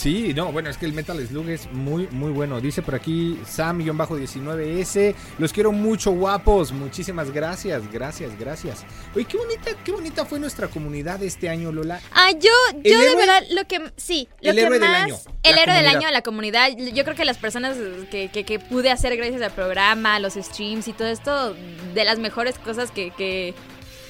Sí, 0.00 0.32
no, 0.34 0.50
bueno, 0.50 0.70
es 0.70 0.78
que 0.78 0.86
el 0.86 0.94
Metal 0.94 1.18
Slug 1.26 1.48
es 1.50 1.70
muy, 1.72 2.06
muy 2.10 2.30
bueno. 2.30 2.58
Dice 2.58 2.80
por 2.80 2.94
aquí 2.94 3.38
Sam-19S. 3.46 5.14
Los 5.38 5.52
quiero 5.52 5.72
mucho, 5.72 6.12
guapos. 6.12 6.72
Muchísimas 6.72 7.30
gracias, 7.30 7.82
gracias, 7.92 8.38
gracias. 8.38 8.84
Oye, 9.14 9.26
qué 9.26 9.36
bonita, 9.36 9.70
qué 9.84 9.92
bonita 9.92 10.24
fue 10.24 10.40
nuestra 10.40 10.68
comunidad 10.68 11.22
este 11.22 11.50
año, 11.50 11.70
Lola. 11.70 12.00
Ah, 12.12 12.30
yo, 12.32 12.50
El 12.82 12.92
yo 12.92 12.98
de 12.98 13.06
héroe- 13.10 13.16
verdad, 13.16 13.42
lo 13.50 13.64
que, 13.66 13.92
sí, 13.98 14.26
lo 14.40 14.50
el 14.52 14.56
que 14.56 14.62
héroe 14.62 14.78
del 14.78 14.88
más, 14.88 15.02
año, 15.04 15.16
el 15.42 15.58
héroe 15.58 15.74
del 15.76 15.86
año, 15.86 16.10
la 16.10 16.22
comunidad, 16.22 16.70
yo 16.78 17.04
creo 17.04 17.14
que 17.16 17.24
las 17.26 17.36
personas 17.36 17.76
que, 18.10 18.30
que, 18.30 18.44
que 18.44 18.58
pude 18.58 18.90
hacer 18.90 19.14
gracias 19.18 19.42
al 19.42 19.52
programa, 19.52 20.18
los 20.18 20.34
streams 20.34 20.88
y 20.88 20.94
todo 20.94 21.08
esto, 21.08 21.54
de 21.94 22.04
las 22.06 22.18
mejores 22.18 22.58
cosas 22.58 22.90
que, 22.90 23.10
que, 23.10 23.54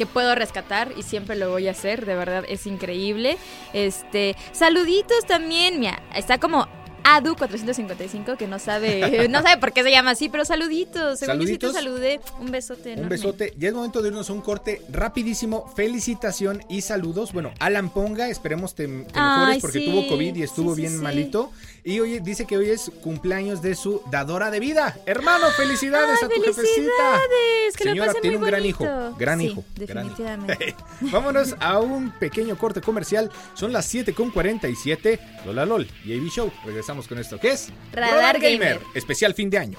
que 0.00 0.06
puedo 0.06 0.34
rescatar 0.34 0.92
y 0.96 1.02
siempre 1.02 1.36
lo 1.36 1.50
voy 1.50 1.68
a 1.68 1.72
hacer, 1.72 2.06
de 2.06 2.14
verdad, 2.14 2.42
es 2.48 2.66
increíble. 2.66 3.36
Este, 3.74 4.34
saluditos 4.52 5.26
también, 5.26 5.78
mira, 5.78 6.02
está 6.14 6.38
como 6.38 6.66
Adu 7.04 7.34
455 7.36 8.36
que 8.38 8.46
no 8.46 8.58
sabe, 8.58 9.28
no 9.30 9.42
sabe 9.42 9.58
por 9.60 9.72
qué 9.72 9.82
se 9.82 9.90
llama 9.90 10.12
así, 10.12 10.30
pero 10.30 10.46
saluditos, 10.46 11.18
según 11.18 11.40
yo 11.40 11.46
sí 11.46 11.58
te 11.58 11.66
Saluditos. 11.66 11.74
saludé, 11.74 12.20
un 12.40 12.50
besote 12.50 12.92
Un 12.92 12.98
enorme. 13.00 13.08
besote. 13.10 13.54
Ya 13.58 13.68
es 13.68 13.74
momento 13.74 14.00
de 14.00 14.08
irnos 14.08 14.30
a 14.30 14.32
un 14.32 14.40
corte 14.40 14.80
rapidísimo. 14.90 15.70
Felicitación 15.76 16.62
y 16.68 16.80
saludos. 16.82 17.32
Bueno, 17.34 17.52
Alan 17.58 17.90
Ponga, 17.90 18.28
esperemos 18.28 18.74
te, 18.74 18.86
te 18.86 19.20
mejores 19.20 19.58
porque 19.60 19.78
sí. 19.80 19.84
tuvo 19.86 20.08
COVID 20.08 20.36
y 20.36 20.42
estuvo 20.42 20.74
Sí, 20.74 20.80
bien 20.82 20.96
malito. 20.98 21.52
Y 21.84 21.98
hoy 22.00 22.20
dice 22.20 22.46
que 22.46 22.56
hoy 22.58 22.70
es 22.70 22.90
cumpleaños 23.02 23.62
de 23.62 23.74
su 23.74 24.02
dadora 24.10 24.50
de 24.50 24.60
vida. 24.60 24.98
Hermano, 25.06 25.46
felicidades 25.56 26.18
Ay, 26.22 26.26
a 26.26 26.28
tu 26.28 26.42
jefecita. 26.42 26.60
felicidades, 26.62 27.76
que 27.76 27.84
lo 27.84 27.90
Señora, 27.92 28.14
tiene 28.20 28.36
un 28.36 28.44
gran 28.44 28.64
hijo. 28.66 28.84
Gran 29.18 29.38
Sí, 29.40 29.46
hijo. 29.46 29.64
gran 29.76 30.06
hijo. 30.06 30.14
definitivamente. 30.16 30.74
Vámonos 31.00 31.56
a 31.58 31.78
un 31.80 32.10
pequeño 32.12 32.58
corte 32.58 32.80
comercial. 32.80 33.30
Son 33.54 33.72
las 33.72 33.92
7.47. 33.94 35.18
Lola 35.46 35.64
LOL 35.64 35.88
y 36.04 36.16
AB 36.18 36.28
Show. 36.28 36.52
Regresamos 36.64 37.08
con 37.08 37.18
esto 37.18 37.38
que 37.40 37.52
es 37.52 37.68
Radar 37.92 38.38
Gamer. 38.40 38.80
Especial 38.94 39.34
fin 39.34 39.48
de 39.50 39.58
año. 39.58 39.78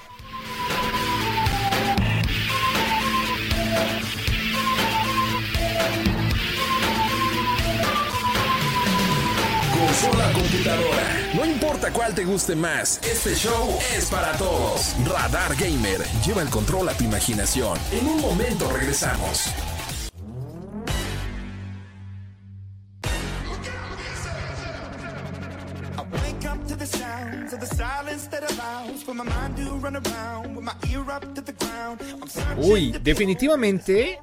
Consola 10.01 10.33
computadora. 10.33 11.31
No 11.35 11.45
importa 11.45 11.93
cuál 11.93 12.15
te 12.15 12.25
guste 12.25 12.55
más, 12.55 12.99
este 13.03 13.35
show 13.35 13.77
es 13.95 14.05
para 14.05 14.31
todos. 14.33 14.95
Radar 15.05 15.55
Gamer. 15.55 16.01
Lleva 16.25 16.41
el 16.41 16.49
control 16.49 16.89
a 16.89 16.93
tu 16.93 17.03
imaginación. 17.03 17.77
En 17.91 18.07
un 18.07 18.19
momento 18.19 18.67
regresamos. 18.71 19.45
Uy, 32.57 32.91
definitivamente 33.03 34.19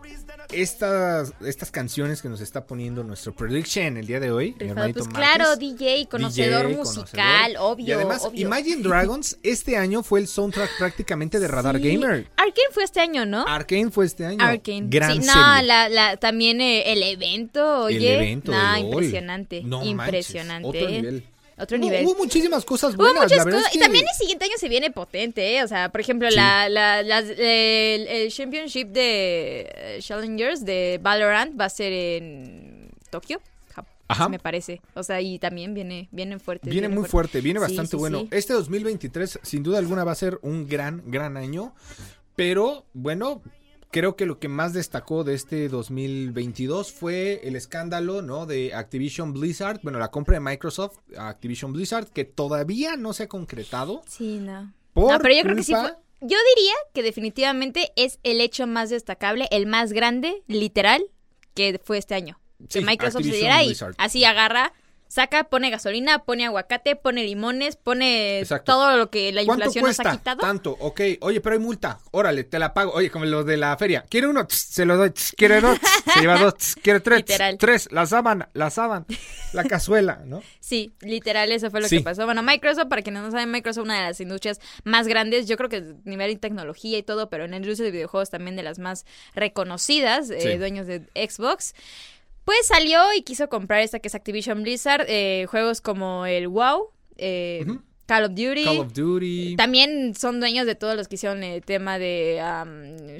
estas, 0.52 1.32
estas 1.44 1.70
canciones 1.70 2.22
que 2.22 2.28
nos 2.28 2.40
está 2.40 2.66
poniendo 2.66 3.04
nuestro 3.04 3.34
prediction 3.34 3.96
el 3.96 4.06
día 4.06 4.18
de 4.20 4.30
hoy, 4.30 4.52
mi 4.52 4.52
Rifado, 4.60 4.70
hermanito 4.70 4.98
pues 5.04 5.12
Marquez, 5.12 5.34
claro, 5.36 5.56
DJ, 5.56 6.06
conocedor 6.10 6.66
DJ, 6.68 6.76
musical, 6.78 7.52
conocedor. 7.54 7.72
obvio. 7.72 7.86
Y 7.86 7.92
además, 7.92 8.24
obvio. 8.24 8.46
Imagine 8.46 8.82
Dragons 8.82 9.38
este 9.42 9.76
año 9.76 10.02
fue 10.02 10.20
el 10.20 10.28
soundtrack 10.28 10.70
prácticamente 10.78 11.38
de 11.40 11.48
Radar 11.48 11.76
Sí. 11.80 11.88
Gamer. 11.92 12.26
Arkane 12.36 12.68
fue 12.72 12.84
este 12.84 13.00
año, 13.00 13.26
¿no? 13.26 13.46
Arkane 13.46 13.90
fue 13.90 14.06
este 14.06 14.24
año. 14.26 14.42
Arkane. 14.44 14.86
Gran 14.88 15.12
sí, 15.12 15.18
no, 15.26 15.32
serie. 15.32 15.62
la, 15.68 15.88
la, 15.88 16.16
también 16.16 16.60
eh, 16.60 16.92
el 16.92 17.02
evento, 17.02 17.82
oye. 17.84 18.14
El 18.14 18.22
evento 18.22 18.52
no, 18.52 18.58
de 18.58 18.80
LOL. 18.80 18.84
impresionante. 18.94 19.62
No 19.64 19.78
manches, 19.78 19.90
impresionante. 19.90 20.68
otro 20.68 20.88
nivel. 20.88 21.24
Otro 21.60 21.76
Hubo- 21.76 21.80
nivel. 21.84 22.06
Hubo 22.06 22.14
muchísimas 22.16 22.64
cosas 22.64 22.94
Hubo 22.94 23.02
buenas. 23.04 23.24
muchas 23.24 23.44
cosas. 23.44 23.66
es 23.70 23.74
Y 23.76 23.78
también 23.78 24.04
el 24.08 24.14
siguiente 24.16 24.44
año 24.44 24.54
se 24.58 24.68
viene 24.68 24.90
potente, 24.90 25.56
¿eh? 25.56 25.62
O 25.64 25.68
sea, 25.68 25.88
por 25.90 26.00
ejemplo, 26.00 26.28
Sí. 26.30 26.36
la, 26.36 26.66
el, 27.00 28.06
el 28.06 28.30
Championship 28.32 28.88
de 28.88 29.60
eh, 29.74 29.98
Challengers 30.00 30.64
de 30.64 30.98
Valorant 31.02 31.58
va 31.60 31.64
a 31.66 31.70
ser 31.70 31.92
en 31.92 32.90
Tokio, 33.10 33.40
me 34.30 34.38
parece. 34.38 34.80
O 34.94 35.02
sea, 35.02 35.20
y 35.20 35.38
también 35.38 35.74
viene, 35.74 36.08
viene 36.12 36.38
fuerte. 36.38 36.70
Viene 36.70 36.88
muy 36.88 37.04
fuerte, 37.08 37.40
viene 37.40 37.60
bastante 37.60 37.90
sí, 37.92 37.96
bueno. 37.96 38.26
Este 38.30 38.52
2023 38.54 39.40
sin 39.42 39.62
duda 39.62 39.78
alguna 39.78 40.04
va 40.04 40.12
a 40.12 40.14
ser 40.16 40.38
un 40.42 40.66
gran, 40.66 41.02
gran 41.06 41.36
año, 41.36 41.74
pero 42.36 42.86
bueno, 42.94 43.42
creo 43.90 44.16
que 44.16 44.26
lo 44.26 44.38
que 44.38 44.48
más 44.48 44.72
destacó 44.72 45.24
de 45.24 45.34
este 45.34 45.68
2022 45.68 46.92
fue 46.92 47.40
el 47.44 47.56
escándalo, 47.56 48.22
¿no? 48.22 48.46
De 48.46 48.74
Activision 48.74 49.32
Blizzard, 49.32 49.80
bueno, 49.82 49.98
la 49.98 50.10
compra 50.10 50.34
de 50.34 50.40
Microsoft 50.40 50.98
a 51.16 51.28
Activision 51.28 51.72
Blizzard, 51.72 52.08
que 52.08 52.24
todavía 52.24 52.96
no 52.96 53.12
se 53.12 53.24
ha 53.24 53.28
concretado. 53.28 54.02
Sí, 54.06 54.38
no. 54.38 54.72
Por 54.92 55.12
no, 55.12 55.18
pero 55.20 55.34
yo 55.34 55.42
creo 55.42 55.56
que 55.56 55.62
sí 55.62 55.72
fue. 55.72 55.92
Yo 56.20 56.36
diría 56.56 56.74
que 56.92 57.02
definitivamente 57.02 57.92
es 57.94 58.18
el 58.24 58.40
hecho 58.40 58.66
más 58.66 58.90
destacable, 58.90 59.46
el 59.52 59.66
más 59.66 59.92
grande, 59.92 60.42
literal, 60.48 61.04
que 61.54 61.80
fue 61.82 61.98
este 61.98 62.14
año. 62.14 62.40
Sí, 62.68 62.80
que 62.80 62.84
Microsoft 62.84 63.22
se 63.22 63.30
diera 63.30 63.62
y 63.62 63.72
así 63.98 64.24
agarra, 64.24 64.72
saca, 65.08 65.44
pone 65.44 65.70
gasolina, 65.70 66.24
pone 66.24 66.44
aguacate, 66.46 66.94
pone 66.96 67.24
limones, 67.24 67.76
pone 67.76 68.38
Exacto. 68.40 68.72
todo 68.72 68.96
lo 68.96 69.10
que 69.10 69.32
la 69.32 69.44
¿Cuánto 69.44 69.64
inflación 69.64 69.84
nos 69.86 70.00
ha 70.00 70.12
quitado. 70.12 70.40
Tanto, 70.40 70.76
ok. 70.78 71.00
Oye, 71.20 71.40
pero 71.40 71.54
hay 71.54 71.60
multa. 71.60 71.98
Órale, 72.12 72.44
te 72.44 72.58
la 72.58 72.74
pago. 72.74 72.92
Oye, 72.92 73.10
como 73.10 73.24
los 73.24 73.44
de 73.46 73.56
la 73.56 73.76
feria. 73.76 74.04
¿Quiere 74.08 74.26
uno? 74.28 74.46
Tss, 74.46 74.58
se 74.70 74.84
lo 74.84 74.96
doy. 74.96 75.10
Tss, 75.10 75.32
¿Quiere 75.36 75.60
dos? 75.60 75.78
Tss, 75.80 76.12
Se 76.14 76.20
lleva 76.20 76.38
dos. 76.38 76.54
¿Quiere 76.82 77.00
tres? 77.00 77.24
Tres. 77.58 77.88
La 77.90 78.06
sábana, 78.06 78.48
la 78.52 78.70
sábana. 78.70 79.06
La 79.54 79.64
cazuela, 79.64 80.20
¿no? 80.26 80.42
Sí, 80.60 80.92
literal, 81.00 81.50
eso 81.52 81.70
fue 81.70 81.80
lo 81.80 81.88
Sí. 81.88 81.98
que 81.98 82.02
pasó. 82.04 82.26
Bueno, 82.26 82.42
Microsoft, 82.42 82.88
para 82.88 83.00
quienes 83.02 83.22
no 83.22 83.30
saben, 83.30 83.50
Microsoft 83.50 83.82
es 83.82 83.84
una 83.84 83.96
de 84.00 84.02
las 84.08 84.20
industrias 84.20 84.60
más 84.84 85.08
grandes, 85.08 85.48
yo 85.48 85.56
creo 85.56 85.70
que 85.70 85.76
a 85.76 85.82
nivel 86.04 86.34
de 86.34 86.38
tecnología 86.38 86.98
y 86.98 87.02
todo, 87.02 87.30
pero 87.30 87.46
en 87.46 87.52
la 87.52 87.56
industria 87.56 87.86
de 87.86 87.92
videojuegos 87.92 88.28
también 88.28 88.56
de 88.56 88.62
las 88.62 88.78
más 88.78 89.06
reconocidas, 89.34 90.28
eh, 90.30 90.40
Sí. 90.40 90.58
dueños 90.58 90.86
de 90.86 91.00
Xbox. 91.14 91.74
Pues 92.48 92.66
salió 92.66 93.12
y 93.14 93.20
quiso 93.20 93.50
comprar 93.50 93.80
esta 93.82 93.98
que 93.98 94.08
es 94.08 94.14
Activision 94.14 94.62
Blizzard, 94.62 95.04
eh, 95.06 95.44
juegos 95.50 95.82
como 95.82 96.24
el 96.24 96.48
WoW, 96.48 96.92
eh, 97.18 97.62
Ujú. 97.66 97.82
Call 98.06 98.24
of 98.24 98.30
Duty. 98.30 98.64
Call 98.64 98.78
of 98.78 98.92
Duty. 98.94 99.54
También 99.56 100.14
son 100.14 100.40
dueños 100.40 100.64
de 100.64 100.74
todos 100.74 100.96
los 100.96 101.08
que 101.08 101.16
hicieron 101.16 101.42
el 101.42 101.62
tema 101.62 101.98
de 101.98 102.40
um, 102.42 103.18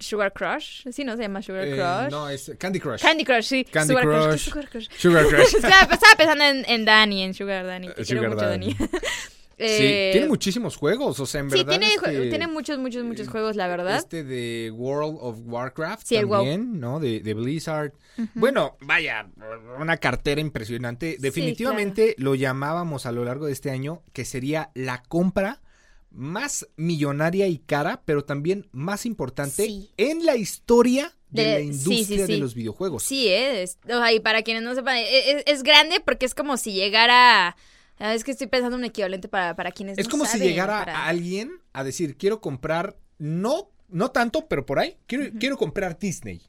Sugar 0.00 0.32
Crush. 0.32 0.88
Sí, 0.90 1.04
¿no? 1.04 1.14
Se 1.16 1.22
llama 1.22 1.40
Sugar 1.40 1.68
Eh, 1.68 1.76
Crush. 1.76 2.10
no, 2.10 2.28
es 2.28 2.50
Candy 2.58 2.80
Crush. 2.80 3.00
Candy 3.00 3.24
Crush, 3.24 3.44
sí. 3.44 3.64
Candy 3.64 3.94
Sugar 3.94 4.08
¿Qué 4.08 4.16
es 4.18 4.24
Crush. 4.26 4.40
Sugar 4.50 4.68
Crush? 4.68 4.88
Sugar 4.98 5.26
Crush. 5.28 5.54
estaba, 5.54 5.80
estaba 5.94 6.14
pensando 6.16 6.44
en, 6.44 6.64
en 6.66 6.84
Dani, 6.84 7.22
en 7.22 7.32
Sugar 7.34 7.64
Dani. 7.64 7.86
Te 7.90 8.02
Eh, 8.02 8.04
quiero 8.04 8.22
Sugar 8.22 8.30
mucho, 8.34 8.44
Daddy. 8.44 8.74
Dani. 8.74 8.90
Sí, 9.56 9.64
Eh, 9.66 10.10
tiene 10.12 10.28
muchísimos 10.28 10.76
juegos, 10.76 11.20
o 11.20 11.26
sea, 11.26 11.40
en 11.40 11.50
Sí, 11.50 11.58
verdad 11.58 11.78
tiene, 11.78 11.94
que 12.02 12.28
tiene 12.30 12.46
muchos, 12.48 12.78
muchos, 12.78 13.04
muchos 13.04 13.28
juegos, 13.28 13.54
la 13.56 13.68
verdad. 13.68 13.96
Este 13.98 14.24
de 14.24 14.70
World 14.74 15.18
of 15.20 15.38
Warcraft 15.44 16.06
Sí, 16.06 16.16
el 16.16 16.26
WoW. 16.26 16.38
también, 16.40 16.80
¿no? 16.80 16.98
De, 17.00 17.20
de 17.20 17.34
Blizzard. 17.34 17.92
Bueno, 18.34 18.76
vaya, 18.80 19.28
una 19.80 19.96
cartera 19.98 20.40
impresionante. 20.40 21.16
Definitivamente 21.20 22.14
lo 22.18 22.34
llamábamos 22.34 23.06
a 23.06 23.12
lo 23.12 23.24
largo 23.24 23.46
de 23.46 23.52
este 23.52 23.70
año 23.70 24.02
que 24.12 24.24
sería 24.24 24.70
la 24.74 25.02
compra 25.02 25.60
más 26.10 26.66
millonaria 26.76 27.48
y 27.48 27.58
cara, 27.58 28.02
pero 28.04 28.24
también 28.24 28.68
más 28.72 29.04
importante 29.06 29.66
Sí. 29.66 29.90
en 29.96 30.24
la 30.24 30.36
historia 30.36 31.12
de, 31.30 31.42
De- 31.42 31.50
la 31.50 31.58
sí, 31.58 31.64
sí, 31.64 31.90
industria 31.90 32.26
de 32.26 32.34
sí. 32.34 32.40
los 32.40 32.54
videojuegos. 32.54 33.02
Sí, 33.02 33.26
es. 33.28 33.78
O 33.84 33.88
sea, 33.98 34.12
y 34.12 34.20
para 34.20 34.42
quienes 34.42 34.62
no 34.62 34.74
sepan, 34.76 34.96
e- 34.98 35.30
es, 35.32 35.42
es 35.46 35.62
grande 35.64 36.00
porque 36.04 36.26
es 36.26 36.34
como 36.34 36.56
si 36.56 36.72
llegara. 36.72 37.56
Ah, 37.98 38.14
Es 38.14 38.24
que 38.24 38.30
estoy 38.32 38.46
pensando 38.46 38.76
un 38.76 38.84
equivalente 38.84 39.28
para, 39.28 39.54
para 39.56 39.72
quienes 39.72 39.98
Es 39.98 40.06
no 40.06 40.10
como 40.10 40.26
si 40.26 40.38
llegara 40.38 40.78
para- 40.80 41.06
alguien 41.06 41.50
a 41.72 41.84
decir, 41.84 42.16
quiero 42.16 42.40
comprar, 42.40 42.96
no, 43.18 43.70
no 43.88 44.10
tanto, 44.10 44.46
pero 44.48 44.64
por 44.66 44.78
ahí, 44.78 44.96
quiero, 45.06 45.30
quiero 45.38 45.56
comprar 45.56 45.98
Disney. 45.98 46.42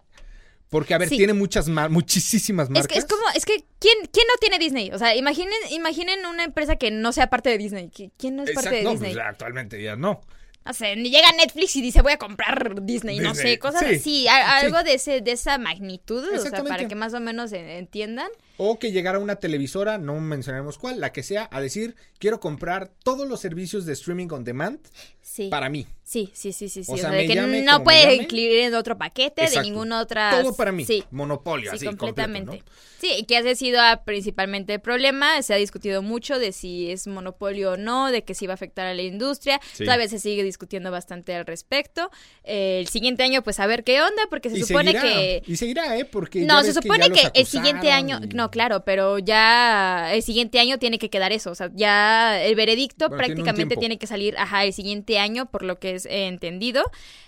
Porque, 0.69 0.93
a 0.95 0.97
ver, 0.97 1.09
Sí. 1.09 1.17
tiene 1.17 1.33
muchas, 1.33 1.69
mar- 1.69 1.89
muchísimas 1.91 2.65
Es 2.65 2.69
marcas. 2.71 2.87
que 2.91 2.99
es 2.99 3.05
como, 3.05 3.21
es 3.35 3.45
que, 3.45 3.65
¿quién, 3.79 3.97
¿quién 4.11 4.25
no 4.27 4.33
tiene 4.41 4.57
Disney? 4.59 4.89
O 4.91 4.97
sea, 4.97 5.15
imaginen, 5.15 5.53
imaginen 5.69 6.25
una 6.25 6.43
empresa 6.43 6.75
que 6.75 6.89
no 6.91 7.11
sea 7.13 7.29
parte 7.29 7.49
de 7.49 7.57
Disney. 7.59 7.89
¿Qui- 7.89 8.11
¿Quién 8.17 8.35
no 8.35 8.43
es 8.43 8.51
parte 8.51 8.71
de 8.77 8.83
no, 8.83 8.91
Disney? 8.91 9.13
pues, 9.13 9.25
actualmente 9.25 9.81
ya 9.81 9.95
no. 9.95 10.21
No 10.65 10.73
sé, 10.73 10.95
ni 10.95 11.11
llega 11.11 11.31
Netflix 11.33 11.75
y 11.75 11.81
dice 11.83 12.01
voy 12.01 12.13
a 12.13 12.17
comprar 12.17 12.83
Disney, 12.83 13.19
no 13.19 13.35
sé, 13.35 13.59
cosas 13.59 13.81
sí, 13.87 13.95
así, 13.95 14.27
a- 14.27 14.59
sí. 14.61 14.65
algo 14.65 14.81
de 14.81 14.95
ese, 14.95 15.21
de 15.21 15.31
esa 15.33 15.59
magnitud, 15.59 16.27
o 16.35 16.39
sea, 16.41 16.63
para 16.63 16.87
que 16.87 16.95
más 16.95 17.13
o 17.13 17.19
menos 17.19 17.53
en- 17.53 17.69
entiendan. 17.69 18.29
O 18.57 18.79
que 18.79 18.91
llegara 18.91 19.19
una 19.19 19.35
televisora, 19.35 19.97
no 19.97 20.19
mencionaremos 20.19 20.77
cuál, 20.77 20.99
la 20.99 21.11
que 21.11 21.23
sea, 21.23 21.49
a 21.51 21.59
decir, 21.59 21.95
quiero 22.19 22.39
comprar 22.39 22.89
todos 23.03 23.27
los 23.27 23.39
servicios 23.41 23.85
de 23.85 23.93
streaming 23.93 24.27
on 24.31 24.43
demand 24.43 24.79
Sí. 25.21 25.49
para 25.49 25.69
mí. 25.69 25.87
Sí, 26.03 26.29
sí, 26.33 26.53
sí, 26.53 26.69
sí, 26.69 26.83
sí. 26.83 26.91
O 26.91 26.97
sea, 26.97 27.09
de 27.09 27.25
que 27.25 27.33
llame 27.33 27.63
no 27.63 27.83
puede 27.83 28.13
incluir 28.15 28.59
en 28.59 28.75
otro 28.75 28.95
paquete 28.97 29.41
Exacto. 29.41 29.59
de 29.61 29.65
ninguna 29.65 29.99
otra. 29.99 30.39
Todo 30.39 30.55
para 30.55 30.71
mí. 30.71 30.85
Sí. 30.85 31.03
Monopolio, 31.09 31.71
Sí, 31.71 31.77
así, 31.77 31.85
completamente. 31.87 32.59
completo, 32.59 32.71
¿no? 32.71 32.85
Sí, 33.01 33.25
que 33.27 33.37
ese 33.39 33.49
ha 33.51 33.55
sido 33.55 33.79
principalmente 34.05 34.75
el 34.75 34.79
problema. 34.81 35.41
Se 35.41 35.53
ha 35.53 35.57
discutido 35.57 36.01
mucho 36.03 36.37
de 36.39 36.51
si 36.51 36.91
es 36.91 37.07
monopolio 37.07 37.71
o 37.73 37.77
no, 37.77 38.11
de 38.11 38.23
que 38.23 38.35
si 38.35 38.45
va 38.47 38.53
a 38.53 38.55
afectar 38.55 38.85
a 38.85 38.93
la 38.93 39.01
industria. 39.01 39.59
Todavía 39.77 40.07
se 40.07 40.19
sigue 40.19 40.43
discutiendo 40.43 40.91
bastante 40.91 41.33
al 41.35 41.45
respecto. 41.45 42.09
Eh, 42.43 42.77
el 42.79 42.87
siguiente 42.87 43.23
año, 43.23 43.43
pues 43.43 43.59
a 43.59 43.65
ver 43.67 43.83
qué 43.83 44.01
onda, 44.01 44.23
porque 44.29 44.49
se 44.51 44.59
Y 44.59 44.63
supone 44.63 44.91
seguirá, 44.91 45.01
que. 45.11 45.43
Y 45.47 45.55
seguirá, 45.57 45.97
¿eh? 45.97 46.05
Porque 46.05 46.41
No, 46.45 46.63
se 46.63 46.73
supone 46.73 47.09
que, 47.09 47.31
el 47.33 47.45
siguiente 47.47 47.91
año, 47.91 48.19
y- 48.23 48.27
no, 48.35 48.44
claro, 48.51 48.85
pero 48.85 49.19
ya 49.19 50.13
el 50.13 50.21
siguiente 50.23 50.59
año 50.59 50.79
tiene 50.79 50.99
que 50.99 51.09
quedar 51.09 51.31
eso, 51.31 51.51
o 51.51 51.55
sea, 51.55 51.71
ya 51.73 52.41
el 52.43 52.55
veredicto 52.55 53.09
Bueno, 53.09 53.23
prácticamente 53.23 53.77
tiene 53.77 53.97
que 53.97 54.07
salir, 54.07 54.37
ajá, 54.37 54.63
el 54.65 54.73
siguiente 54.73 55.19
año, 55.19 55.45
por 55.47 55.63
lo 55.63 55.79
que 55.79 55.95
es 55.95 56.05
eh, 56.05 56.27
entendido. 56.27 56.83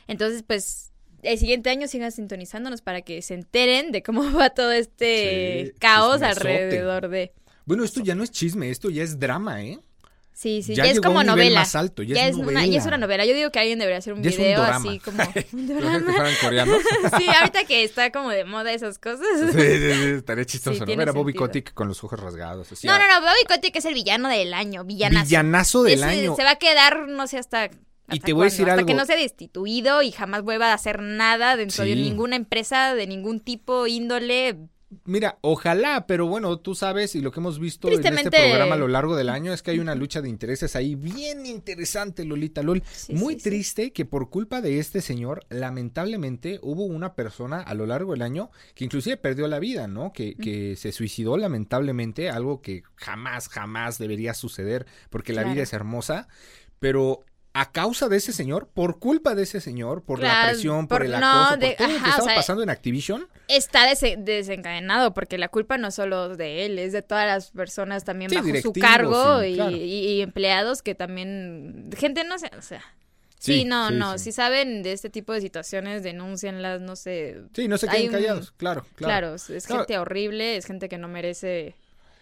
Entonces, 0.07 0.43
pues, 0.43 0.91
el 1.23 1.37
siguiente 1.37 1.69
año 1.69 1.87
sigan 1.87 2.11
sintonizándonos 2.11 2.81
para 2.81 3.01
que 3.01 3.21
se 3.21 3.33
enteren 3.33 3.91
de 3.91 4.03
cómo 4.03 4.21
va 4.33 4.49
todo 4.51 4.71
este 4.71 5.71
Sí, 5.73 5.79
caos 5.79 6.21
alrededor 6.21 7.09
de... 7.09 7.33
Bueno, 7.65 7.83
esto 7.83 8.01
ya 8.01 8.15
no 8.15 8.23
es 8.23 8.31
chisme, 8.31 8.69
esto 8.69 8.89
ya 8.89 9.03
es 9.03 9.19
drama, 9.19 9.61
¿eh? 9.63 9.79
Sí, 10.37 10.61
sí, 10.61 10.75
Ya 10.75 10.85
ya, 10.85 10.91
es 10.91 11.01
como 11.01 11.23
novela. 11.23 11.61
más 11.61 11.73
alto, 11.75 12.03
ya 12.03 12.27
es 12.27 12.35
una, 12.35 12.43
novela. 12.45 12.65
ya 12.67 12.77
es 12.77 12.85
una 12.85 12.97
novela. 12.99 13.25
Yo 13.25 13.33
digo 13.33 13.49
que 13.51 13.57
alguien 13.57 13.79
debería 13.79 13.97
hacer 13.97 14.13
un 14.13 14.21
Ya 14.21 14.29
es 14.29 14.37
video 14.37 14.61
así 14.61 14.99
como... 14.99 15.23
un 15.53 15.67
¿Lo 15.67 15.73
que 15.75 15.81
dorama. 15.81 16.13
fueran 16.13 16.33
coreanos? 16.43 16.77
sí, 17.17 17.25
ahorita 17.27 17.63
que 17.63 17.83
está 17.83 18.11
como 18.11 18.29
de 18.29 18.45
moda 18.45 18.71
esas 18.71 18.99
cosas. 18.99 19.25
Sí, 19.51 19.59
sí, 19.59 19.93
sí, 19.93 20.09
estaría 20.17 20.45
chistoso, 20.45 20.75
Sí, 20.75 20.79
¿no? 20.81 20.85
tiene 20.85 20.99
Ver 20.99 21.09
a 21.09 21.11
Bobby. 21.13 21.33
Kotick 21.33 21.73
con 21.73 21.87
los 21.87 22.03
ojos 22.03 22.19
rasgados. 22.19 22.71
así, 22.71 22.85
No, 22.85 22.93
ah, 22.93 22.99
no, 22.99 23.07
no, 23.19 23.21
Bobby 23.25 23.45
Kotick 23.47 23.75
es 23.77 23.85
el 23.85 23.95
villano 23.95 24.29
del 24.29 24.53
año, 24.53 24.83
villanazo. 24.83 25.25
Villanazo 25.25 25.81
del 25.83 25.93
Ese 25.95 26.03
año. 26.05 26.35
Se 26.35 26.43
va 26.43 26.51
a 26.51 26.55
quedar, 26.57 27.07
no 27.07 27.25
sé, 27.25 27.39
hasta... 27.39 27.71
Y 28.11 28.19
te 28.19 28.31
voy 28.33 28.43
a 28.43 28.45
decir 28.45 28.65
hasta 28.69 28.73
algo. 28.75 28.85
que 28.85 28.93
no 28.93 29.05
sea 29.05 29.17
destituido 29.17 30.03
y 30.03 30.11
jamás 30.11 30.43
vuelva 30.43 30.67
a 30.71 30.73
hacer 30.75 31.01
nada 31.01 31.55
dentro 31.57 31.83
de 31.83 31.95
Sí. 31.95 32.01
ninguna 32.01 32.35
empresa 32.35 32.93
de 32.93 33.07
ningún 33.07 33.39
tipo, 33.39 33.87
índole. 33.87 34.55
Mira, 35.03 35.37
ojalá, 35.41 36.07
pero 36.07 36.27
bueno, 36.27 36.59
tú 36.59 36.73
sabes 36.73 37.13
y 37.15 37.21
lo 37.21 37.31
que 37.31 37.41
hemos 37.41 37.59
visto 37.59 37.89
en 37.89 38.05
este 38.05 38.29
programa 38.29 38.75
a 38.75 38.77
lo 38.77 38.87
largo 38.87 39.17
del 39.17 39.27
año 39.27 39.51
es 39.51 39.61
que 39.61 39.71
hay 39.71 39.79
una 39.79 39.95
lucha 39.95 40.21
de 40.21 40.29
intereses 40.29 40.77
ahí 40.77 40.95
bien 40.95 41.45
interesante, 41.45 42.23
Lolita 42.23 42.63
Lol. 42.63 42.81
Sí, 42.89 43.13
Muy 43.13 43.33
sí, 43.33 43.39
sí. 43.41 43.49
triste 43.49 43.91
que 43.91 44.05
por 44.05 44.29
culpa 44.29 44.61
de 44.61 44.79
este 44.79 45.01
señor, 45.01 45.45
lamentablemente 45.49 46.59
hubo 46.61 46.85
una 46.85 47.15
persona 47.15 47.59
a 47.59 47.73
lo 47.73 47.85
largo 47.85 48.13
del 48.13 48.21
año 48.21 48.49
que 48.75 48.85
inclusive 48.85 49.17
perdió 49.17 49.49
la 49.49 49.59
vida, 49.59 49.87
¿no? 49.87 50.13
Que, 50.13 50.35
que 50.35 50.77
se 50.77 50.93
suicidó 50.93 51.35
lamentablemente, 51.35 52.29
algo 52.29 52.61
que 52.61 52.83
jamás, 52.95 53.49
jamás 53.49 53.97
debería 53.97 54.33
suceder 54.33 54.85
porque 55.09 55.33
la 55.33 55.43
vida 55.43 55.63
es 55.63 55.73
hermosa, 55.73 56.29
pero... 56.79 57.25
A 57.59 57.71
causa 57.71 58.07
de 58.07 58.17
ese 58.17 58.33
señor, 58.33 58.67
por 58.73 58.99
culpa 58.99 59.33
de 59.33 59.43
ese 59.43 59.59
señor, 59.61 60.03
por 60.03 60.19
la 60.21 60.47
presión, 60.49 60.87
por, 60.87 60.99
por- 60.99 61.05
el 61.05 61.11
no, 61.13 61.17
acoso, 61.17 61.49
por 61.49 61.59
de- 61.59 61.75
todo 61.75 61.87
lo 61.87 61.93
que 61.93 61.99
ajá, 61.99 62.05
o 62.05 62.09
estaba 62.11 62.27
sea, 62.27 62.35
pasando 62.35 62.63
en 62.63 62.69
Activision, 62.69 63.27
Está 63.47 63.89
dese- 63.89 64.15
desencadenado 64.17 65.13
porque 65.13 65.37
la 65.37 65.47
culpa 65.49 65.77
no 65.77 65.89
solo 65.91 66.35
de 66.35 66.65
él, 66.65 66.77
es 66.79 66.91
de 66.93 67.01
todas 67.01 67.25
las 67.25 67.51
personas 67.51 68.03
también 68.03 68.29
Sí, 68.29 68.35
bajo 68.37 68.61
su 68.61 68.73
cargo 68.73 69.41
sí, 69.41 69.47
y, 69.47 69.55
claro. 69.55 69.71
y- 69.71 69.81
y 69.81 70.21
empleados 70.21 70.81
que 70.81 70.93
también... 70.95 71.89
Gente 71.97 72.23
no 72.23 72.37
sé, 72.37 72.51
o 72.57 72.61
sea... 72.61 72.83
Sí, 73.39 73.59
Sí, 73.59 73.65
no, 73.65 73.91
no, 73.91 74.17
sí. 74.17 74.25
si 74.25 74.31
saben 74.31 74.81
de 74.81 74.93
este 74.93 75.09
tipo 75.11 75.31
de 75.31 75.41
situaciones, 75.41 76.01
denúncienlas, 76.01 76.81
no 76.81 76.95
sé. 76.95 77.37
Sí, 77.53 77.67
no 77.67 77.77
se 77.77 77.87
queden 77.87 78.07
un- 78.07 78.11
callados, 78.11 78.51
claro, 78.57 78.81
claro. 78.95 79.11
Claro, 79.11 79.35
es, 79.35 79.49
es 79.51 79.67
Claro. 79.67 79.81
gente 79.83 79.97
horrible, 79.99 80.57
es 80.57 80.65
gente 80.65 80.89
que 80.89 80.97
no 80.97 81.07
merece... 81.07 81.75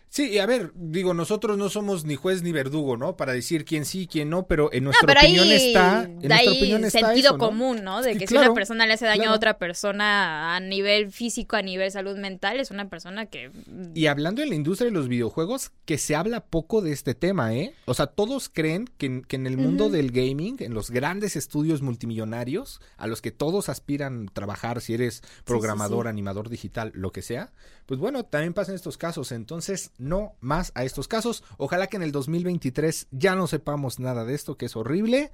Sí, 0.09 0.29
y 0.29 0.39
a 0.39 0.45
ver, 0.45 0.71
digo, 0.75 1.13
nosotros 1.13 1.57
no 1.57 1.67
somos 1.67 2.05
ni 2.05 2.15
juez 2.15 2.41
ni 2.41 2.53
verdugo, 2.53 2.95
¿no? 2.95 3.17
Para 3.17 3.33
decir 3.33 3.65
quién 3.65 3.83
sí, 3.83 4.07
quién 4.09 4.29
no, 4.29 4.47
pero 4.47 4.71
en 4.71 4.85
nuestra 4.85 5.07
no, 5.07 5.07
pero 5.07 5.19
opinión 5.19 5.47
ahí, 5.49 5.67
está, 5.67 6.03
en 6.03 6.19
de 6.19 6.33
ahí 6.33 6.47
opinión 6.47 6.85
está 6.85 6.99
sentido 6.99 7.29
eso, 7.31 7.37
¿no? 7.37 7.45
común, 7.45 7.83
¿no? 7.83 8.01
De 8.01 8.13
que 8.13 8.19
si 8.25 8.33
claro, 8.33 8.51
una 8.51 8.55
persona 8.55 8.85
le 8.87 8.93
hace 8.93 9.05
daño 9.05 9.23
claro. 9.23 9.33
a 9.33 9.35
otra 9.35 9.57
persona 9.57 10.55
a 10.55 10.59
nivel 10.61 11.11
físico, 11.11 11.57
a 11.57 11.61
nivel 11.61 11.91
salud 11.91 12.17
mental, 12.17 12.61
es 12.61 12.71
una 12.71 12.87
persona 12.89 13.25
que... 13.25 13.51
Y 13.93 14.05
hablando 14.07 14.41
en 14.41 14.49
la 14.49 14.55
industria 14.55 14.85
de 14.89 14.93
los 14.95 15.09
videojuegos, 15.09 15.71
que 15.83 15.97
se 15.97 16.15
habla 16.15 16.45
poco 16.45 16.81
de 16.81 16.93
este 16.93 17.13
tema, 17.13 17.53
¿eh? 17.53 17.73
O 17.85 17.93
sea, 17.93 18.07
todos 18.07 18.47
creen 18.47 18.89
que, 18.97 19.07
en- 19.07 19.21
que 19.23 19.35
en 19.35 19.47
el 19.47 19.57
mundo 19.57 19.89
del 19.89 20.11
gaming, 20.11 20.55
en 20.59 20.73
los 20.73 20.91
grandes 20.91 21.35
estudios 21.35 21.81
multimillonarios, 21.81 22.79
a 22.97 23.07
los 23.07 23.21
que 23.21 23.31
todos 23.31 23.67
aspiran 23.67 24.29
trabajar, 24.31 24.79
si 24.79 24.93
eres 24.93 25.23
programador, 25.43 26.05
sí. 26.05 26.09
animador 26.09 26.49
digital, 26.49 26.91
lo 26.95 27.11
que 27.11 27.21
sea, 27.21 27.51
pues 27.85 27.99
bueno, 27.99 28.25
también 28.25 28.53
pasan 28.53 28.75
estos 28.75 28.97
casos. 28.97 29.31
Entonces, 29.31 29.91
no 29.97 30.33
más 30.41 30.71
a 30.75 30.83
estos 30.83 31.07
casos. 31.07 31.43
Ojalá 31.57 31.87
que 31.87 31.97
en 31.97 32.03
el 32.03 32.11
2023 32.11 33.07
ya 33.11 33.35
no 33.35 33.47
sepamos 33.47 33.99
nada 33.99 34.25
de 34.25 34.33
esto, 34.33 34.57
que 34.57 34.65
es 34.65 34.75
horrible. 34.75 35.31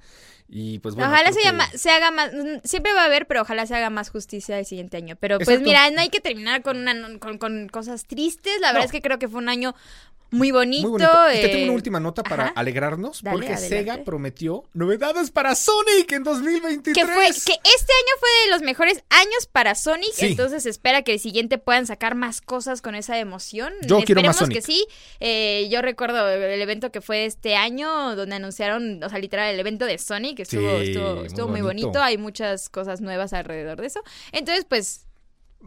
Y 0.48 0.80
pues 0.80 0.94
bueno. 0.94 1.10
ojalá 1.10 1.32
se, 1.32 1.38
que- 1.38 1.44
llama- 1.44 1.70
se 1.74 1.90
haga 1.90 2.10
más, 2.10 2.32
mm, 2.34 2.58
siempre 2.64 2.92
va 2.92 3.02
a 3.02 3.06
haber, 3.06 3.26
pero 3.26 3.40
ojalá 3.42 3.64
se 3.66 3.74
haga 3.74 3.88
más 3.90 4.10
justicia 4.10 4.58
el 4.58 4.66
siguiente 4.66 4.96
año. 4.98 5.16
Pero 5.18 5.38
pues 5.38 5.48
Exacto. 5.48 5.64
mira, 5.66 5.90
no 5.90 6.00
hay 6.02 6.10
que 6.10 6.20
terminar 6.20 6.62
con, 6.62 6.76
una, 6.78 7.18
con, 7.20 7.38
con 7.38 7.68
cosas 7.68 8.04
tristes. 8.04 8.60
La 8.60 8.68
verdad 8.72 8.84
es 8.86 8.92
que 8.92 9.00
creo 9.02 9.18
que 9.18 9.28
fue 9.28 9.38
un 9.38 9.48
año 9.48 9.74
muy 10.30 10.50
bonito. 10.50 10.88
Muy 10.88 11.00
bonito. 11.02 11.30
Y 11.30 11.40
te 11.42 11.48
tengo 11.48 11.58
eh, 11.60 11.64
una 11.64 11.72
última 11.74 12.00
nota 12.00 12.22
para 12.22 12.44
ajá. 12.44 12.52
alegrarnos, 12.56 13.22
Dale, 13.22 13.34
porque 13.36 13.52
adelante. 13.52 13.68
Sega 13.76 14.02
prometió 14.04 14.64
novedades 14.72 15.30
para 15.30 15.54
Sonic 15.54 16.10
en 16.12 16.22
2023. 16.22 16.94
Que 17.06 17.12
fue 17.12 17.26
que 17.26 17.30
este 17.30 17.92
año 17.92 18.14
fue 18.18 18.28
de 18.44 18.50
los 18.50 18.62
mejores 18.62 19.04
años 19.10 19.46
para 19.50 19.74
Sonic, 19.74 20.12
Sí. 20.14 20.26
entonces 20.28 20.64
espera 20.66 21.02
que 21.02 21.12
el 21.12 21.20
siguiente 21.20 21.58
puedan 21.58 21.86
sacar 21.86 22.14
más 22.14 22.40
cosas 22.44 22.82
con 22.82 22.94
esa 22.94 23.18
emoción. 23.18 23.72
Yo 23.82 24.00
quiero 24.02 24.22
más 24.22 24.36
Esperemos 24.36 24.36
Sonic. 24.36 24.56
que 24.56 24.62
sí. 24.62 24.86
Eh, 25.20 25.68
yo 25.70 25.82
recuerdo 25.82 26.28
el 26.28 26.60
evento 26.60 26.90
que 26.92 27.00
fue 27.00 27.24
este 27.24 27.56
año 27.56 28.14
donde 28.16 28.36
anunciaron, 28.36 29.02
o 29.02 29.08
sea, 29.08 29.18
literal 29.18 29.52
el 29.52 29.60
evento 29.60 29.86
de 29.86 29.98
Sonic, 29.98 30.40
estuvo 30.40 30.80
Sí, 30.80 30.90
estuvo, 30.90 31.14
muy 31.16 31.26
estuvo 31.26 31.48
muy 31.48 31.60
bonito. 31.60 31.86
bonito. 31.88 32.02
hay 32.02 32.18
muchas 32.18 32.68
cosas 32.68 33.00
nuevas 33.00 33.32
alrededor 33.32 33.80
de 33.80 33.86
eso. 33.86 34.00
Entonces, 34.32 34.64
pues 34.68 35.06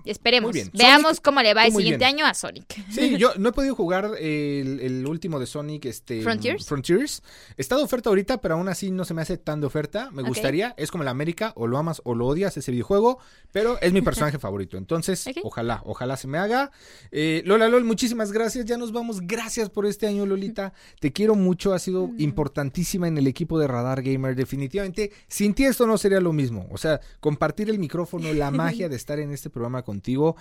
esperemos, 0.04 0.52
Muy 0.52 0.62
bien. 0.62 0.72
veamos 0.74 1.18
Sonic, 1.18 1.24
cómo 1.24 1.42
le 1.42 1.54
va 1.54 1.66
el 1.66 1.74
siguiente 1.74 2.06
bien. 2.06 2.16
año 2.16 2.26
a 2.26 2.34
Sonic. 2.34 2.66
Sí, 2.92 3.18
yo 3.18 3.32
no 3.38 3.50
he 3.50 3.52
podido 3.52 3.76
jugar 3.76 4.12
el, 4.20 4.80
el 4.82 5.08
último 5.08 5.40
de 5.40 5.46
Sonic, 5.46 5.86
este... 5.86 6.22
Frontiers. 6.22 6.66
Frontiers. 6.66 7.24
Está 7.58 7.78
de 7.78 7.84
oferta 7.84 8.10
ahorita, 8.10 8.42
pero 8.42 8.56
aún 8.56 8.68
así 8.68 8.92
no 8.92 9.06
se 9.06 9.14
me 9.14 9.22
hace 9.22 9.38
tan 9.38 9.62
de 9.62 9.68
oferta. 9.68 10.10
Me 10.12 10.24
gustaría. 10.24 10.74
Es 10.78 10.92
como 10.92 11.04
la 11.04 11.12
América, 11.12 11.54
o 11.56 11.68
lo 11.68 11.78
amas 11.78 12.02
o 12.04 12.16
lo 12.16 12.28
odias 12.28 12.58
ese 12.58 12.72
videojuego, 12.72 13.20
pero 13.52 13.80
es 13.82 13.94
mi 13.94 14.02
personaje 14.02 14.40
favorito. 14.40 14.78
Entonces, 14.78 15.26
ojalá, 15.44 15.82
ojalá 15.86 16.18
se 16.18 16.28
me 16.28 16.38
haga. 16.38 16.72
Eh, 17.12 17.42
Lola 17.46 17.68
Lol, 17.70 17.84
muchísimas 17.84 18.32
gracias. 18.32 18.66
Ya 18.66 18.78
nos 18.78 18.92
vamos. 18.92 19.22
Gracias 19.22 19.70
por 19.70 19.86
este 19.86 20.08
año, 20.08 20.26
Lolita. 20.26 20.74
Te 21.00 21.12
quiero 21.12 21.36
mucho. 21.36 21.74
Ha 21.74 21.80
sido 21.80 22.12
importantísima 22.18 23.08
en 23.08 23.18
el 23.18 23.28
equipo 23.28 23.60
de 23.60 23.68
Radar 23.68 24.02
Gamer. 24.02 24.36
Definitivamente, 24.36 25.12
sin 25.28 25.54
ti 25.54 25.66
esto 25.66 25.88
no 25.88 25.98
sería 25.98 26.20
lo 26.20 26.34
mismo. 26.34 26.68
O 26.72 26.78
sea, 26.78 27.00
compartir 27.20 27.70
el 27.70 27.80
micrófono, 27.80 28.34
la 28.34 28.52
magia 28.66 28.90
de 28.90 28.96
estar 28.96 29.20
en 29.20 29.32
este 29.32 29.50
programa 29.50 29.84
contigo. 29.86 30.36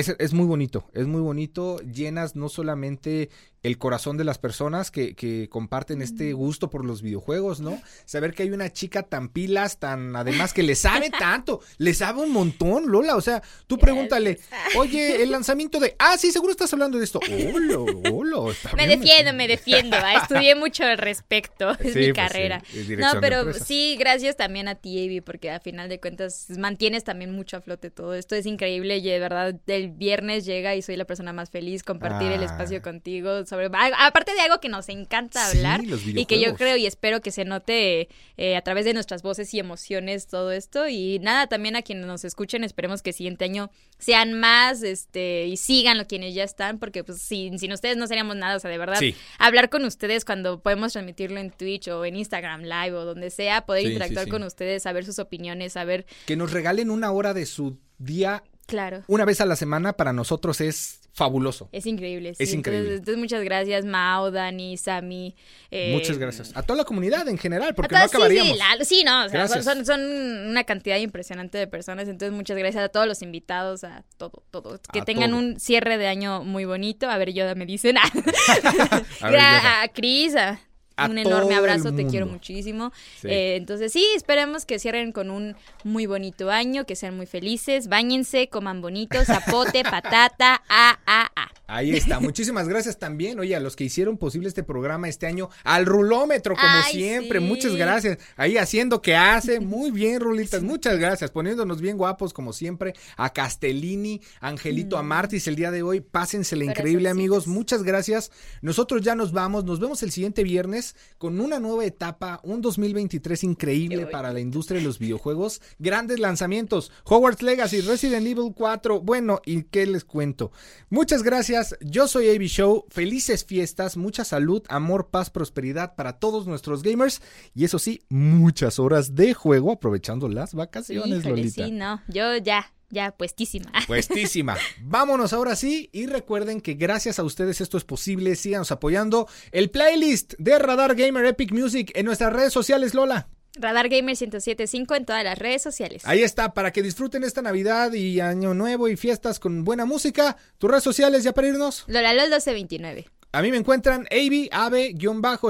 Es, 0.00 0.14
es 0.18 0.32
muy 0.32 0.46
bonito, 0.46 0.88
es 0.94 1.06
muy 1.06 1.20
bonito. 1.20 1.78
Llenas 1.80 2.36
no 2.36 2.48
solamente 2.48 3.30
el 3.62 3.76
corazón 3.76 4.16
de 4.16 4.24
las 4.24 4.38
personas 4.38 4.90
que, 4.90 5.14
que 5.14 5.50
comparten 5.50 6.00
este 6.00 6.32
gusto 6.32 6.70
por 6.70 6.82
los 6.86 7.02
videojuegos, 7.02 7.60
¿no? 7.60 7.78
Saber 8.06 8.32
que 8.32 8.42
hay 8.44 8.50
una 8.52 8.72
chica 8.72 9.02
tan 9.02 9.28
pilas, 9.28 9.78
tan 9.78 10.16
además 10.16 10.54
que 10.54 10.62
le 10.62 10.74
sabe 10.74 11.10
tanto, 11.18 11.60
le 11.76 11.92
sabe 11.92 12.22
un 12.22 12.30
montón, 12.32 12.90
Lola. 12.90 13.16
O 13.16 13.20
sea, 13.20 13.42
tú 13.66 13.76
pregúntale, 13.76 14.38
oye, 14.76 15.22
el 15.22 15.30
lanzamiento 15.30 15.78
de. 15.78 15.94
Ah, 15.98 16.16
sí, 16.16 16.30
seguro 16.32 16.52
estás 16.52 16.72
hablando 16.72 16.96
de 16.96 17.04
esto. 17.04 17.20
Hola, 17.54 17.78
hola. 18.10 18.50
está 18.52 18.72
Me 18.76 18.86
defiendo, 18.86 19.32
metido". 19.32 19.34
me 19.34 19.48
defiendo. 19.48 19.96
ah, 20.00 20.14
Estudié 20.22 20.54
mucho 20.54 20.84
al 20.84 20.96
respecto. 20.96 21.70
Es 21.80 21.92
Sí, 21.92 21.98
mi 21.98 22.04
pues 22.12 22.14
carrera. 22.14 22.62
sí, 22.66 22.94
es 22.94 22.98
no, 22.98 23.20
pero 23.20 23.52
sí, 23.52 23.96
gracias 23.98 24.38
también 24.38 24.68
a 24.68 24.76
ti, 24.76 25.04
Avi, 25.04 25.20
porque 25.20 25.50
a 25.50 25.60
final 25.60 25.90
de 25.90 26.00
cuentas 26.00 26.46
mantienes 26.56 27.04
también 27.04 27.30
mucho 27.32 27.58
a 27.58 27.60
flote 27.60 27.90
todo 27.90 28.14
esto. 28.14 28.34
Es 28.36 28.46
increíble 28.46 28.96
y 28.96 29.02
de 29.02 29.18
verdad 29.18 29.54
el 29.66 29.89
viernes 29.98 30.44
llega 30.44 30.74
y 30.74 30.82
soy 30.82 30.96
la 30.96 31.04
persona 31.04 31.32
más 31.32 31.50
feliz 31.50 31.82
compartir 31.82 32.30
el 32.32 32.42
Ah. 32.42 32.46
espacio 32.46 32.82
contigo 32.82 33.44
sobre 33.46 33.66
aparte 33.66 34.32
de 34.34 34.40
algo 34.40 34.60
que 34.60 34.68
nos 34.68 34.88
encanta 34.88 35.44
Sí, 35.46 35.58
hablar 35.58 35.84
los 35.84 36.06
y 36.06 36.24
que 36.26 36.40
yo 36.40 36.54
creo 36.54 36.76
y 36.76 36.86
espero 36.86 37.20
que 37.20 37.30
se 37.30 37.44
note 37.44 38.08
eh, 38.36 38.56
a 38.56 38.62
través 38.62 38.84
de 38.84 38.94
nuestras 38.94 39.22
voces 39.22 39.52
y 39.54 39.58
emociones 39.58 40.26
todo 40.26 40.52
esto 40.52 40.88
y 40.88 41.18
nada 41.20 41.46
también 41.46 41.76
a 41.76 41.82
quienes 41.82 42.06
nos 42.06 42.24
escuchen 42.24 42.64
esperemos 42.64 43.02
que 43.02 43.10
el 43.10 43.14
siguiente 43.14 43.44
año 43.44 43.70
sean 43.98 44.32
más 44.34 44.82
este 44.82 45.46
y 45.46 45.56
sigan 45.56 45.98
lo 45.98 46.06
quienes 46.06 46.34
ya 46.34 46.44
están 46.44 46.78
porque 46.78 47.04
pues 47.04 47.20
sin, 47.20 47.58
sin 47.58 47.72
ustedes 47.72 47.96
no 47.96 48.06
seríamos 48.06 48.36
nada 48.36 48.56
o 48.56 48.60
sea 48.60 48.70
de 48.70 48.78
verdad 48.78 48.98
Sí. 48.98 49.14
hablar 49.38 49.70
con 49.70 49.84
ustedes 49.84 50.24
cuando 50.24 50.60
podemos 50.60 50.92
transmitirlo 50.92 51.38
en 51.40 51.50
Twitch 51.50 51.88
o 51.88 52.04
en 52.04 52.16
Instagram 52.16 52.62
Live 52.62 52.92
o 52.92 53.04
donde 53.04 53.30
sea, 53.30 53.66
poder 53.66 53.82
Sí, 53.86 53.92
interactuar 53.92 54.28
con 54.28 54.42
ustedes, 54.42 54.82
saber 54.82 55.04
sus 55.04 55.18
opiniones, 55.18 55.72
saber, 55.74 56.06
Que 56.26 56.36
nos 56.36 56.52
regalen 56.52 56.90
una 56.90 57.10
hora 57.12 57.34
de 57.34 57.46
su 57.46 57.78
día 57.98 58.42
claro. 58.70 59.02
una 59.08 59.24
vez 59.24 59.40
a 59.40 59.46
la 59.46 59.56
semana 59.56 59.92
para 59.92 60.12
nosotros 60.12 60.60
es 60.60 61.00
fabuloso. 61.12 61.68
Es 61.72 61.86
increíble. 61.86 62.34
sí. 62.34 62.42
Es 62.44 62.54
increíble. 62.54 62.80
Entonces, 62.94 62.98
entonces, 63.00 63.18
muchas 63.20 63.42
gracias, 63.44 63.84
Mao, 63.84 64.30
Dani, 64.30 64.76
Sami. 64.76 65.34
eh, 65.70 65.92
Muchas 65.92 66.16
gracias. 66.18 66.52
A 66.56 66.62
toda 66.62 66.76
la 66.78 66.84
comunidad 66.84 67.28
en 67.28 67.36
general, 67.36 67.74
porque 67.74 67.94
no 67.94 67.98
todas- 67.98 68.10
sí, 68.12 68.16
sí, 68.16 68.22
acabaríamos. 68.22 68.58
la- 68.78 68.84
sí, 68.84 69.02
no, 69.04 69.24
o 69.26 69.28
sea, 69.28 69.48
son, 69.62 69.84
son, 69.84 70.00
una 70.00 70.64
cantidad 70.64 70.96
impresionante 70.98 71.58
de 71.58 71.66
personas, 71.66 72.08
entonces 72.08 72.34
muchas 72.34 72.56
gracias 72.56 72.84
a 72.84 72.88
todos 72.88 73.06
los 73.08 73.22
invitados, 73.22 73.82
a 73.84 74.04
todo, 74.16 74.44
todo. 74.50 74.80
Que 74.92 75.00
A 75.00 75.04
tengan 75.04 75.30
todo. 75.30 75.40
un 75.40 75.58
cierre 75.60 75.98
de 75.98 76.06
año 76.06 76.44
muy 76.44 76.64
bonito. 76.64 77.10
A 77.10 77.18
ver, 77.18 77.32
Yoda 77.32 77.54
me 77.56 77.66
dicen. 77.66 77.96
a, 77.98 78.02
ver, 78.12 79.04
Yoda. 79.20 79.82
a 79.82 79.88
Cris, 79.88 80.36
a- 80.36 80.60
A 81.00 81.10
un 81.10 81.18
enorme 81.18 81.54
abrazo, 81.54 81.92
te 81.92 82.06
quiero 82.06 82.26
muchísimo. 82.26 82.92
Sí. 83.20 83.28
Eh, 83.28 83.56
entonces 83.56 83.92
sí, 83.92 84.06
esperemos 84.14 84.64
que 84.66 84.78
cierren 84.78 85.12
con 85.12 85.30
un 85.30 85.56
muy 85.84 86.06
bonito 86.06 86.50
año, 86.50 86.84
que 86.86 86.96
sean 86.96 87.16
muy 87.16 87.26
felices, 87.26 87.88
bañense, 87.88 88.48
coman 88.48 88.80
bonito, 88.80 89.24
zapote, 89.24 89.82
patata, 89.90 90.62
a, 90.68 90.98
a, 91.06 91.30
a. 91.34 91.50
Ahí 91.66 91.92
está. 91.92 92.18
Muchísimas 92.20 92.68
gracias 92.68 92.98
también, 92.98 93.38
oye, 93.38 93.54
a 93.54 93.60
los 93.60 93.76
que 93.76 93.84
hicieron 93.84 94.18
posible 94.18 94.48
este 94.48 94.62
programa 94.62 95.08
este 95.08 95.26
año, 95.26 95.48
al 95.64 95.86
Rulómetro, 95.86 96.54
como 96.54 96.68
Ay, 96.68 96.92
siempre. 96.92 97.38
sí. 97.38 97.44
Muchas 97.44 97.76
gracias. 97.76 98.18
Ahí 98.36 98.56
haciendo 98.56 99.00
que 99.00 99.14
hace. 99.16 99.60
Muy 99.60 99.90
bien, 100.00 100.20
Rulitas. 100.20 100.62
Muchas 100.62 100.98
gracias. 100.98 101.30
Poniéndonos 101.30 101.80
bien 101.80 101.96
guapos, 101.96 102.32
como 102.32 102.52
siempre. 102.52 102.94
A 103.16 103.32
Castellini, 103.32 104.20
Angelito 104.40 104.98
Amartis 104.98 105.46
el 105.46 105.56
día 105.56 105.70
de 105.70 105.82
hoy. 105.82 106.00
Pásensela 106.00 106.64
increíble, 106.64 107.08
amigos. 107.08 107.46
Muchas 107.46 107.82
gracias. 107.82 108.30
Nosotros 108.62 109.02
ya 109.02 109.14
nos 109.14 109.32
vamos. 109.32 109.64
Nos 109.64 109.80
vemos 109.80 110.02
el 110.02 110.10
siguiente 110.10 110.42
viernes 110.42 110.89
con 111.18 111.40
una 111.40 111.58
nueva 111.60 111.84
etapa, 111.84 112.40
un 112.42 112.60
2023 112.60 113.44
increíble 113.44 114.06
para 114.06 114.32
la 114.32 114.40
industria 114.40 114.78
de 114.80 114.86
los 114.86 114.98
videojuegos. 114.98 115.60
Grandes 115.78 116.18
lanzamientos. 116.20 116.92
Hogwarts 117.04 117.42
Legacy, 117.42 117.80
Resident 117.80 118.26
Evil 118.26 118.52
4. 118.54 119.00
Bueno, 119.00 119.40
¿y 119.44 119.62
qué 119.64 119.86
les 119.86 120.04
cuento? 120.04 120.52
Muchas 120.88 121.22
gracias. 121.22 121.76
Yo 121.80 122.08
soy 122.08 122.28
AB 122.30 122.42
Show. 122.42 122.84
Felices 122.90 123.44
fiestas, 123.44 123.96
mucha 123.96 124.24
salud, 124.24 124.62
amor, 124.68 125.08
paz, 125.10 125.30
prosperidad 125.30 125.94
para 125.94 126.18
todos 126.18 126.46
nuestros 126.46 126.82
gamers. 126.82 127.20
Y 127.54 127.64
eso 127.64 127.78
sí, 127.78 128.02
muchas 128.08 128.78
horas 128.78 129.14
de 129.14 129.34
juego 129.34 129.72
aprovechando 129.72 130.28
las 130.28 130.54
vacaciones, 130.54 131.20
Híjole, 131.20 131.36
Lolita. 131.36 131.64
sí, 131.66 131.72
no, 131.72 132.00
yo 132.08 132.36
ya, 132.38 132.72
ya 132.90 133.12
puestísima. 133.12 133.72
Puestísima. 133.86 134.56
Vámonos 134.82 135.32
ahora 135.32 135.56
sí 135.56 135.88
y 135.92 136.06
recuerden 136.06 136.60
que 136.60 136.74
gracias 136.74 137.18
a 137.18 137.24
ustedes 137.24 137.60
esto 137.60 137.76
es 137.76 137.84
posible. 137.84 138.36
Síganos 138.36 138.72
apoyando 138.72 139.28
el 139.52 139.70
playlist 139.70 140.34
de 140.38 140.58
Radar 140.58 140.94
Gamer 140.94 141.24
Epic 141.24 141.52
Music 141.52 141.92
en 141.94 142.06
nuestras 142.06 142.32
redes 142.32 142.52
sociales, 142.52 142.94
Lola. 142.94 143.28
Radar 143.54 143.88
Gamer 143.88 144.16
1075 144.16 144.94
en 144.94 145.04
todas 145.04 145.24
las 145.24 145.38
redes 145.38 145.62
sociales. 145.62 146.02
Ahí 146.04 146.22
está, 146.22 146.54
para 146.54 146.72
que 146.72 146.82
disfruten 146.82 147.24
esta 147.24 147.42
Navidad 147.42 147.92
y 147.92 148.20
Año 148.20 148.54
Nuevo 148.54 148.88
y 148.88 148.96
fiestas 148.96 149.40
con 149.40 149.64
buena 149.64 149.84
música. 149.84 150.36
Tus 150.58 150.70
redes 150.70 150.84
sociales 150.84 151.24
ya 151.24 151.32
para 151.32 151.48
irnos. 151.48 151.84
Loralol 151.88 152.30
1229. 152.30 153.08
A 153.32 153.42
mí 153.42 153.50
me 153.50 153.58
encuentran 153.58 154.08
AB, 154.10 154.48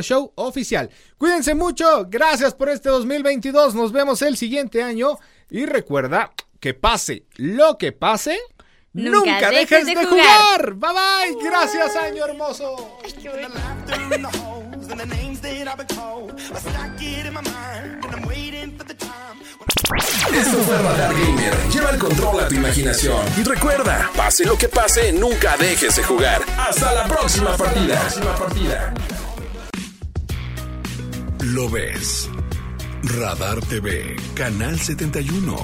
show 0.03 0.32
oficial. 0.34 0.91
Cuídense 1.16 1.55
mucho. 1.55 2.07
Gracias 2.11 2.55
por 2.55 2.68
este 2.68 2.91
2022. 2.91 3.74
Nos 3.74 3.93
vemos 3.93 4.20
el 4.22 4.36
siguiente 4.36 4.82
año. 4.82 5.18
Y 5.51 5.64
recuerda 5.64 6.30
que 6.61 6.74
pase 6.74 7.24
lo 7.36 7.78
que 7.78 7.92
pase. 7.92 8.38
Nunca, 8.92 9.18
Nunca 9.18 9.50
dejes, 9.50 9.70
dejes 9.70 9.86
de, 9.86 9.94
de 9.94 10.06
jugar. 10.06 10.74
Bye 10.74 10.90
bye. 10.92 11.44
Gracias, 11.44 11.96
año 11.96 12.24
hermoso. 12.24 12.98
Esto 20.32 20.56
fue 20.64 20.78
Radar 20.78 21.12
Gamer. 21.12 21.54
Lleva 21.72 21.90
el 21.90 21.98
control 21.98 22.40
a 22.40 22.48
tu 22.48 22.54
imaginación. 22.54 23.24
Y 23.36 23.42
recuerda, 23.42 24.11
pase 24.16 24.44
lo 24.44 24.56
que 24.56 24.68
pase, 24.68 25.12
nunca 25.12 25.56
dejes 25.56 25.96
de 25.96 26.02
jugar. 26.02 26.42
Hasta 26.56 26.92
la 26.92 27.06
próxima 27.06 27.56
partida. 27.56 28.00
Próxima 28.00 28.36
partida. 28.36 28.94
Lo 31.40 31.68
ves. 31.68 32.28
Radar 33.02 33.61
TV, 33.61 34.14
Canal 34.34 34.78
71, 34.78 35.56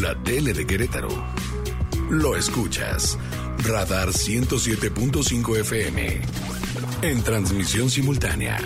la 0.00 0.14
tele 0.22 0.52
de 0.52 0.66
Querétaro. 0.66 1.08
Lo 2.10 2.36
escuchas. 2.36 3.18
Radar 3.64 4.08
107.5 4.08 5.60
FM. 5.60 6.20
En 7.02 7.22
transmisión 7.22 7.88
simultánea. 7.88 8.58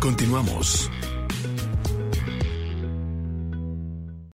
Continuamos. 0.00 0.90